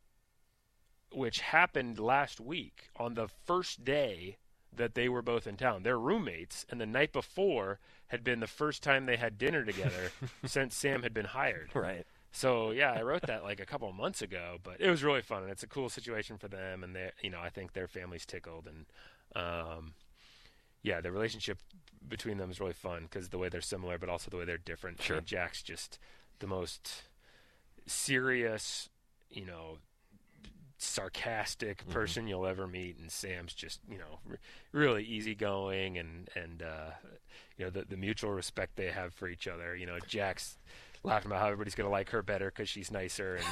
which 1.12 1.40
happened 1.40 1.98
last 1.98 2.40
week 2.40 2.88
on 2.96 3.14
the 3.14 3.28
first 3.46 3.84
day 3.84 4.36
that 4.74 4.94
they 4.94 5.08
were 5.08 5.22
both 5.22 5.46
in 5.46 5.56
town. 5.56 5.82
They're 5.82 5.98
roommates, 5.98 6.66
and 6.70 6.80
the 6.80 6.86
night 6.86 7.12
before 7.12 7.78
had 8.08 8.24
been 8.24 8.40
the 8.40 8.46
first 8.46 8.82
time 8.82 9.06
they 9.06 9.16
had 9.16 9.38
dinner 9.38 9.64
together 9.64 10.10
since 10.44 10.74
Sam 10.74 11.02
had 11.02 11.14
been 11.14 11.26
hired. 11.26 11.70
Right. 11.74 12.06
So 12.32 12.70
yeah, 12.70 12.92
I 12.92 13.02
wrote 13.02 13.22
that 13.22 13.42
like 13.42 13.60
a 13.60 13.66
couple 13.66 13.88
of 13.88 13.94
months 13.94 14.22
ago, 14.22 14.58
but 14.62 14.80
it 14.80 14.88
was 14.88 15.02
really 15.02 15.22
fun, 15.22 15.42
and 15.42 15.50
it's 15.50 15.62
a 15.62 15.68
cool 15.68 15.88
situation 15.88 16.38
for 16.38 16.48
them, 16.48 16.84
and 16.84 16.94
they, 16.94 17.10
you 17.22 17.30
know, 17.30 17.40
I 17.40 17.48
think 17.48 17.72
their 17.72 17.88
family's 17.88 18.24
tickled, 18.24 18.68
and 18.68 18.86
um, 19.34 19.94
yeah, 20.82 21.00
the 21.00 21.10
relationship 21.10 21.58
between 22.08 22.38
them 22.38 22.50
is 22.50 22.60
really 22.60 22.72
fun 22.72 23.02
because 23.02 23.28
the 23.28 23.38
way 23.38 23.48
they're 23.48 23.60
similar, 23.60 23.98
but 23.98 24.08
also 24.08 24.30
the 24.30 24.36
way 24.36 24.44
they're 24.44 24.58
different. 24.58 25.02
Sure. 25.02 25.16
Mean, 25.16 25.24
Jack's 25.24 25.62
just 25.62 25.98
the 26.38 26.46
most 26.46 27.02
serious, 27.86 28.88
you 29.28 29.44
know, 29.44 29.78
sarcastic 30.82 31.86
person 31.88 32.26
you'll 32.26 32.46
ever 32.46 32.66
meet, 32.66 32.98
and 32.98 33.10
Sam's 33.10 33.54
just 33.54 33.80
you 33.90 33.98
know 33.98 34.18
r- 34.28 34.38
really 34.72 35.04
easygoing 35.04 35.98
and 35.98 36.28
and 36.34 36.62
uh, 36.62 36.90
you 37.56 37.64
know 37.64 37.70
the 37.70 37.84
the 37.84 37.96
mutual 37.96 38.32
respect 38.32 38.76
they 38.76 38.90
have 38.90 39.12
for 39.14 39.28
each 39.28 39.46
other. 39.46 39.76
You 39.76 39.86
know, 39.86 39.98
Jack's 40.06 40.58
laughing 41.02 41.30
about 41.30 41.40
how 41.40 41.46
everybody's 41.46 41.74
going 41.74 41.86
to 41.86 41.90
like 41.90 42.10
her 42.10 42.22
better 42.22 42.46
because 42.46 42.68
she's 42.68 42.90
nicer, 42.90 43.36
and 43.36 43.46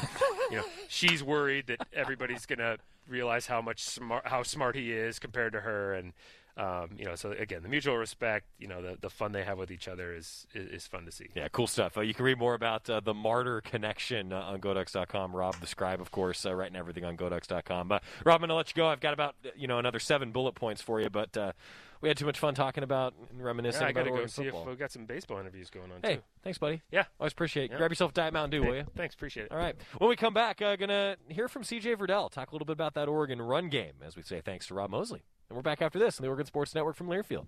you 0.50 0.56
know 0.58 0.64
she's 0.88 1.22
worried 1.22 1.66
that 1.66 1.86
everybody's 1.92 2.46
going 2.46 2.58
to 2.58 2.78
realize 3.08 3.46
how 3.46 3.60
much 3.60 3.82
smart 3.82 4.26
how 4.26 4.42
smart 4.42 4.74
he 4.74 4.92
is 4.92 5.18
compared 5.18 5.52
to 5.52 5.60
her, 5.60 5.92
and 5.94 6.12
um, 6.58 6.90
you 6.98 7.04
know 7.04 7.14
so 7.14 7.30
again 7.32 7.62
the 7.62 7.68
mutual 7.68 7.96
respect, 7.96 8.46
you 8.58 8.66
know 8.68 8.82
the 8.82 8.98
the 9.00 9.08
fun 9.10 9.32
they 9.32 9.44
have 9.44 9.58
with 9.58 9.70
each 9.70 9.88
other 9.88 10.14
is 10.14 10.46
is, 10.54 10.68
is 10.68 10.86
fun 10.86 11.04
to 11.04 11.12
see. 11.12 11.28
Yeah, 11.34 11.48
cool 11.52 11.66
stuff. 11.66 11.96
Uh, 11.96 12.00
you 12.02 12.12
can 12.14 12.24
read 12.24 12.38
more 12.38 12.54
about 12.54 12.90
uh, 12.90 13.00
the 13.00 13.14
Marder 13.14 13.62
Connection 13.62 14.32
uh, 14.32 14.40
on 14.40 14.60
Goducks.com. 14.60 15.34
Rob 15.34 15.54
the 15.60 15.66
Scribe, 15.66 16.00
of 16.00 16.10
course, 16.10 16.44
uh, 16.44 16.54
writing 16.54 16.76
everything 16.76 17.04
on 17.04 17.16
Goducks.com. 17.16 17.92
Uh, 17.92 17.98
Rob, 18.24 18.34
I'm 18.36 18.40
going 18.40 18.48
to 18.48 18.54
let 18.54 18.68
you 18.68 18.74
go. 18.74 18.88
I've 18.88 19.00
got 19.00 19.14
about 19.14 19.34
you 19.56 19.66
know 19.68 19.78
another 19.78 20.00
seven 20.00 20.32
bullet 20.32 20.54
points 20.54 20.82
for 20.82 21.00
you, 21.00 21.08
but 21.10 21.36
uh, 21.36 21.52
we 22.00 22.08
had 22.08 22.16
too 22.16 22.26
much 22.26 22.38
fun 22.38 22.54
talking 22.54 22.84
about 22.84 23.14
and 23.30 23.42
reminiscing 23.44 23.80
Yeah, 23.82 23.88
I 23.88 23.90
about 23.90 24.00
gotta 24.00 24.10
go 24.10 24.14
Oregon 24.16 24.28
see 24.28 24.44
football. 24.44 24.62
if 24.62 24.68
we've 24.68 24.78
got 24.78 24.92
some 24.92 25.04
baseball 25.06 25.38
interviews 25.40 25.68
going 25.70 25.90
on 25.90 25.98
Hey, 26.02 26.16
too. 26.16 26.22
thanks, 26.44 26.56
buddy. 26.58 26.80
Yeah, 26.92 27.04
always 27.18 27.32
appreciate 27.32 27.64
it. 27.64 27.70
Yeah. 27.72 27.78
Grab 27.78 27.90
yourself 27.90 28.12
a 28.12 28.14
Diet 28.14 28.32
Mountain 28.32 28.50
Dew, 28.60 28.62
Hey, 28.62 28.68
will 28.70 28.76
you? 28.78 28.86
Thanks, 28.96 29.14
appreciate 29.14 29.46
it. 29.46 29.52
All 29.52 29.58
right. 29.58 29.74
When 29.98 30.08
we 30.08 30.14
come 30.16 30.32
back, 30.34 30.62
uh, 30.62 30.76
gonna 30.76 31.16
hear 31.28 31.48
from 31.48 31.62
CJ 31.64 31.96
Verdell, 31.96 32.30
talk 32.30 32.50
a 32.50 32.54
little 32.54 32.66
bit 32.66 32.72
about 32.74 32.94
that 32.94 33.08
Oregon 33.08 33.42
run 33.42 33.68
game, 33.68 33.94
as 34.04 34.16
we 34.16 34.22
say 34.22 34.40
thanks 34.40 34.66
to 34.68 34.74
Rob 34.74 34.90
Moseley. 34.90 35.22
And 35.50 35.56
we're 35.56 35.62
back 35.62 35.80
after 35.80 35.98
this 35.98 36.18
on 36.18 36.22
the 36.22 36.28
Oregon 36.28 36.46
Sports 36.46 36.74
Network 36.74 36.96
from 36.96 37.08
Learfield. 37.08 37.46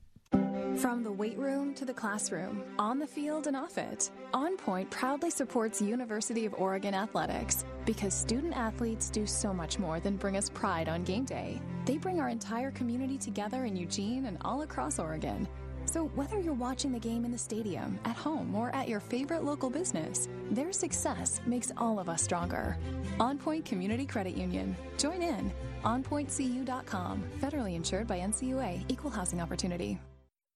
From 0.78 1.02
the 1.02 1.12
weight 1.12 1.36
room 1.36 1.74
to 1.74 1.84
the 1.84 1.92
classroom, 1.92 2.62
on 2.78 2.98
the 2.98 3.06
field 3.06 3.46
and 3.46 3.56
off 3.56 3.76
it, 3.76 4.10
On 4.32 4.56
Point 4.56 4.88
proudly 4.90 5.28
supports 5.28 5.82
University 5.82 6.46
of 6.46 6.54
Oregon 6.54 6.94
athletics 6.94 7.64
because 7.84 8.14
student 8.14 8.56
athletes 8.56 9.10
do 9.10 9.26
so 9.26 9.52
much 9.52 9.78
more 9.78 10.00
than 10.00 10.16
bring 10.16 10.38
us 10.38 10.48
pride 10.48 10.88
on 10.88 11.02
game 11.02 11.26
day. 11.26 11.60
They 11.84 11.98
bring 11.98 12.20
our 12.20 12.30
entire 12.30 12.70
community 12.70 13.18
together 13.18 13.66
in 13.66 13.76
Eugene 13.76 14.26
and 14.26 14.38
all 14.42 14.62
across 14.62 14.98
Oregon. 14.98 15.46
So, 15.84 16.04
whether 16.14 16.38
you're 16.38 16.54
watching 16.54 16.92
the 16.92 17.00
game 17.00 17.24
in 17.24 17.32
the 17.32 17.38
stadium, 17.38 17.98
at 18.04 18.14
home, 18.14 18.54
or 18.54 18.74
at 18.74 18.88
your 18.88 19.00
favorite 19.00 19.44
local 19.44 19.70
business, 19.70 20.28
their 20.50 20.72
success 20.72 21.40
makes 21.46 21.72
all 21.76 21.98
of 21.98 22.08
us 22.08 22.22
stronger. 22.22 22.78
On 23.18 23.36
Point 23.36 23.64
Community 23.64 24.06
Credit 24.06 24.36
Union. 24.36 24.76
Join 24.96 25.20
in. 25.20 25.52
OnPointCU.com. 25.84 27.22
Federally 27.40 27.74
insured 27.74 28.06
by 28.06 28.18
NCUA. 28.18 28.84
Equal 28.88 29.10
housing 29.10 29.40
opportunity. 29.40 29.98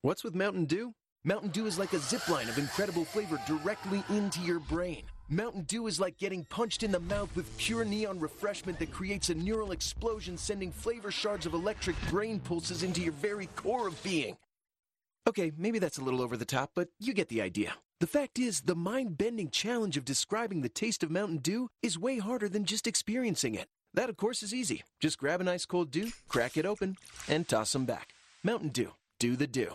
What's 0.02 0.24
with 0.24 0.34
Mountain 0.34 0.66
Dew? 0.66 0.94
Mountain 1.24 1.50
Dew 1.50 1.64
is 1.66 1.78
like 1.78 1.94
a 1.94 1.98
zip 1.98 2.28
line 2.28 2.48
of 2.50 2.58
incredible 2.58 3.06
flavor 3.06 3.40
directly 3.46 4.04
into 4.10 4.40
your 4.40 4.60
brain. 4.60 5.02
Mountain 5.30 5.62
Dew 5.62 5.86
is 5.86 5.98
like 5.98 6.18
getting 6.18 6.44
punched 6.44 6.82
in 6.82 6.92
the 6.92 7.00
mouth 7.00 7.34
with 7.34 7.56
pure 7.56 7.86
neon 7.86 8.20
refreshment 8.20 8.78
that 8.78 8.92
creates 8.92 9.30
a 9.30 9.34
neural 9.34 9.72
explosion, 9.72 10.36
sending 10.36 10.70
flavor 10.70 11.10
shards 11.10 11.46
of 11.46 11.54
electric 11.54 11.96
brain 12.10 12.38
pulses 12.38 12.82
into 12.82 13.00
your 13.00 13.14
very 13.14 13.46
core 13.56 13.88
of 13.88 14.02
being. 14.02 14.36
Okay, 15.26 15.50
maybe 15.56 15.78
that's 15.78 15.96
a 15.96 16.04
little 16.04 16.20
over 16.20 16.36
the 16.36 16.44
top, 16.44 16.72
but 16.74 16.88
you 17.00 17.14
get 17.14 17.28
the 17.28 17.40
idea. 17.40 17.72
The 18.00 18.06
fact 18.06 18.38
is, 18.38 18.60
the 18.60 18.76
mind 18.76 19.16
bending 19.16 19.48
challenge 19.48 19.96
of 19.96 20.04
describing 20.04 20.60
the 20.60 20.68
taste 20.68 21.02
of 21.02 21.10
Mountain 21.10 21.38
Dew 21.38 21.70
is 21.82 21.98
way 21.98 22.18
harder 22.18 22.50
than 22.50 22.66
just 22.66 22.86
experiencing 22.86 23.54
it. 23.54 23.68
That, 23.94 24.10
of 24.10 24.16
course, 24.16 24.42
is 24.42 24.52
easy. 24.52 24.82
Just 25.00 25.18
grab 25.18 25.40
an 25.40 25.48
ice 25.48 25.64
cold 25.64 25.90
dew, 25.90 26.10
crack 26.28 26.56
it 26.56 26.66
open, 26.66 26.96
and 27.28 27.48
toss 27.48 27.72
them 27.72 27.86
back. 27.86 28.14
Mountain 28.42 28.70
Dew. 28.70 28.92
Do 29.18 29.36
the 29.36 29.46
dew. 29.46 29.72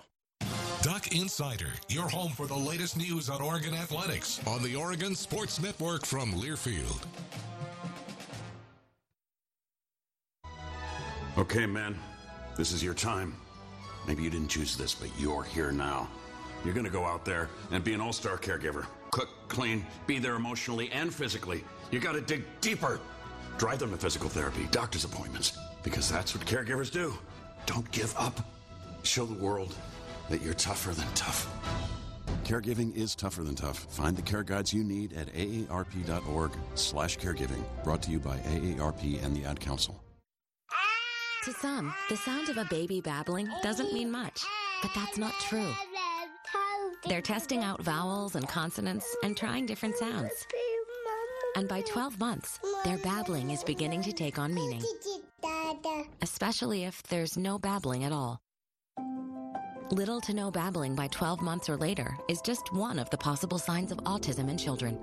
Duck 0.82 1.14
Insider, 1.14 1.72
your 1.90 2.08
home 2.08 2.32
for 2.32 2.46
the 2.46 2.56
latest 2.56 2.98
news 2.98 3.30
on 3.30 3.42
Oregon 3.42 3.74
athletics 3.74 4.40
on 4.48 4.64
the 4.64 4.76
Oregon 4.76 5.16
Sports 5.16 5.62
Network 5.62 6.06
from 6.06 6.32
Learfield. 6.34 7.06
Okay, 11.38 11.66
man, 11.66 11.98
this 12.58 12.72
is 12.72 12.84
your 12.84 12.94
time. 12.94 13.36
Maybe 14.08 14.24
you 14.24 14.30
didn't 14.30 14.50
choose 14.50 14.78
this, 14.78 14.94
but 14.94 15.10
you're 15.18 15.44
here 15.44 15.72
now. 15.72 16.10
You're 16.64 16.74
gonna 16.74 16.90
go 16.90 17.06
out 17.06 17.26
there 17.26 17.50
and 17.72 17.84
be 17.84 17.94
an 17.94 18.02
all 18.02 18.14
star 18.14 18.38
caregiver. 18.38 18.86
Cook, 19.12 19.30
clean, 19.48 19.86
be 20.08 20.20
there 20.20 20.36
emotionally 20.36 20.90
and 20.92 21.14
physically. 21.14 21.64
You 21.92 22.00
gotta 22.00 22.22
dig 22.22 22.44
deeper. 22.62 23.00
Drive 23.60 23.80
them 23.80 23.92
to 23.92 23.98
physical 23.98 24.30
therapy, 24.30 24.70
doctor's 24.72 25.04
appointments, 25.04 25.58
because 25.84 26.10
that's 26.10 26.34
what 26.34 26.48
caregivers 26.48 26.90
do. 26.90 27.14
Don't 27.66 27.92
give 27.92 28.16
up. 28.18 28.40
Show 29.04 29.26
the 29.26 29.44
world 29.44 29.76
that 30.30 30.42
you're 30.42 30.54
tougher 30.54 30.92
than 30.92 31.06
tough. 31.14 31.54
Caregiving 32.46 32.96
is 32.96 33.16
tougher 33.16 33.44
than 33.44 33.56
tough. 33.56 33.80
Find 33.90 34.16
the 34.16 34.22
care 34.22 34.44
guides 34.44 34.74
you 34.74 34.86
need 34.86 35.12
at 35.12 35.28
aarp.org 35.34 36.52
slash 36.76 37.18
caregiving. 37.18 37.62
Brought 37.84 38.02
to 38.04 38.12
you 38.12 38.20
by 38.20 38.38
AARP 38.38 39.22
and 39.22 39.36
the 39.36 39.44
Ad 39.44 39.60
Council. 39.60 40.02
To 41.44 41.52
some, 41.52 41.94
the 42.08 42.16
sound 42.16 42.48
of 42.48 42.58
a 42.58 42.66
baby 42.70 43.02
babbling 43.02 43.50
doesn't 43.62 43.92
mean 43.92 44.10
much, 44.10 44.42
but 44.82 44.92
that's 44.96 45.18
not 45.18 45.34
true. 45.42 45.74
They're 47.08 47.22
testing 47.22 47.64
out 47.64 47.82
vowels 47.82 48.36
and 48.36 48.48
consonants 48.48 49.18
and 49.22 49.36
trying 49.36 49.66
different 49.66 49.98
sounds. 49.98 50.32
And 51.56 51.68
by 51.68 51.82
12 51.82 52.20
months, 52.20 52.60
their 52.84 52.98
babbling 52.98 53.52
is 53.52 53.64
beginning 53.64 54.02
to 54.04 54.14
take 54.14 54.40
on 54.40 54.54
meaning, 54.54 54.84
especially 56.22 56.86
if 56.86 57.04
there's 57.04 57.38
no 57.38 57.60
babbling 57.60 58.04
at 58.04 58.12
all. 58.12 58.40
Little 59.92 60.22
to 60.22 60.34
no 60.34 60.52
babbling 60.52 60.96
by 60.96 61.08
12 61.08 61.42
months 61.42 61.70
or 61.70 61.76
later 61.76 62.16
is 62.28 62.42
just 62.42 62.72
one 62.72 63.00
of 63.00 63.10
the 63.10 63.18
possible 63.18 63.58
signs 63.58 63.92
of 63.92 63.98
autism 64.00 64.50
in 64.50 64.58
children. 64.58 65.00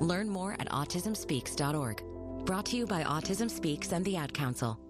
Learn 0.00 0.28
more 0.28 0.54
at 0.54 0.70
autismspeaks.org. 0.70 2.02
Brought 2.46 2.66
to 2.66 2.76
you 2.76 2.86
by 2.86 3.04
Autism 3.04 3.50
Speaks 3.50 3.92
and 3.92 4.04
the 4.04 4.16
Ad 4.16 4.32
Council. 4.32 4.80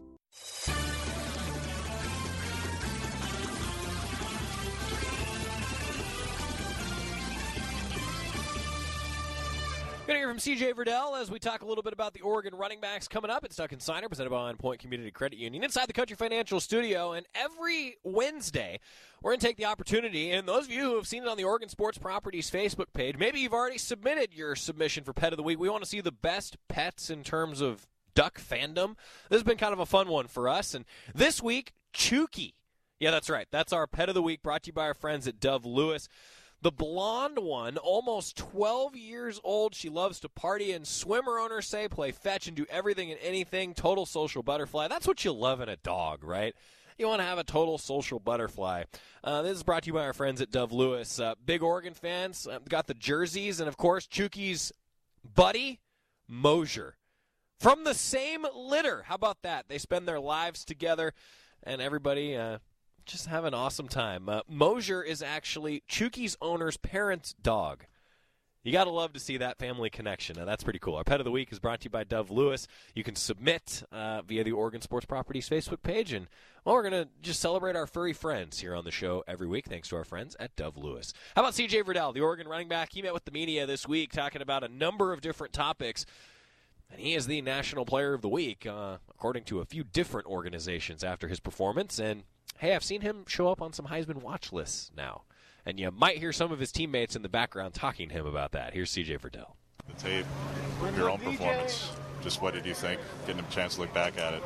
Going 10.10 10.20
to 10.20 10.26
hear 10.26 10.58
from 10.58 10.74
CJ 10.74 10.74
Verdell 10.74 11.20
as 11.20 11.30
we 11.30 11.38
talk 11.38 11.62
a 11.62 11.64
little 11.64 11.84
bit 11.84 11.92
about 11.92 12.14
the 12.14 12.20
Oregon 12.22 12.52
running 12.56 12.80
backs 12.80 13.06
coming 13.06 13.30
up. 13.30 13.44
It's 13.44 13.54
Duck 13.54 13.72
Insider 13.72 14.08
presented 14.08 14.30
by 14.30 14.38
On 14.38 14.56
Point 14.56 14.80
Community 14.80 15.12
Credit 15.12 15.38
Union 15.38 15.62
inside 15.62 15.88
the 15.88 15.92
Country 15.92 16.16
Financial 16.16 16.58
Studio. 16.58 17.12
And 17.12 17.26
every 17.32 17.96
Wednesday, 18.02 18.80
we're 19.22 19.30
going 19.30 19.38
to 19.38 19.46
take 19.46 19.56
the 19.56 19.66
opportunity, 19.66 20.32
and 20.32 20.48
those 20.48 20.64
of 20.64 20.72
you 20.72 20.82
who 20.82 20.96
have 20.96 21.06
seen 21.06 21.22
it 21.22 21.28
on 21.28 21.36
the 21.36 21.44
Oregon 21.44 21.68
Sports 21.68 21.96
Properties 21.96 22.50
Facebook 22.50 22.92
page, 22.92 23.18
maybe 23.18 23.38
you've 23.38 23.54
already 23.54 23.78
submitted 23.78 24.34
your 24.34 24.56
submission 24.56 25.04
for 25.04 25.12
Pet 25.12 25.32
of 25.32 25.36
the 25.36 25.44
Week. 25.44 25.60
We 25.60 25.68
want 25.68 25.84
to 25.84 25.88
see 25.88 26.00
the 26.00 26.10
best 26.10 26.56
pets 26.66 27.08
in 27.08 27.22
terms 27.22 27.60
of 27.60 27.86
duck 28.16 28.40
fandom. 28.40 28.96
This 29.28 29.36
has 29.36 29.44
been 29.44 29.58
kind 29.58 29.72
of 29.72 29.78
a 29.78 29.86
fun 29.86 30.08
one 30.08 30.26
for 30.26 30.48
us. 30.48 30.74
And 30.74 30.86
this 31.14 31.40
week, 31.40 31.72
Chuki. 31.94 32.54
Yeah, 32.98 33.12
that's 33.12 33.30
right. 33.30 33.46
That's 33.52 33.72
our 33.72 33.86
Pet 33.86 34.08
of 34.08 34.16
the 34.16 34.22
Week 34.22 34.42
brought 34.42 34.64
to 34.64 34.70
you 34.70 34.72
by 34.72 34.86
our 34.86 34.94
friends 34.94 35.28
at 35.28 35.38
Dove 35.38 35.64
Lewis. 35.64 36.08
The 36.62 36.70
blonde 36.70 37.38
one, 37.38 37.78
almost 37.78 38.36
12 38.36 38.94
years 38.94 39.40
old. 39.42 39.74
She 39.74 39.88
loves 39.88 40.20
to 40.20 40.28
party 40.28 40.72
and 40.72 40.86
swim, 40.86 41.24
her 41.24 41.40
owners 41.40 41.66
say, 41.66 41.88
play 41.88 42.12
fetch 42.12 42.48
and 42.48 42.56
do 42.56 42.66
everything 42.68 43.10
and 43.10 43.18
anything. 43.22 43.72
Total 43.72 44.04
social 44.04 44.42
butterfly. 44.42 44.88
That's 44.88 45.06
what 45.06 45.24
you 45.24 45.32
love 45.32 45.62
in 45.62 45.70
a 45.70 45.76
dog, 45.76 46.22
right? 46.22 46.54
You 46.98 47.08
want 47.08 47.20
to 47.20 47.26
have 47.26 47.38
a 47.38 47.44
total 47.44 47.78
social 47.78 48.18
butterfly. 48.18 48.84
Uh, 49.24 49.40
this 49.40 49.56
is 49.56 49.62
brought 49.62 49.84
to 49.84 49.86
you 49.86 49.94
by 49.94 50.04
our 50.04 50.12
friends 50.12 50.42
at 50.42 50.50
Dove 50.50 50.70
Lewis. 50.70 51.18
Uh, 51.18 51.34
big 51.46 51.62
Oregon 51.62 51.94
fans 51.94 52.46
uh, 52.46 52.58
got 52.68 52.86
the 52.86 52.92
jerseys, 52.92 53.58
and 53.58 53.66
of 53.66 53.78
course, 53.78 54.06
Chuki's 54.06 54.70
buddy, 55.24 55.80
Mosier. 56.28 56.96
From 57.58 57.84
the 57.84 57.94
same 57.94 58.44
litter. 58.54 59.04
How 59.06 59.14
about 59.14 59.40
that? 59.44 59.64
They 59.68 59.78
spend 59.78 60.06
their 60.06 60.20
lives 60.20 60.62
together, 60.62 61.14
and 61.62 61.80
everybody 61.80 62.36
uh, 62.36 62.58
just 63.10 63.26
have 63.26 63.44
an 63.44 63.54
awesome 63.54 63.88
time. 63.88 64.28
Uh, 64.28 64.40
Mosier 64.48 65.02
is 65.02 65.22
actually 65.22 65.82
Chuki's 65.88 66.36
owner's 66.40 66.76
parents' 66.76 67.34
dog. 67.42 67.84
You 68.62 68.72
got 68.72 68.84
to 68.84 68.90
love 68.90 69.14
to 69.14 69.20
see 69.20 69.38
that 69.38 69.58
family 69.58 69.88
connection. 69.88 70.36
Now, 70.36 70.44
that's 70.44 70.62
pretty 70.62 70.78
cool. 70.78 70.96
Our 70.96 71.04
Pet 71.04 71.18
of 71.18 71.24
the 71.24 71.30
Week 71.30 71.50
is 71.50 71.58
brought 71.58 71.80
to 71.80 71.84
you 71.84 71.90
by 71.90 72.04
Dove 72.04 72.30
Lewis. 72.30 72.68
You 72.94 73.02
can 73.02 73.16
submit 73.16 73.82
uh, 73.90 74.20
via 74.20 74.44
the 74.44 74.52
Oregon 74.52 74.82
Sports 74.82 75.06
Properties 75.06 75.48
Facebook 75.48 75.82
page. 75.82 76.12
And, 76.12 76.26
well, 76.64 76.74
we're 76.74 76.88
going 76.88 77.04
to 77.04 77.08
just 77.22 77.40
celebrate 77.40 77.74
our 77.74 77.86
furry 77.86 78.12
friends 78.12 78.60
here 78.60 78.74
on 78.74 78.84
the 78.84 78.90
show 78.90 79.24
every 79.26 79.46
week, 79.46 79.66
thanks 79.66 79.88
to 79.88 79.96
our 79.96 80.04
friends 80.04 80.36
at 80.38 80.54
Dove 80.56 80.76
Lewis. 80.76 81.14
How 81.34 81.42
about 81.42 81.54
CJ 81.54 81.84
Verdell, 81.84 82.12
the 82.12 82.20
Oregon 82.20 82.46
running 82.46 82.68
back? 82.68 82.92
He 82.92 83.00
met 83.00 83.14
with 83.14 83.24
the 83.24 83.30
media 83.30 83.64
this 83.64 83.88
week 83.88 84.12
talking 84.12 84.42
about 84.42 84.62
a 84.62 84.68
number 84.68 85.14
of 85.14 85.22
different 85.22 85.54
topics. 85.54 86.04
And 86.90 87.00
he 87.00 87.14
is 87.14 87.26
the 87.26 87.40
National 87.40 87.86
Player 87.86 88.12
of 88.12 88.20
the 88.20 88.28
Week, 88.28 88.66
uh, 88.66 88.98
according 89.08 89.44
to 89.44 89.60
a 89.60 89.64
few 89.64 89.84
different 89.84 90.26
organizations 90.26 91.02
after 91.02 91.28
his 91.28 91.40
performance. 91.40 91.98
And 91.98 92.24
hey, 92.60 92.74
I've 92.74 92.84
seen 92.84 93.00
him 93.00 93.24
show 93.26 93.48
up 93.48 93.62
on 93.62 93.72
some 93.72 93.86
Heisman 93.86 94.16
watch 94.16 94.52
lists 94.52 94.90
now. 94.94 95.22
And 95.64 95.80
you 95.80 95.90
might 95.90 96.18
hear 96.18 96.30
some 96.30 96.52
of 96.52 96.58
his 96.58 96.70
teammates 96.70 97.16
in 97.16 97.22
the 97.22 97.28
background 97.28 97.72
talking 97.72 98.08
to 98.10 98.14
him 98.14 98.26
about 98.26 98.52
that. 98.52 98.74
Here's 98.74 98.92
CJ 98.92 99.18
Verdell. 99.18 99.52
The 99.88 99.94
tape, 99.94 100.26
your 100.94 101.08
own 101.08 101.18
performance. 101.18 101.90
Just 102.22 102.42
what 102.42 102.52
did 102.52 102.66
you 102.66 102.74
think? 102.74 103.00
Getting 103.26 103.42
a 103.42 103.50
chance 103.50 103.76
to 103.76 103.80
look 103.80 103.94
back 103.94 104.18
at 104.18 104.34
it. 104.34 104.42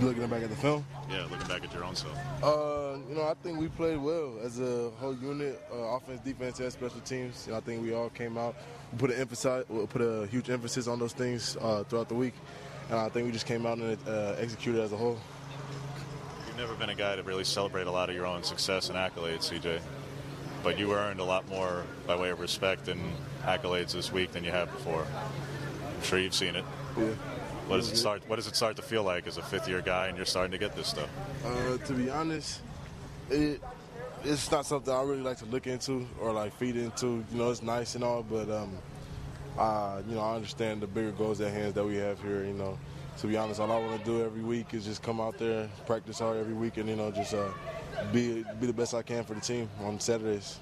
Looking 0.00 0.26
back 0.26 0.42
at 0.42 0.50
the 0.50 0.56
film? 0.56 0.84
Yeah, 1.08 1.22
looking 1.30 1.46
back 1.46 1.62
at 1.62 1.72
your 1.72 1.84
own 1.84 1.94
self. 1.94 2.16
Uh, 2.42 2.98
you 3.08 3.14
know, 3.14 3.22
I 3.22 3.34
think 3.44 3.60
we 3.60 3.68
played 3.68 3.98
well 3.98 4.38
as 4.42 4.58
a 4.58 4.90
whole 4.98 5.14
unit, 5.14 5.62
uh, 5.72 5.76
offense, 5.76 6.20
defense, 6.22 6.58
and 6.58 6.72
special 6.72 7.00
teams. 7.00 7.44
You 7.46 7.52
know, 7.52 7.58
I 7.58 7.60
think 7.60 7.80
we 7.80 7.94
all 7.94 8.10
came 8.10 8.36
out, 8.36 8.56
we 8.90 8.98
put 8.98 9.10
an 9.10 9.20
emphasis, 9.20 9.64
put 9.88 10.02
a 10.02 10.26
huge 10.26 10.50
emphasis 10.50 10.88
on 10.88 10.98
those 10.98 11.12
things 11.12 11.56
uh, 11.60 11.84
throughout 11.84 12.08
the 12.08 12.16
week, 12.16 12.34
and 12.90 12.98
I 12.98 13.08
think 13.08 13.26
we 13.26 13.32
just 13.32 13.46
came 13.46 13.66
out 13.66 13.78
and 13.78 13.96
uh, 14.08 14.34
executed 14.38 14.80
as 14.80 14.92
a 14.92 14.96
whole. 14.96 15.18
You've 16.62 16.70
never 16.70 16.78
been 16.78 16.90
a 16.90 16.94
guy 16.94 17.16
to 17.16 17.24
really 17.24 17.42
celebrate 17.42 17.88
a 17.88 17.90
lot 17.90 18.08
of 18.08 18.14
your 18.14 18.24
own 18.24 18.44
success 18.44 18.88
and 18.88 18.96
accolades, 18.96 19.50
CJ. 19.50 19.80
But 20.62 20.78
you 20.78 20.94
earned 20.94 21.18
a 21.18 21.24
lot 21.24 21.48
more 21.48 21.82
by 22.06 22.14
way 22.14 22.30
of 22.30 22.38
respect 22.38 22.86
and 22.86 23.00
accolades 23.42 23.90
this 23.90 24.12
week 24.12 24.30
than 24.30 24.44
you 24.44 24.52
have 24.52 24.70
before. 24.70 25.04
I'm 25.04 26.02
sure 26.04 26.20
you've 26.20 26.36
seen 26.36 26.54
it. 26.54 26.64
Yeah. 26.96 27.06
What 27.66 27.78
does 27.78 27.90
it 27.90 27.96
start? 27.96 28.22
What 28.28 28.36
does 28.36 28.46
it 28.46 28.54
start 28.54 28.76
to 28.76 28.82
feel 28.82 29.02
like 29.02 29.26
as 29.26 29.38
a 29.38 29.42
fifth-year 29.42 29.80
guy, 29.80 30.06
and 30.06 30.16
you're 30.16 30.24
starting 30.24 30.52
to 30.52 30.58
get 30.58 30.76
this 30.76 30.86
stuff? 30.86 31.08
Uh, 31.44 31.78
to 31.78 31.94
be 31.94 32.08
honest, 32.08 32.60
it 33.28 33.60
it's 34.22 34.48
not 34.52 34.64
something 34.64 34.94
I 34.94 35.02
really 35.02 35.22
like 35.22 35.38
to 35.38 35.46
look 35.46 35.66
into 35.66 36.06
or 36.20 36.32
like 36.32 36.56
feed 36.60 36.76
into. 36.76 37.24
You 37.32 37.38
know, 37.38 37.50
it's 37.50 37.64
nice 37.64 37.96
and 37.96 38.04
all, 38.04 38.22
but 38.22 38.48
um, 38.48 38.78
uh, 39.58 40.00
you 40.08 40.14
know, 40.14 40.20
I 40.20 40.36
understand 40.36 40.80
the 40.80 40.86
bigger 40.86 41.10
goals 41.10 41.40
at 41.40 41.52
hand 41.52 41.74
that 41.74 41.84
we 41.84 41.96
have 41.96 42.22
here. 42.22 42.44
You 42.44 42.52
know, 42.52 42.78
to 43.18 43.26
be 43.26 43.36
honest, 43.36 43.60
all 43.60 43.70
I 43.70 43.78
want 43.78 43.98
to 43.98 44.04
do 44.04 44.24
every 44.24 44.42
week 44.42 44.74
is 44.74 44.84
just 44.84 45.02
come 45.02 45.20
out 45.20 45.38
there, 45.38 45.68
practice 45.86 46.18
hard 46.18 46.36
every 46.36 46.54
week, 46.54 46.76
and 46.76 46.88
you 46.88 46.96
know, 46.96 47.10
just 47.10 47.34
uh, 47.34 47.48
be 48.12 48.44
be 48.60 48.66
the 48.66 48.72
best 48.72 48.94
I 48.94 49.02
can 49.02 49.24
for 49.24 49.34
the 49.34 49.40
team 49.40 49.68
on 49.82 50.00
Saturdays. 50.00 50.58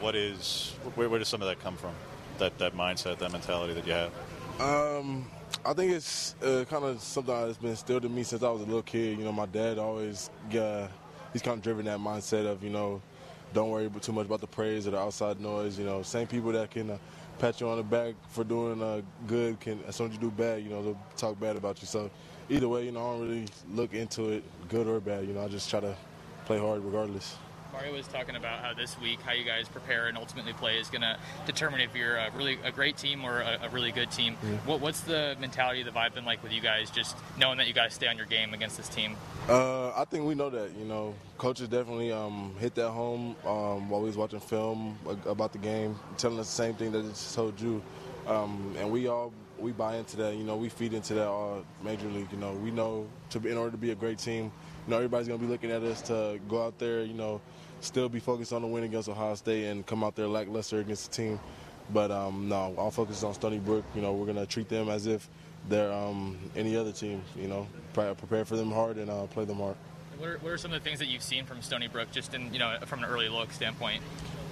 What 0.00 0.14
is? 0.14 0.74
Where, 0.94 1.08
where 1.08 1.18
does 1.18 1.28
some 1.28 1.42
of 1.42 1.48
that 1.48 1.60
come 1.60 1.76
from? 1.76 1.94
That 2.38 2.58
that 2.58 2.76
mindset, 2.76 3.18
that 3.18 3.32
mentality 3.32 3.74
that 3.74 3.86
you 3.86 3.92
have. 3.92 4.12
Um, 4.60 5.26
I 5.66 5.72
think 5.72 5.92
it's 5.92 6.34
uh, 6.42 6.64
kind 6.68 6.84
of 6.84 7.00
something 7.00 7.34
that's 7.34 7.58
been 7.58 7.70
instilled 7.70 8.04
in 8.04 8.14
me 8.14 8.22
since 8.22 8.42
I 8.42 8.50
was 8.50 8.60
a 8.60 8.66
little 8.66 8.82
kid. 8.82 9.18
You 9.18 9.24
know, 9.24 9.32
my 9.32 9.46
dad 9.46 9.78
always, 9.78 10.30
uh, 10.58 10.86
he's 11.32 11.42
kind 11.42 11.56
of 11.56 11.62
driven 11.62 11.86
that 11.86 11.98
mindset 11.98 12.46
of, 12.46 12.62
you 12.62 12.70
know, 12.70 13.02
don't 13.52 13.70
worry 13.70 13.90
too 14.00 14.12
much 14.12 14.26
about 14.26 14.40
the 14.40 14.46
praise 14.46 14.86
or 14.86 14.92
the 14.92 14.98
outside 14.98 15.40
noise. 15.40 15.78
You 15.78 15.86
know, 15.86 16.02
same 16.02 16.26
people 16.26 16.52
that 16.52 16.70
can 16.70 16.90
uh, 16.90 16.98
pat 17.38 17.60
you 17.60 17.68
on 17.68 17.76
the 17.76 17.82
back 17.82 18.14
for 18.28 18.44
doing 18.44 18.82
uh, 18.82 19.02
good 19.26 19.60
can, 19.60 19.80
as 19.86 19.96
soon 19.96 20.08
as 20.08 20.14
you 20.14 20.20
do 20.20 20.30
bad, 20.30 20.62
you 20.62 20.70
know, 20.70 20.82
they'll 20.82 21.00
talk 21.16 21.38
bad 21.38 21.56
about 21.56 21.80
you. 21.80 21.86
So 21.86 22.10
either 22.48 22.68
way, 22.68 22.84
you 22.84 22.92
know, 22.92 23.00
I 23.00 23.12
don't 23.12 23.20
really 23.22 23.46
look 23.72 23.94
into 23.94 24.30
it, 24.30 24.44
good 24.68 24.86
or 24.86 25.00
bad. 25.00 25.26
You 25.26 25.34
know, 25.34 25.44
I 25.44 25.48
just 25.48 25.68
try 25.70 25.80
to 25.80 25.96
play 26.46 26.58
hard 26.58 26.84
regardless. 26.84 27.36
Mario 27.74 27.92
was 27.92 28.06
talking 28.06 28.36
about 28.36 28.60
how 28.60 28.72
this 28.72 28.98
week, 29.00 29.20
how 29.22 29.32
you 29.32 29.44
guys 29.44 29.68
prepare 29.68 30.06
and 30.06 30.16
ultimately 30.16 30.52
play 30.52 30.78
is 30.78 30.88
going 30.90 31.02
to 31.02 31.18
determine 31.44 31.80
if 31.80 31.94
you're 31.96 32.16
a 32.16 32.30
really 32.36 32.56
a 32.62 32.70
great 32.70 32.96
team 32.96 33.24
or 33.24 33.40
a, 33.40 33.58
a 33.64 33.68
really 33.70 33.90
good 33.90 34.12
team. 34.12 34.36
What, 34.64 34.80
what's 34.80 35.00
the 35.00 35.36
mentality, 35.40 35.82
the 35.82 35.90
vibe 35.90 36.14
been 36.14 36.24
like 36.24 36.40
with 36.44 36.52
you 36.52 36.60
guys, 36.60 36.88
just 36.88 37.16
knowing 37.36 37.58
that 37.58 37.66
you 37.66 37.72
guys 37.72 37.92
stay 37.92 38.06
on 38.06 38.16
your 38.16 38.26
game 38.26 38.54
against 38.54 38.76
this 38.76 38.88
team? 38.88 39.16
Uh, 39.48 39.90
I 39.90 40.04
think 40.04 40.24
we 40.24 40.36
know 40.36 40.50
that. 40.50 40.70
You 40.78 40.84
know, 40.84 41.14
coaches 41.36 41.68
definitely 41.68 42.12
um, 42.12 42.54
hit 42.60 42.76
that 42.76 42.90
home 42.90 43.34
um, 43.44 43.88
while 43.88 44.00
we 44.00 44.06
was 44.06 44.16
watching 44.16 44.38
film 44.38 44.96
about 45.26 45.50
the 45.50 45.58
game, 45.58 45.98
telling 46.16 46.38
us 46.38 46.46
the 46.46 46.62
same 46.62 46.74
thing 46.74 46.92
that 46.92 47.00
they 47.00 47.08
just 47.08 47.34
told 47.34 47.60
you, 47.60 47.82
um, 48.28 48.72
and 48.78 48.88
we 48.88 49.08
all 49.08 49.32
we 49.58 49.72
buy 49.72 49.96
into 49.96 50.16
that. 50.18 50.36
You 50.36 50.44
know, 50.44 50.54
we 50.56 50.68
feed 50.68 50.94
into 50.94 51.14
that 51.14 51.26
all 51.26 51.64
major 51.82 52.06
league. 52.06 52.30
You 52.30 52.38
know, 52.38 52.52
we 52.52 52.70
know 52.70 53.08
to 53.30 53.40
be, 53.40 53.50
in 53.50 53.56
order 53.56 53.72
to 53.72 53.76
be 53.76 53.90
a 53.90 53.96
great 53.96 54.18
team, 54.18 54.44
you 54.86 54.90
know, 54.90 54.96
everybody's 54.96 55.26
gonna 55.26 55.40
be 55.40 55.48
looking 55.48 55.72
at 55.72 55.82
us 55.82 56.02
to 56.02 56.38
go 56.48 56.64
out 56.64 56.78
there. 56.78 57.02
You 57.02 57.14
know 57.14 57.40
still 57.84 58.08
be 58.08 58.20
focused 58.20 58.52
on 58.52 58.62
the 58.62 58.68
win 58.68 58.84
against 58.84 59.08
Ohio 59.08 59.34
State 59.34 59.66
and 59.66 59.86
come 59.86 60.02
out 60.02 60.16
there 60.16 60.26
lackluster 60.26 60.80
against 60.80 61.10
the 61.10 61.16
team. 61.16 61.40
But 61.92 62.10
um, 62.10 62.48
no, 62.48 62.74
our 62.78 62.90
focus 62.90 63.22
on 63.22 63.34
Stony 63.34 63.58
Brook. 63.58 63.84
You 63.94 64.02
know, 64.02 64.12
we're 64.12 64.26
going 64.26 64.38
to 64.38 64.46
treat 64.46 64.68
them 64.68 64.88
as 64.88 65.06
if 65.06 65.28
they're 65.68 65.92
um, 65.92 66.38
any 66.56 66.76
other 66.76 66.92
team. 66.92 67.22
You 67.36 67.48
know, 67.48 67.66
prepare 67.92 68.44
for 68.44 68.56
them 68.56 68.70
hard 68.70 68.96
and 68.96 69.10
uh, 69.10 69.26
play 69.26 69.44
them 69.44 69.58
hard. 69.58 69.76
What 70.18 70.28
are, 70.28 70.38
what 70.38 70.52
are 70.52 70.58
some 70.58 70.72
of 70.72 70.82
the 70.82 70.88
things 70.88 71.00
that 71.00 71.06
you've 71.06 71.22
seen 71.22 71.44
from 71.44 71.60
Stony 71.60 71.88
Brook, 71.88 72.10
just 72.12 72.34
in 72.34 72.52
you 72.52 72.58
know 72.58 72.78
from 72.86 73.00
an 73.04 73.10
early 73.10 73.28
look 73.28 73.52
standpoint? 73.52 74.02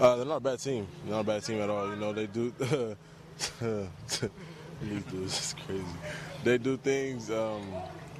Uh, 0.00 0.16
they're 0.16 0.26
not 0.26 0.36
a 0.36 0.40
bad 0.40 0.58
team. 0.58 0.86
They're 1.04 1.14
not 1.14 1.20
a 1.20 1.24
bad 1.24 1.44
team 1.44 1.60
at 1.60 1.70
all. 1.70 1.88
You 1.88 1.96
know, 1.96 2.12
they 2.12 2.26
do. 2.26 2.52
These 4.82 5.02
dudes 5.04 5.38
is 5.38 5.54
crazy. 5.64 5.84
They 6.42 6.58
do 6.58 6.76
things. 6.76 7.30
Um, 7.30 7.62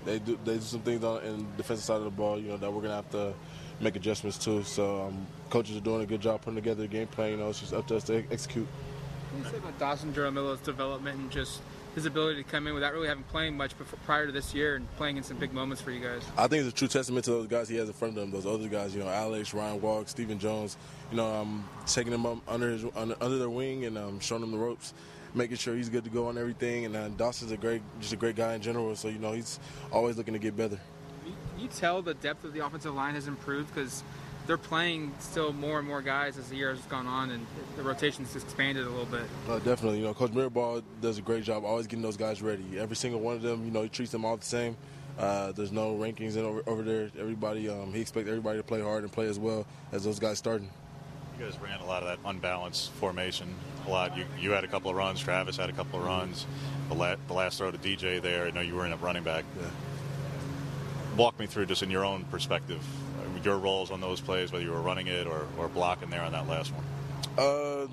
they 0.05 0.21
do. 0.21 0.39
They 0.45 0.55
do 0.55 0.61
some 0.61 0.81
things 0.81 1.03
on 1.05 1.23
in 1.23 1.39
the 1.39 1.45
defensive 1.57 1.85
side 1.85 1.99
of 1.99 2.05
the 2.05 2.11
ball. 2.11 2.39
You 2.39 2.51
know 2.51 2.57
that 2.57 2.73
we're 2.73 2.83
gonna 2.83 2.95
have 2.95 3.11
to 3.11 3.35
make 3.83 3.97
adjustments 3.97 4.39
too. 4.39 4.63
So 4.63 5.03
um, 5.03 5.27
coaches 5.51 5.77
are 5.77 5.81
doing 5.81 6.03
a 6.03 6.07
good 6.07 6.21
job 6.21 6.43
putting 6.43 6.57
together 6.57 6.83
the 6.83 6.89
game 6.89 7.09
plan. 7.09 7.33
You 7.33 7.37
know, 7.39 7.49
it's 7.49 7.61
just 7.61 7.75
up 7.75 7.87
to 7.89 7.97
us 7.97 8.05
to 8.05 8.25
execute. 8.31 8.67
What 8.67 9.43
do 9.43 9.45
you 9.45 9.51
say 9.51 9.59
about 9.59 9.79
Dawson 9.79 10.13
Jaramillo's 10.13 10.61
development 10.61 11.19
and 11.19 11.31
just 11.31 11.61
his 11.95 12.07
ability 12.07 12.43
to 12.43 12.49
come 12.49 12.67
in 12.67 12.75
without 12.75 12.93
really 12.93 13.09
having 13.09 13.25
played 13.25 13.53
much 13.53 13.77
before, 13.77 13.99
prior 14.07 14.27
to 14.27 14.33
this 14.33 14.55
year 14.55 14.77
and 14.77 14.97
playing 14.97 15.19
in 15.19 15.23
some 15.23 15.37
big 15.37 15.53
moments 15.53 15.83
for 15.83 15.91
you 15.91 16.01
guys? 16.01 16.23
I 16.39 16.47
think 16.47 16.65
it's 16.65 16.75
a 16.75 16.77
true 16.77 16.89
testament 16.89 17.25
to 17.27 17.33
those 17.33 17.47
guys 17.49 17.69
he 17.69 17.77
has 17.77 17.89
in 17.89 17.95
front 17.95 18.17
of 18.17 18.23
him. 18.23 18.31
Those 18.31 18.47
other 18.47 18.69
guys, 18.69 18.95
you 18.95 19.03
know, 19.03 19.09
Alex, 19.09 19.53
Ryan 19.53 19.81
Walk, 19.81 20.09
Stephen 20.09 20.39
Jones. 20.39 20.77
You 21.11 21.19
know, 21.19 21.31
um, 21.35 21.69
taking 21.87 22.13
them 22.13 22.25
up 22.25 22.39
under 22.49 22.71
his 22.71 22.85
under, 22.97 23.17
under 23.21 23.39
their 23.39 23.51
wing 23.51 23.85
and 23.85 23.99
um, 23.99 24.21
showing 24.21 24.41
them 24.41 24.53
the 24.53 24.59
ropes 24.59 24.95
making 25.35 25.57
sure 25.57 25.75
he's 25.75 25.89
good 25.89 26.05
to 26.05 26.11
go 26.11 26.27
on 26.29 26.39
everything. 26.39 26.85
And 26.85 26.97
uh, 26.97 27.09
Dawson's 27.09 27.53
a 27.53 27.57
great, 27.57 27.83
just 28.01 28.13
a 28.13 28.17
great 28.17 28.37
guy 28.37 28.55
in 28.55 28.63
general. 28.63 28.95
So 28.97 29.09
you 29.09 29.19
know, 29.19 29.33
he's 29.33 29.59
always 29.91 30.17
looking 30.17 30.35
to 30.35 30.41
get 30.41 30.57
better. 30.57 30.79
Can 31.63 31.71
you 31.71 31.77
tell 31.79 32.03
the 32.03 32.15
depth 32.15 32.43
of 32.43 32.55
the 32.55 32.67
offensive 32.67 32.93
line 32.93 33.15
has 33.15 33.29
improved 33.29 33.73
because 33.73 34.03
they're 34.49 34.59
playing 34.59 35.15
still 35.21 35.53
more 35.53 35.79
and 35.79 35.87
more 35.87 36.03
guys 36.03 36.37
as 36.37 36.49
the 36.49 36.57
year 36.57 36.75
has 36.75 36.85
gone 36.87 37.07
on, 37.07 37.31
and 37.31 37.47
the 37.77 37.85
rotation's 37.85 38.35
expanded 38.35 38.85
a 38.85 38.91
little 38.91 39.07
bit. 39.07 39.23
Uh, 39.49 39.61
definitely, 39.61 40.01
you 40.01 40.05
know, 40.05 40.13
Coach 40.13 40.33
Mirabal 40.33 40.83
does 41.01 41.19
a 41.19 41.23
great 41.23 41.45
job 41.45 41.65
always 41.65 41.87
getting 41.87 42.03
those 42.03 42.17
guys 42.17 42.43
ready. 42.43 42.65
Every 42.77 42.97
single 42.97 43.21
one 43.21 43.37
of 43.37 43.43
them, 43.43 43.65
you 43.65 43.71
know, 43.71 43.83
he 43.83 43.89
treats 43.89 44.11
them 44.11 44.25
all 44.25 44.37
the 44.37 44.45
same. 44.45 44.77
Uh, 45.17 45.53
there's 45.53 45.71
no 45.71 45.95
rankings 45.95 46.37
in 46.37 46.45
over, 46.45 46.65
over 46.67 46.83
there. 46.83 47.11
Everybody, 47.17 47.69
um, 47.69 47.93
he 47.93 48.01
expects 48.01 48.29
everybody 48.29 48.59
to 48.59 48.65
play 48.65 48.81
hard 48.81 49.05
and 49.05 49.13
play 49.13 49.29
as 49.29 49.39
well 49.39 49.65
as 49.93 50.03
those 50.03 50.19
guys 50.19 50.39
starting. 50.39 50.69
You 51.39 51.45
guys 51.45 51.57
ran 51.61 51.79
a 51.79 51.87
lot 51.87 52.03
of 52.03 52.09
that 52.09 52.29
unbalanced 52.29 52.91
formation. 52.95 53.55
A 53.87 53.91
lot. 53.91 54.17
You, 54.17 54.25
you 54.37 54.51
had 54.51 54.65
a 54.65 54.69
couple 54.69 54.91
of 54.91 54.97
runs. 54.97 55.21
Travis 55.21 55.59
had 55.59 55.71
a 55.71 55.75
couple 55.75 56.01
of 56.01 56.07
runs. 56.07 56.45
The, 56.89 56.97
la- 56.97 57.17
the 57.29 57.35
last 57.35 57.59
throw 57.59 57.71
to 57.71 57.79
DJ 57.79 58.21
there. 58.21 58.47
I 58.47 58.51
know 58.51 58.63
you 58.63 58.75
were 58.75 58.85
in 58.85 58.93
a 58.93 58.97
running 58.97 59.23
back. 59.23 59.45
Yeah. 59.61 59.69
Walk 61.17 61.39
me 61.39 61.47
through 61.47 61.67
just 61.67 61.83
in 61.83 61.91
your 61.91 62.05
own 62.05 62.25
perspective, 62.25 62.83
your 63.45 63.59
roles 63.59 63.91
on 63.91 64.01
those 64.01 64.21
plays, 64.21 64.53
whether 64.53 64.65
you 64.65 64.71
were 64.71 64.81
running 64.81 65.09
it 65.09 65.27
or, 65.27 65.47
or 65.59 65.69
blocking 65.69 66.11
there 66.11 66.23
on 66.23 66.33
that 66.33 66.49
last 66.49 66.73
one. 66.73 66.85
Uh, 67.39 67.87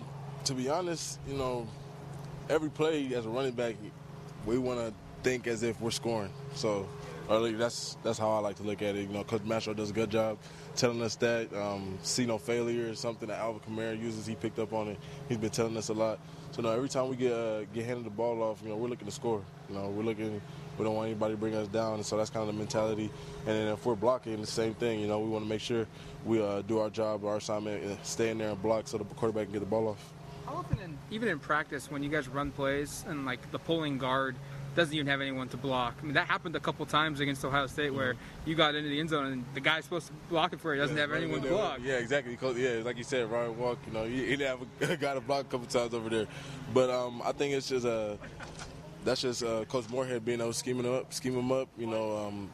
to 0.45 0.53
be 0.53 0.69
honest, 0.69 1.19
you 1.27 1.35
know, 1.35 1.67
every 2.49 2.69
play 2.69 3.13
as 3.13 3.25
a 3.25 3.29
running 3.29 3.51
back, 3.51 3.75
we 4.45 4.57
want 4.57 4.79
to 4.79 4.93
think 5.23 5.47
as 5.47 5.63
if 5.63 5.79
we're 5.81 5.91
scoring. 5.91 6.31
So, 6.55 6.87
early, 7.29 7.53
that's 7.53 7.97
that's 8.03 8.17
how 8.17 8.31
I 8.31 8.39
like 8.39 8.55
to 8.57 8.63
look 8.63 8.81
at 8.81 8.95
it. 8.95 9.01
You 9.01 9.13
know, 9.13 9.23
Coach 9.23 9.43
Mastro 9.43 9.73
does 9.73 9.89
a 9.89 9.93
good 9.93 10.09
job 10.09 10.37
telling 10.75 11.01
us 11.01 11.15
that. 11.17 11.53
Um, 11.53 11.97
see 12.03 12.25
no 12.25 12.37
failure 12.37 12.87
is 12.87 12.99
something 12.99 13.27
that 13.27 13.39
Alvin 13.39 13.61
Kamara 13.61 14.01
uses. 14.01 14.25
He 14.25 14.35
picked 14.35 14.59
up 14.59 14.73
on 14.73 14.87
it. 14.87 14.97
He's 15.27 15.37
been 15.37 15.49
telling 15.49 15.77
us 15.77 15.89
a 15.89 15.93
lot. 15.93 16.19
So, 16.51 16.61
no, 16.61 16.71
every 16.71 16.89
time 16.89 17.09
we 17.09 17.15
get 17.15 17.33
uh, 17.33 17.65
get 17.65 17.85
handed 17.85 18.05
the 18.05 18.11
ball 18.11 18.41
off, 18.41 18.61
you 18.63 18.69
know, 18.69 18.77
we're 18.77 18.89
looking 18.89 19.07
to 19.07 19.13
score. 19.13 19.43
You 19.69 19.75
know, 19.75 19.89
we're 19.89 20.03
looking. 20.03 20.41
We 20.79 20.85
don't 20.85 20.95
want 20.95 21.07
anybody 21.07 21.33
to 21.33 21.37
bring 21.37 21.53
us 21.55 21.67
down, 21.67 21.95
and 21.95 22.05
so 22.05 22.15
that's 22.15 22.29
kind 22.29 22.47
of 22.47 22.55
the 22.55 22.57
mentality. 22.57 23.11
And 23.45 23.55
then 23.55 23.67
if 23.67 23.85
we're 23.85 23.95
blocking, 23.95 24.39
the 24.39 24.47
same 24.47 24.73
thing. 24.73 25.01
You 25.01 25.07
know, 25.07 25.19
we 25.19 25.27
want 25.29 25.43
to 25.43 25.49
make 25.49 25.59
sure 25.59 25.85
we 26.25 26.41
uh, 26.41 26.61
do 26.61 26.79
our 26.79 26.89
job, 26.89 27.25
our 27.25 27.35
assignment, 27.35 27.83
and 27.83 27.97
stay 28.03 28.29
in 28.29 28.37
there 28.37 28.51
and 28.51 28.61
block 28.61 28.87
so 28.87 28.97
the 28.97 29.03
quarterback 29.03 29.45
can 29.45 29.53
get 29.53 29.59
the 29.59 29.65
ball 29.65 29.89
off. 29.89 30.13
How 30.45 30.53
often, 30.55 30.79
in, 30.79 30.97
even 31.11 31.27
in 31.27 31.37
practice, 31.37 31.91
when 31.91 32.01
you 32.01 32.09
guys 32.09 32.29
run 32.29 32.51
plays 32.51 33.03
and 33.09 33.25
like 33.25 33.51
the 33.51 33.59
pulling 33.59 33.97
guard 33.97 34.35
doesn't 34.75 34.93
even 34.93 35.07
have 35.07 35.19
anyone 35.19 35.49
to 35.49 35.57
block? 35.57 35.95
I 36.01 36.05
mean, 36.05 36.13
that 36.13 36.27
happened 36.27 36.55
a 36.55 36.61
couple 36.61 36.85
times 36.85 37.19
against 37.19 37.43
Ohio 37.43 37.67
State 37.67 37.93
where 37.93 38.15
you 38.45 38.55
got 38.55 38.73
into 38.73 38.87
the 38.89 39.01
end 39.01 39.09
zone 39.09 39.25
and 39.25 39.45
the 39.53 39.59
guy 39.59 39.81
supposed 39.81 40.07
to 40.07 40.13
block 40.29 40.53
it 40.53 40.61
for 40.61 40.73
you 40.73 40.79
doesn't 40.79 40.95
Yeah, 40.95 41.01
have 41.01 41.11
anyone 41.11 41.41
to 41.41 41.49
block. 41.49 41.79
Yeah, 41.83 41.95
exactly. 41.95 42.37
Yeah, 42.55 42.83
like 42.83 42.97
you 42.97 43.03
said, 43.03 43.29
Ryan 43.29 43.57
Walk. 43.57 43.79
You 43.85 43.93
know, 43.93 44.05
he, 44.05 44.25
he 44.25 44.37
didn't 44.37 44.59
have 44.79 44.89
a 44.91 44.95
guy 44.97 45.13
to 45.13 45.19
block 45.21 45.41
a 45.41 45.49
couple 45.49 45.67
times 45.67 45.93
over 45.93 46.09
there, 46.09 46.27
but 46.73 46.89
um, 46.89 47.21
I 47.25 47.33
think 47.33 47.53
it's 47.53 47.67
just 47.67 47.85
uh, 47.85 48.15
that's 49.05 49.21
just 49.21 49.43
uh, 49.43 49.65
Coach 49.65 49.89
Moorhead 49.89 50.25
being 50.25 50.39
able 50.39 50.51
to 50.51 50.57
scheme 50.57 50.79
him 50.79 50.91
up, 50.93 51.13
scheme 51.13 51.37
him 51.37 51.51
up. 51.51 51.67
You 51.77 51.87
know, 51.87 52.17
um, 52.17 52.49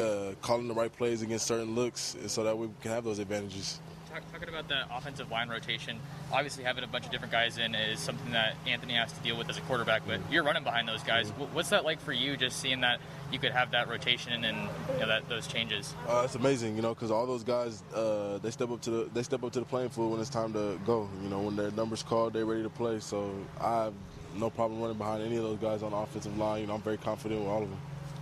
uh, 0.00 0.34
calling 0.42 0.68
the 0.68 0.74
right 0.74 0.92
plays 0.92 1.22
against 1.22 1.46
certain 1.46 1.74
looks, 1.74 2.16
so 2.26 2.44
that 2.44 2.56
we 2.56 2.68
can 2.82 2.90
have 2.90 3.04
those 3.04 3.18
advantages. 3.18 3.80
Talk, 4.10 4.22
talking 4.32 4.48
about 4.48 4.68
the 4.68 4.84
offensive 4.94 5.30
line 5.30 5.50
rotation, 5.50 5.98
obviously 6.32 6.64
having 6.64 6.82
a 6.82 6.86
bunch 6.86 7.04
of 7.04 7.10
different 7.12 7.30
guys 7.30 7.58
in 7.58 7.74
is 7.74 8.00
something 8.00 8.32
that 8.32 8.54
Anthony 8.66 8.94
has 8.94 9.12
to 9.12 9.20
deal 9.20 9.36
with 9.36 9.50
as 9.50 9.58
a 9.58 9.60
quarterback. 9.62 10.02
But 10.06 10.20
you're 10.30 10.42
running 10.42 10.64
behind 10.64 10.88
those 10.88 11.02
guys. 11.02 11.28
Wh- 11.30 11.54
What's 11.54 11.68
that 11.70 11.84
like 11.84 12.00
for 12.00 12.12
you? 12.12 12.36
Just 12.36 12.58
seeing 12.60 12.80
that 12.80 13.00
you 13.30 13.38
could 13.38 13.52
have 13.52 13.70
that 13.72 13.88
rotation 13.88 14.44
and 14.44 14.68
you 14.94 15.00
know, 15.00 15.08
that 15.08 15.28
those 15.28 15.46
changes. 15.46 15.94
Uh, 16.08 16.22
it's 16.24 16.34
amazing, 16.36 16.74
you 16.76 16.80
know, 16.82 16.94
because 16.94 17.10
all 17.10 17.26
those 17.26 17.44
guys 17.44 17.82
uh, 17.94 18.38
they 18.38 18.50
step 18.50 18.70
up 18.70 18.80
to 18.82 18.90
the 18.90 19.10
they 19.12 19.22
step 19.22 19.42
up 19.44 19.52
to 19.52 19.58
the 19.60 19.66
playing 19.66 19.90
field 19.90 20.10
when 20.10 20.20
it's 20.20 20.30
time 20.30 20.52
to 20.54 20.78
go. 20.86 21.08
You 21.22 21.28
know, 21.28 21.40
when 21.40 21.56
their 21.56 21.70
numbers 21.72 22.02
called, 22.02 22.32
they're 22.32 22.46
ready 22.46 22.62
to 22.62 22.70
play. 22.70 23.00
So 23.00 23.30
I 23.60 23.84
have 23.84 23.94
no 24.38 24.50
problem 24.50 24.80
running 24.80 24.96
behind 24.98 25.22
any 25.22 25.36
of 25.36 25.42
those 25.42 25.58
guys 25.58 25.82
on 25.82 25.90
the 25.90 25.96
offensive 25.96 26.36
line. 26.38 26.62
You 26.62 26.66
know, 26.68 26.74
I'm 26.74 26.82
very 26.82 26.96
confident 26.96 27.40
with 27.40 27.48
all 27.50 27.62
of 27.62 27.68
them. 27.68 27.78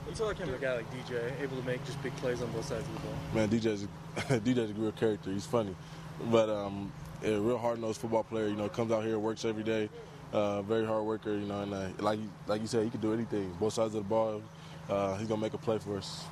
You 0.08 0.14
saw 0.14 0.26
like 0.26 0.38
him, 0.38 0.52
a 0.52 0.58
guy 0.58 0.76
like 0.76 0.86
DJ, 0.92 1.40
able 1.40 1.56
to 1.56 1.66
make 1.66 1.84
just 1.84 2.00
big 2.02 2.14
plays 2.16 2.40
on 2.40 2.50
both 2.52 2.66
sides 2.66 2.86
of 2.86 2.94
the 2.94 3.00
ball. 3.00 3.14
Man, 3.34 3.48
DJ's 3.48 3.84
a, 3.84 3.86
DJ's 4.40 4.70
a 4.70 4.74
real 4.74 4.92
character. 4.92 5.30
He's 5.30 5.46
funny, 5.46 5.74
but 6.30 6.48
um, 6.48 6.92
a 7.24 7.36
real 7.38 7.58
hard 7.58 7.80
nosed 7.80 8.00
football 8.00 8.22
player. 8.22 8.46
You 8.48 8.54
know, 8.56 8.68
comes 8.68 8.92
out 8.92 9.04
here, 9.04 9.18
works 9.18 9.44
every 9.44 9.64
day. 9.64 9.88
Uh, 10.32 10.62
very 10.62 10.86
hard 10.86 11.04
worker. 11.04 11.32
You 11.32 11.46
know, 11.46 11.62
and 11.62 11.74
uh, 11.74 11.88
like 11.98 12.20
like 12.46 12.60
you 12.60 12.66
said, 12.68 12.84
he 12.84 12.90
can 12.90 13.00
do 13.00 13.12
anything. 13.12 13.52
Both 13.58 13.74
sides 13.74 13.94
of 13.94 14.04
the 14.04 14.08
ball. 14.08 14.42
Uh, 14.88 15.16
he's 15.16 15.26
gonna 15.26 15.40
make 15.40 15.54
a 15.54 15.58
play 15.58 15.78
for 15.78 15.96
us. 15.96 16.24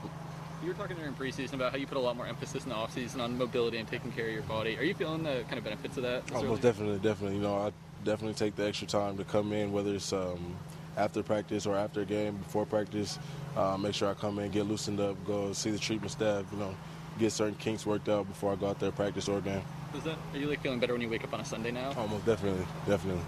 You 0.62 0.68
were 0.68 0.74
talking 0.74 0.97
during 0.97 1.14
preseason 1.14 1.55
about 1.55 1.72
how 1.72 1.76
you 1.76 1.87
put 1.87 1.99
a 1.99 2.01
lot 2.01 2.16
more 2.16 2.26
emphasis 2.26 2.62
in 2.62 2.70
the 2.70 2.76
offseason 2.76 3.20
on 3.20 3.37
mobility 3.37 3.78
and 3.78 3.89
taking 3.89 4.12
care 4.12 4.28
of 4.28 4.32
your 4.32 4.43
body. 4.45 4.78
Are 4.78 4.82
you 4.82 4.95
feeling 4.95 5.24
the 5.24 5.43
kind 5.49 5.59
of 5.59 5.64
benefits 5.64 5.97
of 5.97 6.05
that? 6.05 6.26
this 6.26 6.37
Oh, 6.39 6.45
most 6.45 6.62
definitely, 6.62 7.01
definitely. 7.01 7.37
You 7.37 7.43
know, 7.43 7.59
I 7.59 7.72
definitely 8.05 8.35
take 8.35 8.55
the 8.57 8.67
extra 8.67 8.87
time 8.87 9.17
to 9.17 9.25
come 9.25 9.53
in, 9.53 9.73
whether 9.73 9.95
it's 9.95 10.13
um, 10.13 10.57
after 10.97 11.23
practice 11.23 11.67
or 11.67 11.77
after 11.77 12.03
a 12.03 12.05
game, 12.05 12.37
before 12.37 12.67
practice. 12.67 13.19
Uh, 13.57 13.77
make 13.77 13.95
sure 13.95 14.09
I 14.09 14.15
come 14.15 14.39
in, 14.39 14.51
get 14.51 14.67
loosened 14.67 15.01
up, 15.01 15.17
go 15.25 15.53
see 15.53 15.71
the 15.71 15.79
treatment 15.79 16.13
staff. 16.13 16.45
You 16.53 16.59
know, 16.59 16.75
get 17.19 17.33
certain 17.33 17.55
kinks 17.57 17.87
worked 17.87 18.09
out 18.09 18.29
before 18.29 18.53
I 18.53 18.57
go 18.57 18.69
out 18.69 18.79
there 18.79 18.91
practice 18.91 19.29
or 19.29 19.41
game. 19.41 19.63
Is 19.97 20.03
that, 20.05 20.17
are 20.33 20.39
you 20.39 20.47
like 20.47 20.61
feeling 20.63 20.81
better 20.81 20.93
when 20.93 21.03
you 21.03 21.09
wake 21.09 21.25
up 21.25 21.33
on 21.33 21.41
a 21.41 21.45
Sunday 21.45 21.71
now? 21.71 21.93
Almost 21.97 22.27
definitely, 22.27 22.67
definitely. 22.87 23.23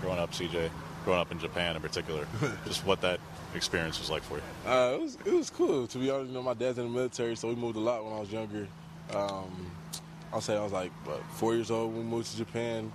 Growing 0.00 0.18
up, 0.18 0.32
CJ, 0.32 0.70
growing 1.04 1.20
up 1.20 1.30
in 1.32 1.38
Japan 1.38 1.76
in 1.76 1.82
particular, 1.82 2.26
just 2.66 2.84
what 2.84 3.00
that 3.00 3.20
experience 3.54 3.98
was 3.98 4.10
like 4.10 4.22
for 4.22 4.36
you. 4.36 4.42
Uh, 4.66 4.94
it 4.94 5.00
was 5.00 5.18
it 5.24 5.32
was 5.32 5.50
cool 5.50 5.86
to 5.86 5.98
be 5.98 6.10
honest. 6.10 6.28
You 6.28 6.34
know, 6.34 6.42
my 6.42 6.54
dad's 6.54 6.78
in 6.78 6.84
the 6.84 6.90
military, 6.90 7.36
so 7.36 7.48
we 7.48 7.54
moved 7.54 7.76
a 7.76 7.80
lot 7.80 8.04
when 8.04 8.12
I 8.12 8.20
was 8.20 8.32
younger. 8.32 8.66
Um, 9.14 9.70
I'll 10.32 10.40
say 10.40 10.56
I 10.56 10.62
was 10.62 10.72
like 10.72 10.92
what, 11.04 11.22
four 11.32 11.54
years 11.54 11.70
old 11.70 11.92
when 11.92 12.04
we 12.04 12.10
moved 12.10 12.30
to 12.30 12.36
Japan. 12.36 12.92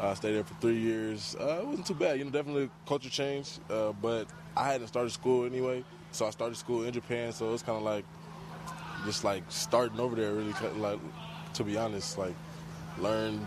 I 0.00 0.14
stayed 0.14 0.32
there 0.34 0.44
for 0.44 0.54
three 0.54 0.78
years. 0.78 1.36
Uh, 1.38 1.60
it 1.62 1.66
wasn't 1.66 1.86
too 1.86 1.94
bad. 1.94 2.18
You 2.18 2.24
know, 2.24 2.30
definitely 2.30 2.70
culture 2.86 3.10
change, 3.10 3.58
uh, 3.70 3.92
but 3.92 4.26
I 4.56 4.66
hadn't 4.72 4.88
started 4.88 5.10
school 5.10 5.44
anyway, 5.44 5.84
so 6.10 6.26
I 6.26 6.30
started 6.30 6.56
school 6.56 6.84
in 6.84 6.92
Japan. 6.92 7.32
So 7.32 7.52
it's 7.54 7.62
kind 7.62 7.76
of 7.78 7.84
like 7.84 8.04
just 9.04 9.22
like 9.24 9.44
starting 9.48 10.00
over 10.00 10.16
there. 10.16 10.32
Really, 10.32 10.54
like 10.78 10.98
to 11.54 11.64
be 11.64 11.76
honest, 11.76 12.18
like 12.18 12.34
learned 12.98 13.46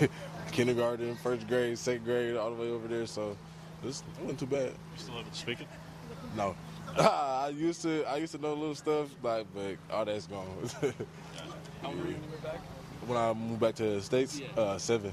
kindergarten, 0.52 1.16
first 1.16 1.46
grade, 1.48 1.78
second 1.78 2.04
grade, 2.04 2.36
all 2.36 2.54
the 2.54 2.60
way 2.60 2.70
over 2.70 2.86
there. 2.86 3.06
So 3.06 3.36
it, 3.82 3.86
was, 3.86 4.02
it 4.16 4.20
wasn't 4.22 4.38
too 4.40 4.46
bad. 4.46 4.68
You 4.68 4.74
still 4.96 5.18
able 5.18 5.30
to 5.30 5.36
speak 5.36 5.60
it? 5.60 5.68
No. 6.36 6.54
I 6.98 7.48
used 7.48 7.82
to 7.82 8.04
I 8.04 8.18
used 8.18 8.32
to 8.32 8.40
know 8.40 8.54
little 8.54 8.74
stuff, 8.76 9.08
like 9.22 9.46
but 9.52 9.76
all 9.92 10.04
that's 10.04 10.26
gone. 10.28 10.46
How 11.82 11.88
old 11.88 11.98
were 11.98 12.06
you 12.06 12.14
when 12.14 12.22
you 12.22 12.28
moved 12.30 12.42
back? 12.44 12.60
when 13.06 13.18
I 13.18 13.32
moved 13.34 13.60
back 13.60 13.74
to 13.76 13.82
the 13.82 14.00
States, 14.00 14.40
Yeah. 14.40 14.62
uh, 14.62 14.78
seven. 14.78 15.12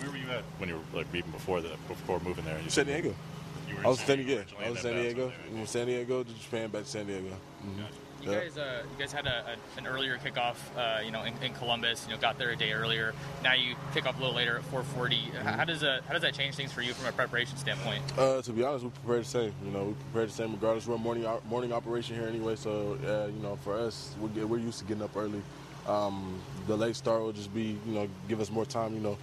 Where 0.00 0.10
were 0.10 0.16
you 0.16 0.30
at 0.30 0.42
when 0.58 0.68
you 0.68 0.76
were 0.92 0.98
like 0.98 1.06
even 1.14 1.30
before 1.30 1.60
that, 1.60 1.88
before 1.88 2.20
moving 2.20 2.44
there? 2.44 2.58
You 2.62 2.70
San 2.70 2.86
Diego. 2.86 3.14
You 3.68 3.76
were 3.76 3.84
I 3.84 3.88
was 3.88 4.00
in 4.00 4.06
San 4.06 4.16
San 4.16 4.24
Diego. 4.26 4.40
originally 4.40 4.64
I 4.66 4.70
was 4.70 4.82
then 4.82 4.82
San 4.82 4.94
bounced 4.94 5.16
Diego. 5.16 5.32
From 5.56 5.66
San 5.66 5.86
Diego 5.86 6.22
to 6.24 6.32
Japan, 6.34 6.70
back 6.70 6.82
to 6.84 6.88
San 6.88 7.06
Diego. 7.06 7.36
Mhm. 7.66 7.78
You 8.20 8.32
Yeah. 8.32 8.40
guys, 8.40 8.58
uh, 8.58 8.82
you 8.92 8.98
guys 8.98 9.12
had 9.12 9.26
a, 9.28 9.44
a, 9.76 9.78
an 9.78 9.86
earlier 9.86 10.18
kickoff, 10.18 10.56
uh, 10.76 11.00
you 11.04 11.12
know, 11.12 11.22
in, 11.22 11.34
in 11.40 11.54
Columbus. 11.54 12.04
You 12.08 12.14
know, 12.14 12.20
got 12.20 12.36
there 12.36 12.50
a 12.50 12.56
day 12.56 12.72
earlier. 12.72 13.14
Now 13.44 13.54
you 13.54 13.76
kick 13.94 14.06
off 14.06 14.16
a 14.16 14.20
little 14.20 14.34
later 14.34 14.56
at 14.58 14.64
4:40. 14.72 15.12
H- 15.12 15.32
How 15.44 15.64
does 15.64 15.82
uh, 15.84 16.00
how 16.06 16.14
does 16.14 16.22
that 16.22 16.34
change 16.34 16.56
things 16.56 16.72
for 16.72 16.82
you 16.82 16.94
from 16.94 17.06
a 17.06 17.12
preparation 17.12 17.56
standpoint? 17.58 18.02
Uh, 18.18 18.42
to 18.42 18.52
be 18.52 18.64
honest, 18.64 18.84
we 18.84 18.90
prepared 18.90 19.20
the 19.22 19.28
same. 19.28 19.52
You 19.64 19.70
know, 19.70 19.84
we 19.84 19.94
prepared 20.10 20.30
the 20.30 20.32
same 20.34 20.52
regardless. 20.52 20.86
We're 20.88 20.96
a 20.96 20.98
morning 20.98 21.26
morning 21.48 21.72
operation 21.72 22.16
here 22.16 22.26
anyway, 22.26 22.56
so 22.56 22.98
uh, 23.06 23.30
you 23.32 23.40
know, 23.40 23.56
for 23.62 23.78
us, 23.78 24.14
we're, 24.20 24.28
get, 24.30 24.48
we're 24.48 24.58
used 24.58 24.80
to 24.80 24.84
getting 24.84 25.02
up 25.04 25.16
early. 25.16 25.42
Um, 25.86 26.38
the 26.66 26.76
late 26.76 26.96
start 26.96 27.22
will 27.22 27.32
just 27.32 27.54
be, 27.54 27.78
you 27.86 27.94
know, 27.94 28.08
give 28.28 28.40
us 28.40 28.50
more 28.50 28.66
time. 28.66 28.94
You 28.94 29.00
know, 29.00 29.18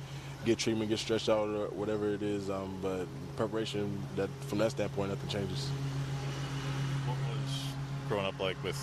get 0.45 0.59
treatment, 0.59 0.89
get 0.89 0.99
stretched 0.99 1.27
out, 1.27 1.49
or 1.49 1.67
whatever 1.69 2.13
it 2.13 2.21
is. 2.21 2.49
Um, 2.49 2.77
but 2.81 3.07
preparation, 3.35 4.01
that 4.15 4.29
from 4.47 4.59
that 4.59 4.71
standpoint, 4.71 5.09
nothing 5.09 5.29
changes. 5.29 5.67
What 7.05 7.17
was 7.17 7.73
growing 8.07 8.25
up 8.25 8.39
like 8.39 8.61
with 8.63 8.81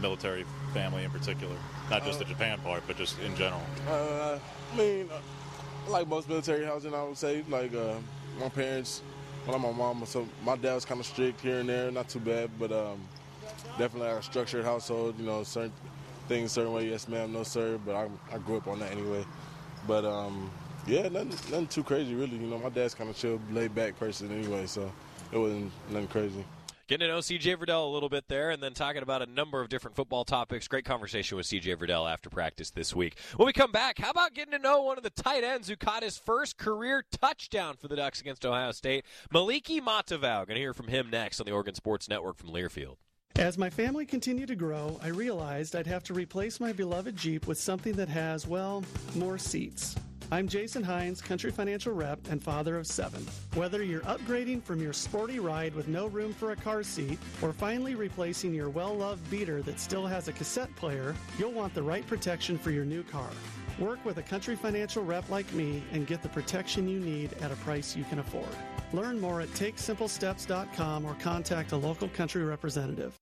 military 0.00 0.44
family 0.72 1.04
in 1.04 1.10
particular? 1.10 1.56
Not 1.90 2.04
just 2.04 2.18
the 2.18 2.24
Japan 2.24 2.58
part, 2.60 2.82
but 2.86 2.96
just 2.96 3.18
in 3.20 3.34
general. 3.34 3.62
Uh, 3.88 4.38
I 4.72 4.76
mean, 4.76 5.08
uh, 5.10 5.90
like 5.90 6.06
most 6.06 6.28
military 6.28 6.64
housing, 6.64 6.94
I 6.94 7.02
would 7.02 7.16
say, 7.16 7.44
like 7.48 7.74
uh, 7.74 7.94
my 8.38 8.48
parents, 8.50 9.02
well, 9.46 9.58
my 9.58 9.72
mom, 9.72 10.04
so 10.06 10.28
my 10.44 10.56
dad 10.56 10.74
was 10.74 10.84
kind 10.84 11.00
of 11.00 11.06
strict 11.06 11.40
here 11.40 11.60
and 11.60 11.68
there, 11.68 11.90
not 11.90 12.08
too 12.08 12.20
bad, 12.20 12.50
but 12.58 12.70
um, 12.70 13.00
definitely 13.78 14.08
like 14.08 14.20
a 14.20 14.22
structured 14.22 14.64
household. 14.64 15.18
You 15.18 15.24
know, 15.24 15.42
certain 15.42 15.72
things 16.28 16.52
certain 16.52 16.74
way, 16.74 16.86
yes 16.90 17.08
ma'am, 17.08 17.32
no 17.32 17.42
sir. 17.42 17.78
But 17.84 17.94
I, 17.94 18.08
I 18.32 18.38
grew 18.38 18.58
up 18.58 18.68
on 18.68 18.78
that 18.80 18.92
anyway. 18.92 19.24
But 19.86 20.04
um, 20.04 20.50
yeah, 20.86 21.08
nothing, 21.08 21.30
nothing 21.50 21.66
too 21.68 21.82
crazy 21.82 22.14
really. 22.14 22.36
You 22.36 22.46
know, 22.46 22.58
my 22.58 22.70
dad's 22.70 22.94
kind 22.94 23.10
of 23.10 23.16
chill, 23.16 23.40
laid 23.52 23.74
back 23.74 23.98
person 23.98 24.30
anyway, 24.32 24.66
so 24.66 24.90
it 25.32 25.38
wasn't 25.38 25.72
nothing 25.90 26.08
crazy. 26.08 26.44
Getting 26.88 27.06
to 27.06 27.12
know 27.12 27.18
CJ 27.18 27.58
Verdell 27.58 27.84
a 27.84 27.92
little 27.92 28.08
bit 28.08 28.28
there 28.28 28.48
and 28.48 28.62
then 28.62 28.72
talking 28.72 29.02
about 29.02 29.20
a 29.20 29.26
number 29.26 29.60
of 29.60 29.68
different 29.68 29.94
football 29.94 30.24
topics. 30.24 30.66
Great 30.68 30.86
conversation 30.86 31.36
with 31.36 31.44
CJ 31.44 31.76
Verdell 31.76 32.10
after 32.10 32.30
practice 32.30 32.70
this 32.70 32.96
week. 32.96 33.18
When 33.36 33.44
we 33.44 33.52
come 33.52 33.72
back, 33.72 33.98
how 33.98 34.08
about 34.10 34.32
getting 34.32 34.52
to 34.52 34.58
know 34.58 34.80
one 34.80 34.96
of 34.96 35.04
the 35.04 35.10
tight 35.10 35.44
ends 35.44 35.68
who 35.68 35.76
caught 35.76 36.02
his 36.02 36.16
first 36.16 36.56
career 36.56 37.04
touchdown 37.20 37.76
for 37.76 37.88
the 37.88 37.96
Ducks 37.96 38.22
against 38.22 38.46
Ohio 38.46 38.72
State? 38.72 39.04
Moliki 39.30 39.82
Matavao. 39.82 40.46
Going 40.46 40.54
to 40.54 40.60
hear 40.60 40.72
from 40.72 40.88
him 40.88 41.10
next 41.10 41.40
on 41.40 41.44
the 41.44 41.52
Oregon 41.52 41.74
Sports 41.74 42.08
Network 42.08 42.38
from 42.38 42.48
Learfield. 42.48 42.96
As 43.38 43.56
my 43.56 43.70
family 43.70 44.04
continued 44.04 44.48
to 44.48 44.56
grow, 44.56 44.98
I 45.00 45.10
realized 45.10 45.76
I'd 45.76 45.86
have 45.86 46.02
to 46.04 46.12
replace 46.12 46.58
my 46.58 46.72
beloved 46.72 47.16
Jeep 47.16 47.46
with 47.46 47.56
something 47.56 47.92
that 47.92 48.08
has, 48.08 48.48
well, 48.48 48.82
more 49.14 49.38
seats. 49.38 49.94
I'm 50.32 50.48
Jason 50.48 50.82
Hines, 50.82 51.22
Country 51.22 51.52
Financial 51.52 51.92
Rep 51.92 52.18
and 52.30 52.42
father 52.42 52.76
of 52.76 52.84
seven. 52.84 53.24
Whether 53.54 53.84
you're 53.84 54.00
upgrading 54.00 54.64
from 54.64 54.82
your 54.82 54.92
sporty 54.92 55.38
ride 55.38 55.72
with 55.76 55.86
no 55.86 56.08
room 56.08 56.34
for 56.34 56.50
a 56.50 56.56
car 56.56 56.82
seat 56.82 57.16
or 57.40 57.52
finally 57.52 57.94
replacing 57.94 58.52
your 58.52 58.70
well 58.70 58.96
loved 58.96 59.30
beater 59.30 59.62
that 59.62 59.78
still 59.78 60.04
has 60.04 60.26
a 60.26 60.32
cassette 60.32 60.74
player, 60.74 61.14
you'll 61.38 61.52
want 61.52 61.74
the 61.74 61.82
right 61.82 62.06
protection 62.08 62.58
for 62.58 62.72
your 62.72 62.84
new 62.84 63.04
car. 63.04 63.30
Work 63.78 64.04
with 64.04 64.18
a 64.18 64.22
Country 64.22 64.56
Financial 64.56 65.04
Rep 65.04 65.30
like 65.30 65.50
me 65.52 65.84
and 65.92 66.08
get 66.08 66.24
the 66.24 66.28
protection 66.28 66.88
you 66.88 66.98
need 66.98 67.34
at 67.34 67.52
a 67.52 67.56
price 67.56 67.94
you 67.94 68.02
can 68.02 68.18
afford. 68.18 68.48
Learn 68.92 69.20
more 69.20 69.40
at 69.40 69.48
takesimplesteps.com 69.50 71.04
or 71.04 71.14
contact 71.20 71.70
a 71.70 71.76
local 71.76 72.08
country 72.08 72.42
representative. 72.42 73.16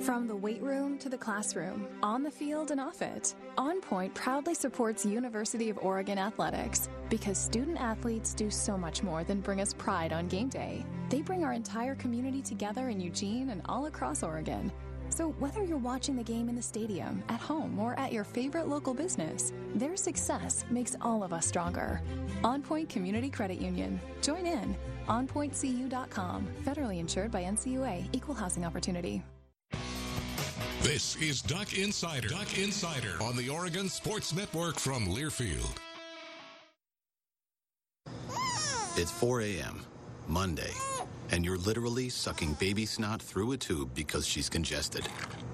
From 0.00 0.26
the 0.26 0.34
weight 0.34 0.62
room 0.62 0.96
to 1.00 1.10
the 1.10 1.18
classroom, 1.18 1.86
on 2.02 2.22
the 2.22 2.30
field 2.30 2.70
and 2.70 2.80
off 2.80 3.02
it, 3.02 3.34
On 3.58 3.82
Point 3.82 4.14
proudly 4.14 4.54
supports 4.54 5.04
University 5.04 5.68
of 5.68 5.78
Oregon 5.82 6.16
athletics 6.16 6.88
because 7.10 7.36
student 7.36 7.78
athletes 7.78 8.32
do 8.32 8.48
so 8.48 8.78
much 8.78 9.02
more 9.02 9.24
than 9.24 9.42
bring 9.42 9.60
us 9.60 9.74
pride 9.74 10.14
on 10.14 10.26
game 10.26 10.48
day. 10.48 10.86
They 11.10 11.20
bring 11.20 11.44
our 11.44 11.52
entire 11.52 11.94
community 11.96 12.40
together 12.40 12.88
in 12.88 12.98
Eugene 12.98 13.50
and 13.50 13.60
all 13.66 13.86
across 13.86 14.22
Oregon. 14.22 14.72
So, 15.10 15.32
whether 15.38 15.62
you're 15.62 15.76
watching 15.76 16.16
the 16.16 16.22
game 16.22 16.48
in 16.48 16.54
the 16.54 16.62
stadium, 16.62 17.22
at 17.28 17.40
home, 17.40 17.78
or 17.78 17.98
at 17.98 18.12
your 18.12 18.24
favorite 18.24 18.68
local 18.68 18.94
business, 18.94 19.52
their 19.74 19.96
success 19.96 20.64
makes 20.70 20.96
all 21.02 21.22
of 21.22 21.34
us 21.34 21.46
stronger. 21.46 22.00
On 22.42 22.62
Point 22.62 22.88
Community 22.88 23.28
Credit 23.28 23.60
Union. 23.60 24.00
Join 24.22 24.46
in. 24.46 24.74
OnPointCU.com. 25.08 26.46
Federally 26.64 27.00
insured 27.00 27.30
by 27.30 27.42
NCUA. 27.42 28.08
Equal 28.14 28.34
housing 28.34 28.64
opportunity. 28.64 29.22
This 30.82 31.14
is 31.16 31.42
Duck 31.42 31.76
Insider. 31.76 32.28
Duck 32.28 32.56
Insider 32.56 33.22
on 33.22 33.36
the 33.36 33.50
Oregon 33.50 33.86
Sports 33.90 34.34
Network 34.34 34.78
from 34.78 35.08
Learfield. 35.08 35.76
It's 38.96 39.10
4 39.10 39.42
a.m., 39.42 39.84
Monday, 40.26 40.72
and 41.32 41.44
you're 41.44 41.58
literally 41.58 42.08
sucking 42.08 42.54
baby 42.54 42.86
snot 42.86 43.20
through 43.20 43.52
a 43.52 43.58
tube 43.58 43.90
because 43.94 44.26
she's 44.26 44.48
congested. 44.48 45.06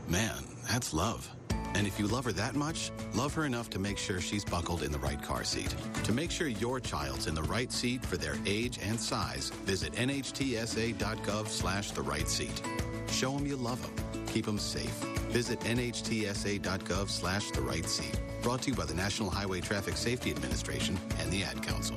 Man, 0.07 0.45
that's 0.71 0.95
love. 0.95 1.29
And 1.75 1.89
if 1.89 1.99
you 1.99 2.07
love 2.07 2.25
her 2.27 2.33
that 2.33 2.55
much, 2.55 2.93
love 3.13 3.35
her 3.35 3.47
enough 3.47 3.69
to 3.71 3.81
make 3.81 3.99
sure 3.99 4.21
she's 4.21 4.45
buckled 4.45 4.85
in 4.85 4.93
the 4.93 4.99
right 5.01 5.21
car 5.21 5.43
seat. 5.43 5.75
To 6.05 6.13
make 6.13 6.31
sure 6.31 6.47
your 6.47 6.79
child's 6.79 7.27
in 7.27 7.35
the 7.35 7.43
right 7.43 7.73
seat 7.73 8.07
for 8.07 8.17
their 8.17 8.37
age 8.47 8.79
and 8.81 8.99
size, 8.99 9.51
visit 9.65 9.93
nhtsa.gov 9.95 11.49
slash 11.49 11.91
the 11.91 12.03
right 12.03 12.29
seat. 12.29 12.63
Show 13.11 13.33
them 13.33 13.45
you 13.45 13.57
love 13.57 13.83
them. 13.83 14.26
Keep 14.37 14.45
them 14.45 14.59
safe. 14.59 14.91
Visit 15.31 15.61
nhtsa.gov 15.61 17.09
slash 17.09 17.51
the 17.53 17.63
right 17.63 17.87
seat. 17.87 18.21
Brought 18.43 18.61
to 18.63 18.71
you 18.71 18.77
by 18.77 18.85
the 18.85 18.93
National 18.93 19.31
Highway 19.31 19.63
Traffic 19.63 19.97
Safety 19.97 20.31
Administration 20.31 20.99
and 21.19 21.31
the 21.31 21.43
Ad 21.43 21.63
Council. 21.63 21.97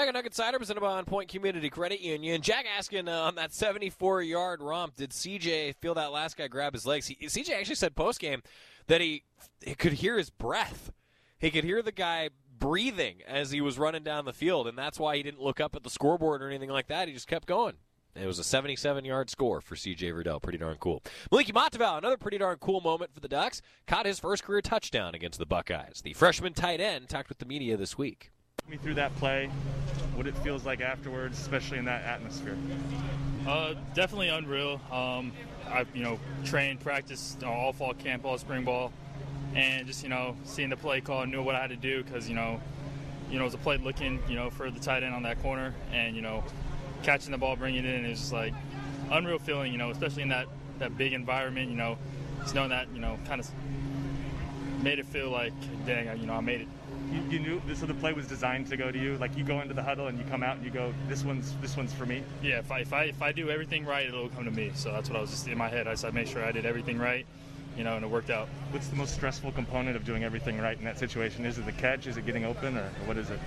Back 0.00 0.14
Duck 0.14 0.24
Insider, 0.24 0.58
presented 0.58 0.80
by 0.80 0.92
On 0.92 1.04
Point 1.04 1.28
Community 1.28 1.68
Credit 1.68 2.00
Union. 2.00 2.40
Jack 2.40 2.64
asking 2.74 3.06
uh, 3.06 3.20
on 3.20 3.34
that 3.34 3.52
74 3.52 4.22
yard 4.22 4.62
romp, 4.62 4.96
did 4.96 5.10
CJ 5.10 5.74
feel 5.76 5.92
that 5.92 6.10
last 6.10 6.38
guy 6.38 6.48
grab 6.48 6.72
his 6.72 6.86
legs? 6.86 7.06
He, 7.06 7.16
CJ 7.16 7.50
actually 7.50 7.74
said 7.74 7.94
post 7.94 8.18
game 8.18 8.42
that 8.86 9.02
he, 9.02 9.24
he 9.62 9.74
could 9.74 9.92
hear 9.92 10.16
his 10.16 10.30
breath. 10.30 10.90
He 11.38 11.50
could 11.50 11.64
hear 11.64 11.82
the 11.82 11.92
guy 11.92 12.30
breathing 12.58 13.16
as 13.28 13.50
he 13.50 13.60
was 13.60 13.78
running 13.78 14.02
down 14.02 14.24
the 14.24 14.32
field, 14.32 14.66
and 14.66 14.78
that's 14.78 14.98
why 14.98 15.18
he 15.18 15.22
didn't 15.22 15.42
look 15.42 15.60
up 15.60 15.76
at 15.76 15.82
the 15.82 15.90
scoreboard 15.90 16.42
or 16.42 16.48
anything 16.48 16.70
like 16.70 16.86
that. 16.86 17.06
He 17.06 17.12
just 17.12 17.28
kept 17.28 17.46
going. 17.46 17.74
It 18.14 18.24
was 18.24 18.38
a 18.38 18.44
77 18.44 19.04
yard 19.04 19.28
score 19.28 19.60
for 19.60 19.74
CJ 19.74 20.14
Verdell. 20.14 20.40
Pretty 20.40 20.56
darn 20.56 20.78
cool. 20.80 21.02
Moliki 21.30 21.52
Matavao, 21.52 21.98
another 21.98 22.16
pretty 22.16 22.38
darn 22.38 22.56
cool 22.56 22.80
moment 22.80 23.12
for 23.12 23.20
the 23.20 23.28
Ducks, 23.28 23.60
caught 23.86 24.06
his 24.06 24.18
first 24.18 24.44
career 24.44 24.62
touchdown 24.62 25.14
against 25.14 25.38
the 25.38 25.44
Buckeyes. 25.44 26.00
The 26.02 26.14
freshman 26.14 26.54
tight 26.54 26.80
end 26.80 27.10
talked 27.10 27.28
with 27.28 27.38
the 27.38 27.44
media 27.44 27.76
this 27.76 27.98
week. 27.98 28.30
Me 28.68 28.76
through 28.76 28.94
that 28.94 29.14
play, 29.16 29.46
what 30.14 30.26
it 30.26 30.36
feels 30.38 30.64
like 30.64 30.80
afterwards, 30.80 31.38
especially 31.38 31.78
in 31.78 31.84
that 31.86 32.04
atmosphere. 32.04 32.56
Uh, 33.46 33.74
definitely 33.94 34.28
unreal. 34.28 34.80
Um, 34.92 35.32
I've 35.68 35.94
you 35.94 36.02
know 36.02 36.18
trained, 36.44 36.80
practiced 36.80 37.42
all 37.42 37.72
fall 37.72 37.94
camp, 37.94 38.24
all 38.24 38.38
spring 38.38 38.64
ball, 38.64 38.92
and 39.54 39.86
just 39.86 40.02
you 40.02 40.08
know 40.08 40.36
seeing 40.44 40.70
the 40.70 40.76
play 40.76 41.00
call, 41.00 41.26
knew 41.26 41.42
what 41.42 41.54
I 41.54 41.60
had 41.60 41.70
to 41.70 41.76
do 41.76 42.02
because 42.02 42.28
you 42.28 42.34
know, 42.34 42.60
you 43.30 43.36
know 43.36 43.42
it 43.42 43.46
was 43.46 43.54
a 43.54 43.58
play 43.58 43.76
looking 43.78 44.20
you 44.28 44.36
know 44.36 44.50
for 44.50 44.70
the 44.70 44.80
tight 44.80 45.02
end 45.02 45.14
on 45.14 45.22
that 45.24 45.42
corner, 45.42 45.74
and 45.92 46.14
you 46.14 46.22
know 46.22 46.44
catching 47.02 47.32
the 47.32 47.38
ball, 47.38 47.56
bringing 47.56 47.84
it 47.84 47.94
in, 47.94 48.04
is 48.04 48.18
just 48.20 48.32
like 48.32 48.54
unreal 49.10 49.38
feeling. 49.38 49.72
You 49.72 49.78
know, 49.78 49.90
especially 49.90 50.22
in 50.22 50.28
that 50.28 50.46
that 50.78 50.96
big 50.96 51.12
environment. 51.12 51.70
You 51.70 51.76
know, 51.76 51.98
just 52.42 52.54
knowing 52.54 52.70
that 52.70 52.88
you 52.94 53.00
know 53.00 53.18
kind 53.26 53.40
of 53.40 53.50
made 54.82 54.98
it 54.98 55.06
feel 55.06 55.30
like 55.30 55.52
dang, 55.86 56.20
you 56.20 56.26
know 56.26 56.34
I 56.34 56.40
made 56.40 56.62
it. 56.62 56.68
You, 57.10 57.20
you 57.28 57.38
knew 57.40 57.62
this 57.66 57.80
so 57.80 57.86
the 57.86 57.94
play 57.94 58.12
was 58.12 58.26
designed 58.26 58.68
to 58.68 58.76
go 58.76 58.92
to 58.92 58.98
you. 58.98 59.16
Like 59.18 59.36
you 59.36 59.42
go 59.42 59.60
into 59.60 59.74
the 59.74 59.82
huddle 59.82 60.06
and 60.06 60.18
you 60.18 60.24
come 60.30 60.42
out 60.42 60.56
and 60.56 60.64
you 60.64 60.70
go, 60.70 60.94
this 61.08 61.24
one's 61.24 61.54
this 61.60 61.76
one's 61.76 61.92
for 61.92 62.06
me. 62.06 62.22
Yeah, 62.42 62.60
if 62.60 62.70
I, 62.70 62.80
if 62.80 62.92
I 62.92 63.04
if 63.04 63.22
I 63.22 63.32
do 63.32 63.50
everything 63.50 63.84
right, 63.84 64.06
it'll 64.06 64.28
come 64.28 64.44
to 64.44 64.50
me. 64.50 64.70
So 64.74 64.92
that's 64.92 65.08
what 65.08 65.18
I 65.18 65.20
was 65.20 65.30
just 65.30 65.48
in 65.48 65.58
my 65.58 65.68
head. 65.68 65.88
I 65.88 65.94
said, 65.94 66.14
make 66.14 66.28
sure 66.28 66.44
I 66.44 66.52
did 66.52 66.66
everything 66.66 66.98
right, 66.98 67.26
you 67.76 67.82
know, 67.82 67.96
and 67.96 68.04
it 68.04 68.08
worked 68.08 68.30
out. 68.30 68.48
What's 68.70 68.88
the 68.88 68.96
most 68.96 69.14
stressful 69.14 69.52
component 69.52 69.96
of 69.96 70.04
doing 70.04 70.22
everything 70.22 70.58
right 70.58 70.78
in 70.78 70.84
that 70.84 70.98
situation? 70.98 71.44
Is 71.44 71.58
it 71.58 71.66
the 71.66 71.72
catch? 71.72 72.06
Is 72.06 72.16
it 72.16 72.26
getting 72.26 72.44
open, 72.44 72.76
or 72.76 72.88
what 73.06 73.16
is 73.16 73.30
it? 73.30 73.40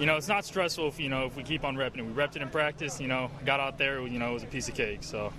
You 0.00 0.06
know, 0.06 0.16
it's 0.16 0.28
not 0.28 0.44
stressful 0.44 0.88
if 0.88 0.98
you 0.98 1.08
know 1.08 1.26
if 1.26 1.36
we 1.36 1.42
keep 1.44 1.62
on 1.62 1.76
repping 1.76 1.98
it. 1.98 2.06
We 2.06 2.12
repped 2.12 2.36
it 2.36 2.42
in 2.42 2.48
practice. 2.48 3.00
You 3.00 3.08
know, 3.08 3.30
got 3.44 3.60
out 3.60 3.78
there. 3.78 4.00
You 4.00 4.18
know, 4.18 4.30
it 4.30 4.34
was 4.34 4.42
a 4.42 4.46
piece 4.46 4.68
of 4.68 4.74
cake. 4.74 5.02
So. 5.02 5.32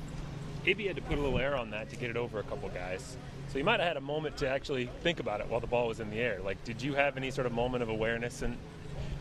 AB 0.64 0.86
had 0.86 0.96
to 0.96 1.02
put 1.02 1.18
a 1.18 1.22
little 1.22 1.40
air 1.40 1.58
on 1.58 1.72
that 1.72 1.90
to 1.90 1.96
get 1.96 2.12
it 2.12 2.18
over 2.18 2.38
a 2.38 2.44
couple 2.44 2.70
guys. 2.70 3.18
So 3.52 3.58
you 3.58 3.66
might 3.66 3.80
have 3.82 3.88
had 3.88 3.98
a 3.98 4.02
moment 4.02 4.38
to 4.38 4.48
actually 4.48 4.90
think 5.02 5.20
about 5.20 5.42
it 5.42 5.48
while 5.50 5.60
the 5.60 5.68
ball 5.68 5.90
was 5.90 6.00
in 6.00 6.10
the 6.10 6.20
air. 6.20 6.40
Like, 6.44 6.64
did 6.64 6.82
you 6.82 6.94
have 6.94 7.18
any 7.18 7.32
sort 7.32 7.46
of 7.46 7.52
moment 7.52 7.84
of 7.84 7.90
awareness 7.90 8.42
and 8.44 8.58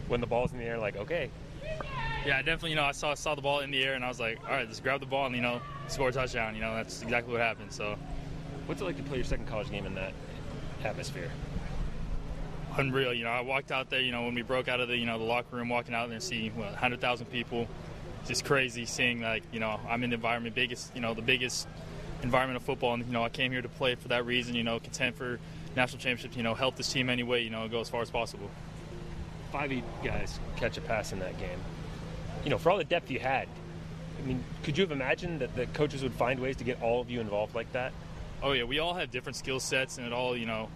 when 0.06 0.20
the 0.20 0.26
ball's 0.26 0.52
in 0.52 0.58
the 0.58 0.64
air, 0.64 0.78
like, 0.78 0.96
okay, 0.96 1.30
Yeah, 2.24 2.36
definitely. 2.38 2.70
You 2.70 2.76
know, 2.76 2.84
I 2.84 2.92
saw 2.92 3.14
saw 3.14 3.34
the 3.34 3.40
ball 3.40 3.60
in 3.60 3.70
the 3.70 3.82
air, 3.82 3.94
and 3.94 4.04
I 4.04 4.08
was 4.08 4.20
like, 4.20 4.38
all 4.44 4.50
right, 4.50 4.66
let's 4.66 4.78
grab 4.78 5.00
the 5.00 5.06
ball 5.06 5.26
and 5.26 5.34
you 5.34 5.40
know 5.40 5.60
score 5.88 6.10
a 6.10 6.12
touchdown. 6.12 6.54
You 6.54 6.60
know, 6.60 6.74
that's 6.74 7.02
exactly 7.02 7.32
what 7.32 7.40
happened. 7.40 7.72
So. 7.72 7.96
what's 8.66 8.82
it 8.82 8.84
like 8.84 8.96
to 8.98 9.02
play 9.02 9.16
your 9.16 9.24
second 9.24 9.46
college 9.46 9.70
game 9.70 9.86
in 9.86 9.94
that 9.94 10.12
atmosphere? 10.84 11.30
unreal. 12.76 13.12
You 13.12 13.24
know, 13.24 13.30
I 13.30 13.40
walked 13.40 13.72
out 13.72 13.90
there. 13.90 14.00
You 14.00 14.12
know, 14.12 14.22
when 14.24 14.34
we 14.34 14.42
broke 14.42 14.68
out 14.68 14.80
of 14.80 14.88
the 14.88 14.96
you 14.96 15.06
know 15.06 15.18
the 15.18 15.24
locker 15.24 15.56
room, 15.56 15.68
walking 15.68 15.94
out 15.94 16.06
there 16.06 16.14
and 16.14 16.22
seeing 16.22 16.56
what, 16.56 16.70
100,000 16.70 17.26
people, 17.26 17.66
just 18.26 18.44
crazy. 18.44 18.84
Seeing 18.84 19.20
like 19.20 19.42
you 19.52 19.60
know 19.60 19.80
I'm 19.88 20.04
in 20.04 20.10
the 20.10 20.16
environment, 20.16 20.54
biggest 20.54 20.94
you 20.94 21.00
know 21.00 21.14
the 21.14 21.22
biggest 21.22 21.66
environment 22.22 22.56
of 22.56 22.62
football, 22.62 22.94
and 22.94 23.04
you 23.06 23.12
know 23.12 23.24
I 23.24 23.28
came 23.28 23.52
here 23.52 23.62
to 23.62 23.68
play 23.68 23.94
for 23.94 24.08
that 24.08 24.26
reason. 24.26 24.54
You 24.54 24.62
know, 24.62 24.78
contend 24.80 25.14
for 25.14 25.38
national 25.76 26.00
championships. 26.00 26.36
You 26.36 26.42
know, 26.42 26.54
help 26.54 26.76
this 26.76 26.92
team 26.92 27.10
any 27.10 27.22
way. 27.22 27.42
You 27.42 27.50
know, 27.50 27.66
go 27.68 27.80
as 27.80 27.88
far 27.88 28.02
as 28.02 28.10
possible. 28.10 28.50
Five 29.52 29.72
guys 30.04 30.38
catch 30.56 30.78
a 30.78 30.80
pass 30.80 31.12
in 31.12 31.18
that 31.20 31.38
game. 31.38 31.58
You 32.44 32.50
know, 32.50 32.58
for 32.58 32.70
all 32.70 32.78
the 32.78 32.84
depth 32.84 33.10
you 33.10 33.18
had, 33.18 33.48
I 34.18 34.26
mean, 34.26 34.44
could 34.62 34.78
you 34.78 34.82
have 34.82 34.92
imagined 34.92 35.40
that 35.40 35.54
the 35.56 35.66
coaches 35.66 36.02
would 36.02 36.12
find 36.12 36.40
ways 36.40 36.56
to 36.56 36.64
get 36.64 36.82
all 36.82 37.00
of 37.00 37.10
you 37.10 37.20
involved 37.20 37.54
like 37.54 37.72
that? 37.72 37.92
Oh 38.42 38.52
yeah, 38.52 38.64
we 38.64 38.78
all 38.78 38.94
have 38.94 39.10
different 39.10 39.36
skill 39.36 39.60
sets, 39.60 39.98
and 39.98 40.06
it 40.06 40.12
all 40.12 40.36
you 40.36 40.46
know, 40.46 40.68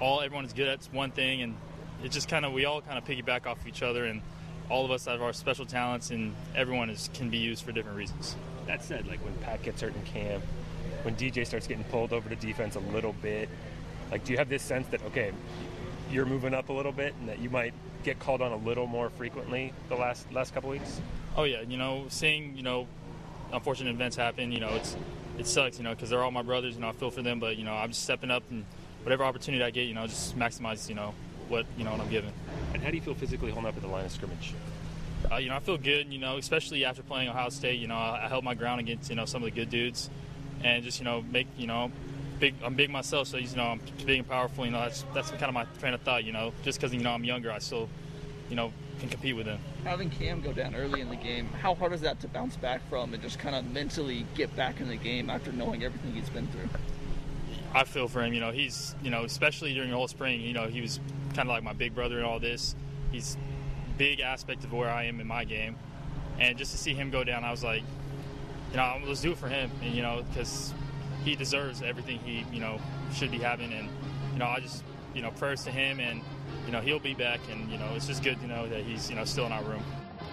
all 0.00 0.20
everyone 0.20 0.44
is 0.44 0.52
good 0.52 0.68
at 0.68 0.88
one 0.92 1.10
thing, 1.10 1.42
and 1.42 1.56
it 2.04 2.10
just 2.10 2.28
kind 2.28 2.44
of 2.44 2.52
we 2.52 2.64
all 2.64 2.80
kind 2.80 2.98
of 2.98 3.04
piggyback 3.04 3.46
off 3.46 3.60
of 3.60 3.66
each 3.66 3.82
other, 3.82 4.04
and 4.04 4.22
all 4.68 4.84
of 4.84 4.90
us 4.90 5.06
have 5.06 5.20
our 5.20 5.32
special 5.32 5.66
talents, 5.66 6.10
and 6.10 6.34
everyone 6.54 6.90
is 6.90 7.10
can 7.12 7.28
be 7.28 7.38
used 7.38 7.64
for 7.64 7.72
different 7.72 7.98
reasons. 7.98 8.36
That 8.70 8.84
said, 8.84 9.08
like 9.08 9.18
when 9.24 9.34
Pat 9.38 9.64
gets 9.64 9.80
hurt 9.80 9.96
in 9.96 10.02
camp, 10.04 10.44
when 11.02 11.16
DJ 11.16 11.44
starts 11.44 11.66
getting 11.66 11.82
pulled 11.82 12.12
over 12.12 12.28
to 12.28 12.36
defense 12.36 12.76
a 12.76 12.78
little 12.78 13.14
bit, 13.14 13.48
like 14.12 14.24
do 14.24 14.30
you 14.30 14.38
have 14.38 14.48
this 14.48 14.62
sense 14.62 14.86
that 14.92 15.02
okay, 15.06 15.32
you're 16.08 16.24
moving 16.24 16.54
up 16.54 16.68
a 16.68 16.72
little 16.72 16.92
bit 16.92 17.12
and 17.18 17.28
that 17.28 17.40
you 17.40 17.50
might 17.50 17.74
get 18.04 18.20
called 18.20 18.40
on 18.40 18.52
a 18.52 18.56
little 18.56 18.86
more 18.86 19.10
frequently 19.10 19.72
the 19.88 19.96
last 19.96 20.30
last 20.32 20.54
couple 20.54 20.70
weeks? 20.70 21.00
Oh 21.36 21.42
yeah, 21.42 21.62
you 21.62 21.76
know, 21.76 22.04
seeing 22.10 22.56
you 22.56 22.62
know, 22.62 22.86
unfortunate 23.52 23.90
events 23.90 24.14
happen. 24.14 24.52
You 24.52 24.60
know, 24.60 24.68
it's 24.68 24.96
it 25.36 25.48
sucks. 25.48 25.78
You 25.78 25.82
know, 25.82 25.90
because 25.90 26.08
they're 26.08 26.22
all 26.22 26.30
my 26.30 26.42
brothers. 26.42 26.76
You 26.76 26.82
know, 26.82 26.90
I 26.90 26.92
feel 26.92 27.10
for 27.10 27.22
them, 27.22 27.40
but 27.40 27.56
you 27.56 27.64
know, 27.64 27.74
I'm 27.74 27.88
just 27.88 28.04
stepping 28.04 28.30
up 28.30 28.44
and 28.52 28.64
whatever 29.02 29.24
opportunity 29.24 29.64
I 29.64 29.70
get, 29.70 29.88
you 29.88 29.94
know, 29.94 30.06
just 30.06 30.38
maximize. 30.38 30.88
You 30.88 30.94
know, 30.94 31.12
what 31.48 31.66
you 31.76 31.82
know 31.82 31.90
what 31.90 32.00
I'm 32.00 32.08
given. 32.08 32.32
And 32.72 32.84
how 32.84 32.90
do 32.90 32.96
you 32.96 33.02
feel 33.02 33.16
physically 33.16 33.50
holding 33.50 33.68
up 33.68 33.74
at 33.74 33.82
the 33.82 33.88
line 33.88 34.04
of 34.04 34.12
scrimmage? 34.12 34.54
Uh, 35.30 35.36
you 35.36 35.48
know, 35.48 35.56
I 35.56 35.60
feel 35.60 35.78
good. 35.78 36.12
You 36.12 36.18
know, 36.18 36.36
especially 36.36 36.84
after 36.84 37.02
playing 37.02 37.28
Ohio 37.28 37.48
State. 37.48 37.78
You 37.80 37.88
know, 37.88 37.96
I, 37.96 38.24
I 38.24 38.28
held 38.28 38.44
my 38.44 38.54
ground 38.54 38.80
against 38.80 39.10
you 39.10 39.16
know 39.16 39.24
some 39.24 39.42
of 39.42 39.46
the 39.46 39.54
good 39.54 39.70
dudes, 39.70 40.10
and 40.62 40.82
just 40.84 40.98
you 40.98 41.04
know 41.04 41.22
make 41.22 41.46
you 41.56 41.66
know. 41.66 41.90
Big, 42.38 42.54
I'm 42.64 42.74
big 42.74 42.88
myself, 42.88 43.28
so 43.28 43.36
you 43.36 43.54
know 43.54 43.64
I'm 43.64 43.80
big 44.06 44.20
and 44.20 44.26
powerful. 44.26 44.64
You 44.64 44.70
know 44.70 44.80
that's 44.80 45.04
that's 45.12 45.30
kind 45.32 45.44
of 45.44 45.52
my 45.52 45.64
train 45.78 45.92
of 45.92 46.00
thought. 46.00 46.24
You 46.24 46.32
know, 46.32 46.54
just 46.64 46.80
because 46.80 46.94
you 46.94 47.00
know 47.00 47.10
I'm 47.10 47.22
younger, 47.22 47.52
I 47.52 47.58
still, 47.58 47.86
you 48.48 48.56
know, 48.56 48.72
can 48.98 49.10
compete 49.10 49.36
with 49.36 49.44
them. 49.44 49.58
Having 49.84 50.08
Cam 50.10 50.40
go 50.40 50.52
down 50.52 50.74
early 50.74 51.02
in 51.02 51.10
the 51.10 51.16
game, 51.16 51.48
how 51.48 51.74
hard 51.74 51.92
is 51.92 52.00
that 52.00 52.20
to 52.20 52.28
bounce 52.28 52.56
back 52.56 52.88
from 52.88 53.12
and 53.12 53.22
just 53.22 53.38
kind 53.38 53.54
of 53.54 53.70
mentally 53.70 54.24
get 54.34 54.54
back 54.56 54.80
in 54.80 54.88
the 54.88 54.96
game 54.96 55.28
after 55.28 55.52
knowing 55.52 55.84
everything 55.84 56.12
he's 56.12 56.30
been 56.30 56.46
through? 56.48 56.68
I 57.74 57.84
feel 57.84 58.08
for 58.08 58.22
him. 58.22 58.32
You 58.32 58.40
know, 58.40 58.52
he's 58.52 58.94
you 59.02 59.10
know, 59.10 59.24
especially 59.24 59.74
during 59.74 59.90
the 59.90 59.96
whole 59.96 60.08
spring. 60.08 60.40
You 60.40 60.52
know, 60.52 60.66
he 60.66 60.80
was 60.80 60.98
kind 61.34 61.48
of 61.48 61.48
like 61.48 61.62
my 61.62 61.72
big 61.72 61.94
brother 61.94 62.18
in 62.18 62.24
all 62.24 62.40
this. 62.40 62.74
He's 63.12 63.36
big 64.00 64.20
aspect 64.20 64.64
of 64.64 64.72
where 64.72 64.88
I 64.88 65.04
am 65.04 65.20
in 65.20 65.26
my 65.26 65.44
game, 65.44 65.76
and 66.38 66.56
just 66.56 66.72
to 66.72 66.78
see 66.78 66.94
him 66.94 67.10
go 67.10 67.22
down, 67.22 67.44
I 67.44 67.50
was 67.50 67.62
like, 67.62 67.82
you 68.70 68.78
know, 68.78 68.96
let's 69.04 69.20
do 69.20 69.32
it 69.32 69.36
for 69.36 69.46
him. 69.46 69.70
And 69.82 69.94
you 69.94 70.00
know, 70.00 70.24
because 70.30 70.72
he 71.22 71.36
deserves 71.36 71.82
everything 71.82 72.18
he 72.20 72.46
you 72.50 72.60
know 72.60 72.80
should 73.12 73.30
be 73.30 73.36
having, 73.36 73.74
and 73.74 73.90
you 74.32 74.38
know, 74.38 74.46
I 74.46 74.60
just 74.60 74.84
you 75.14 75.20
know, 75.20 75.30
prayers 75.32 75.64
to 75.64 75.70
him, 75.70 76.00
and 76.00 76.22
you 76.64 76.72
know, 76.72 76.80
he'll 76.80 76.98
be 76.98 77.12
back, 77.12 77.40
and 77.50 77.70
you 77.70 77.76
know, 77.76 77.90
it's 77.94 78.06
just 78.06 78.22
good 78.22 78.40
to 78.40 78.46
know 78.46 78.66
that 78.68 78.84
he's 78.84 79.10
you 79.10 79.16
know 79.16 79.26
still 79.26 79.44
in 79.44 79.52
our 79.52 79.62
room. 79.64 79.84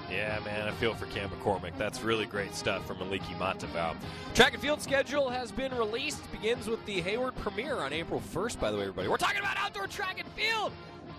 Yeah, 0.09 0.39
man, 0.45 0.65
I 0.65 0.71
feel 0.71 0.93
for 0.93 1.05
Cam 1.07 1.29
McCormick. 1.29 1.77
That's 1.77 2.01
really 2.01 2.25
great 2.25 2.55
stuff 2.55 2.87
from 2.87 2.99
Moliki 2.99 3.37
Matavao. 3.37 3.97
Track 4.33 4.53
and 4.53 4.61
field 4.61 4.81
schedule 4.81 5.29
has 5.29 5.51
been 5.51 5.75
released. 5.75 6.31
Begins 6.31 6.69
with 6.69 6.85
the 6.85 7.01
Hayward 7.01 7.35
premiere 7.35 7.75
on 7.75 7.91
April 7.91 8.23
1st, 8.33 8.61
by 8.61 8.71
the 8.71 8.77
way, 8.77 8.83
everybody. 8.83 9.09
We're 9.09 9.17
talking 9.17 9.39
about 9.39 9.57
outdoor 9.57 9.87
track 9.87 10.19
and 10.19 10.27
field. 10.29 10.71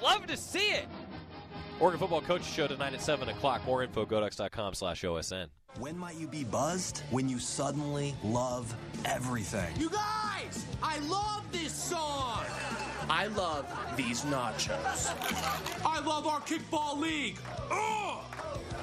Love 0.02 0.26
to 0.28 0.36
see 0.38 0.70
it. 0.70 0.86
Oregon 1.80 2.00
Football 2.00 2.22
Coaches 2.22 2.48
Show 2.48 2.66
tonight 2.66 2.92
at 2.94 3.00
7 3.00 3.28
o'clock. 3.28 3.64
More 3.64 3.84
info, 3.84 4.04
goducks.com 4.04 4.74
slash 4.74 5.02
OSN. 5.02 5.46
When 5.78 5.96
might 5.96 6.16
you 6.16 6.26
be 6.26 6.42
buzzed? 6.42 7.02
When 7.10 7.28
you 7.28 7.38
suddenly 7.38 8.14
love 8.24 8.74
everything. 9.04 9.76
You 9.78 9.88
guys, 9.90 10.66
I 10.82 10.98
love 11.00 11.44
this 11.52 11.72
song. 11.72 12.44
I 13.08 13.28
love 13.36 13.64
these 13.96 14.22
nachos. 14.24 15.14
I 15.86 16.00
love 16.00 16.26
our 16.26 16.40
kickball 16.40 16.98
league. 16.98 17.38
Ugh! 17.70 18.24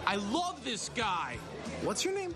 I 0.07 0.15
love 0.15 0.63
this 0.63 0.89
guy. 0.95 1.37
What's 1.83 2.05
your 2.05 2.13
name? 2.13 2.33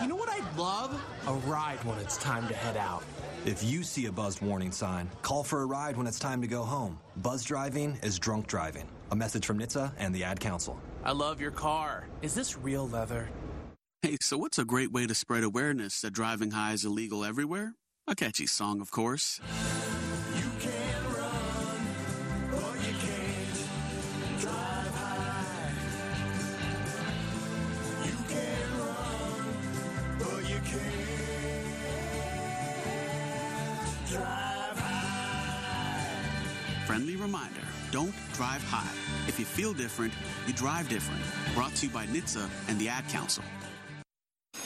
You 0.00 0.08
know 0.08 0.16
what 0.16 0.28
I'd 0.28 0.56
love? 0.56 1.00
A 1.28 1.34
ride 1.48 1.82
when 1.84 1.98
it's 1.98 2.16
time 2.16 2.48
to 2.48 2.54
head 2.54 2.76
out. 2.76 3.04
If 3.44 3.62
you 3.62 3.82
see 3.82 4.06
a 4.06 4.12
buzzed 4.12 4.40
warning 4.40 4.72
sign, 4.72 5.08
call 5.22 5.44
for 5.44 5.62
a 5.62 5.66
ride 5.66 5.96
when 5.96 6.06
it's 6.06 6.18
time 6.18 6.40
to 6.40 6.48
go 6.48 6.62
home. 6.62 6.98
Buzz 7.18 7.44
driving 7.44 7.96
is 8.02 8.18
drunk 8.18 8.46
driving. 8.46 8.88
A 9.10 9.16
message 9.16 9.46
from 9.46 9.58
NHTSA 9.58 9.92
and 9.98 10.14
the 10.14 10.24
Ad 10.24 10.40
Council. 10.40 10.80
I 11.04 11.12
love 11.12 11.40
your 11.40 11.50
car. 11.50 12.06
Is 12.22 12.34
this 12.34 12.56
real 12.56 12.88
leather? 12.88 13.28
Hey, 14.02 14.16
so 14.20 14.36
what's 14.38 14.58
a 14.58 14.64
great 14.64 14.92
way 14.92 15.06
to 15.06 15.14
spread 15.14 15.44
awareness 15.44 16.00
that 16.02 16.12
driving 16.12 16.50
high 16.50 16.72
is 16.72 16.84
illegal 16.84 17.24
everywhere? 17.24 17.74
A 18.06 18.14
catchy 18.14 18.46
song, 18.46 18.80
of 18.80 18.90
course. 18.90 19.40
You 20.34 20.50
can't 20.60 21.06
run, 21.16 21.86
but 22.50 22.74
you 22.86 22.94
can't 23.00 23.66
drive 24.40 24.94
high. 24.94 25.72
You 28.04 28.16
can't 28.28 28.72
run, 28.78 29.46
but 30.18 30.42
you 30.50 30.60
can't 30.66 31.66
drive 34.10 34.78
high. 34.78 36.06
Friendly 36.86 37.16
reminder 37.16 37.62
don't 37.90 38.14
drive 38.34 38.62
high. 38.64 38.92
If 39.28 39.38
you 39.38 39.44
feel 39.44 39.72
different, 39.72 40.12
you 40.46 40.52
drive 40.52 40.88
different. 40.88 41.22
Brought 41.54 41.74
to 41.76 41.86
you 41.86 41.92
by 41.92 42.06
NHTSA 42.06 42.48
and 42.68 42.78
the 42.78 42.88
Ad 42.88 43.08
Council. 43.08 43.44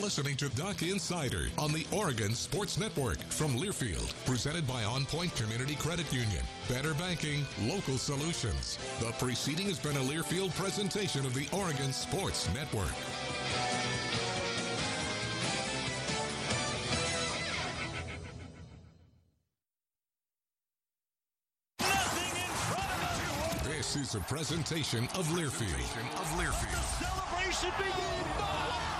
Listening 0.00 0.36
to 0.36 0.48
Duck 0.50 0.82
Insider 0.82 1.48
on 1.58 1.72
the 1.72 1.86
Oregon 1.92 2.34
Sports 2.34 2.78
Network 2.78 3.18
from 3.24 3.56
Learfield, 3.56 4.12
presented 4.24 4.66
by 4.66 4.82
On 4.84 5.04
Point 5.04 5.34
Community 5.36 5.74
Credit 5.74 6.10
Union. 6.12 6.42
Better 6.68 6.94
banking, 6.94 7.44
local 7.62 7.98
solutions. 7.98 8.78
The 9.00 9.12
preceding 9.12 9.66
has 9.66 9.78
been 9.78 9.96
a 9.96 10.00
Learfield 10.00 10.54
presentation 10.56 11.26
of 11.26 11.34
the 11.34 11.46
Oregon 11.52 11.92
Sports 11.92 12.48
Network. 12.54 12.88
This 23.64 23.96
is 23.96 24.14
a 24.14 24.20
presentation 24.20 25.04
of 25.14 25.26
Learfield. 25.28 25.74
Of 26.14 26.26
Learfield. 26.38 27.00
Celebration 27.00 27.70
begins. 27.76 28.99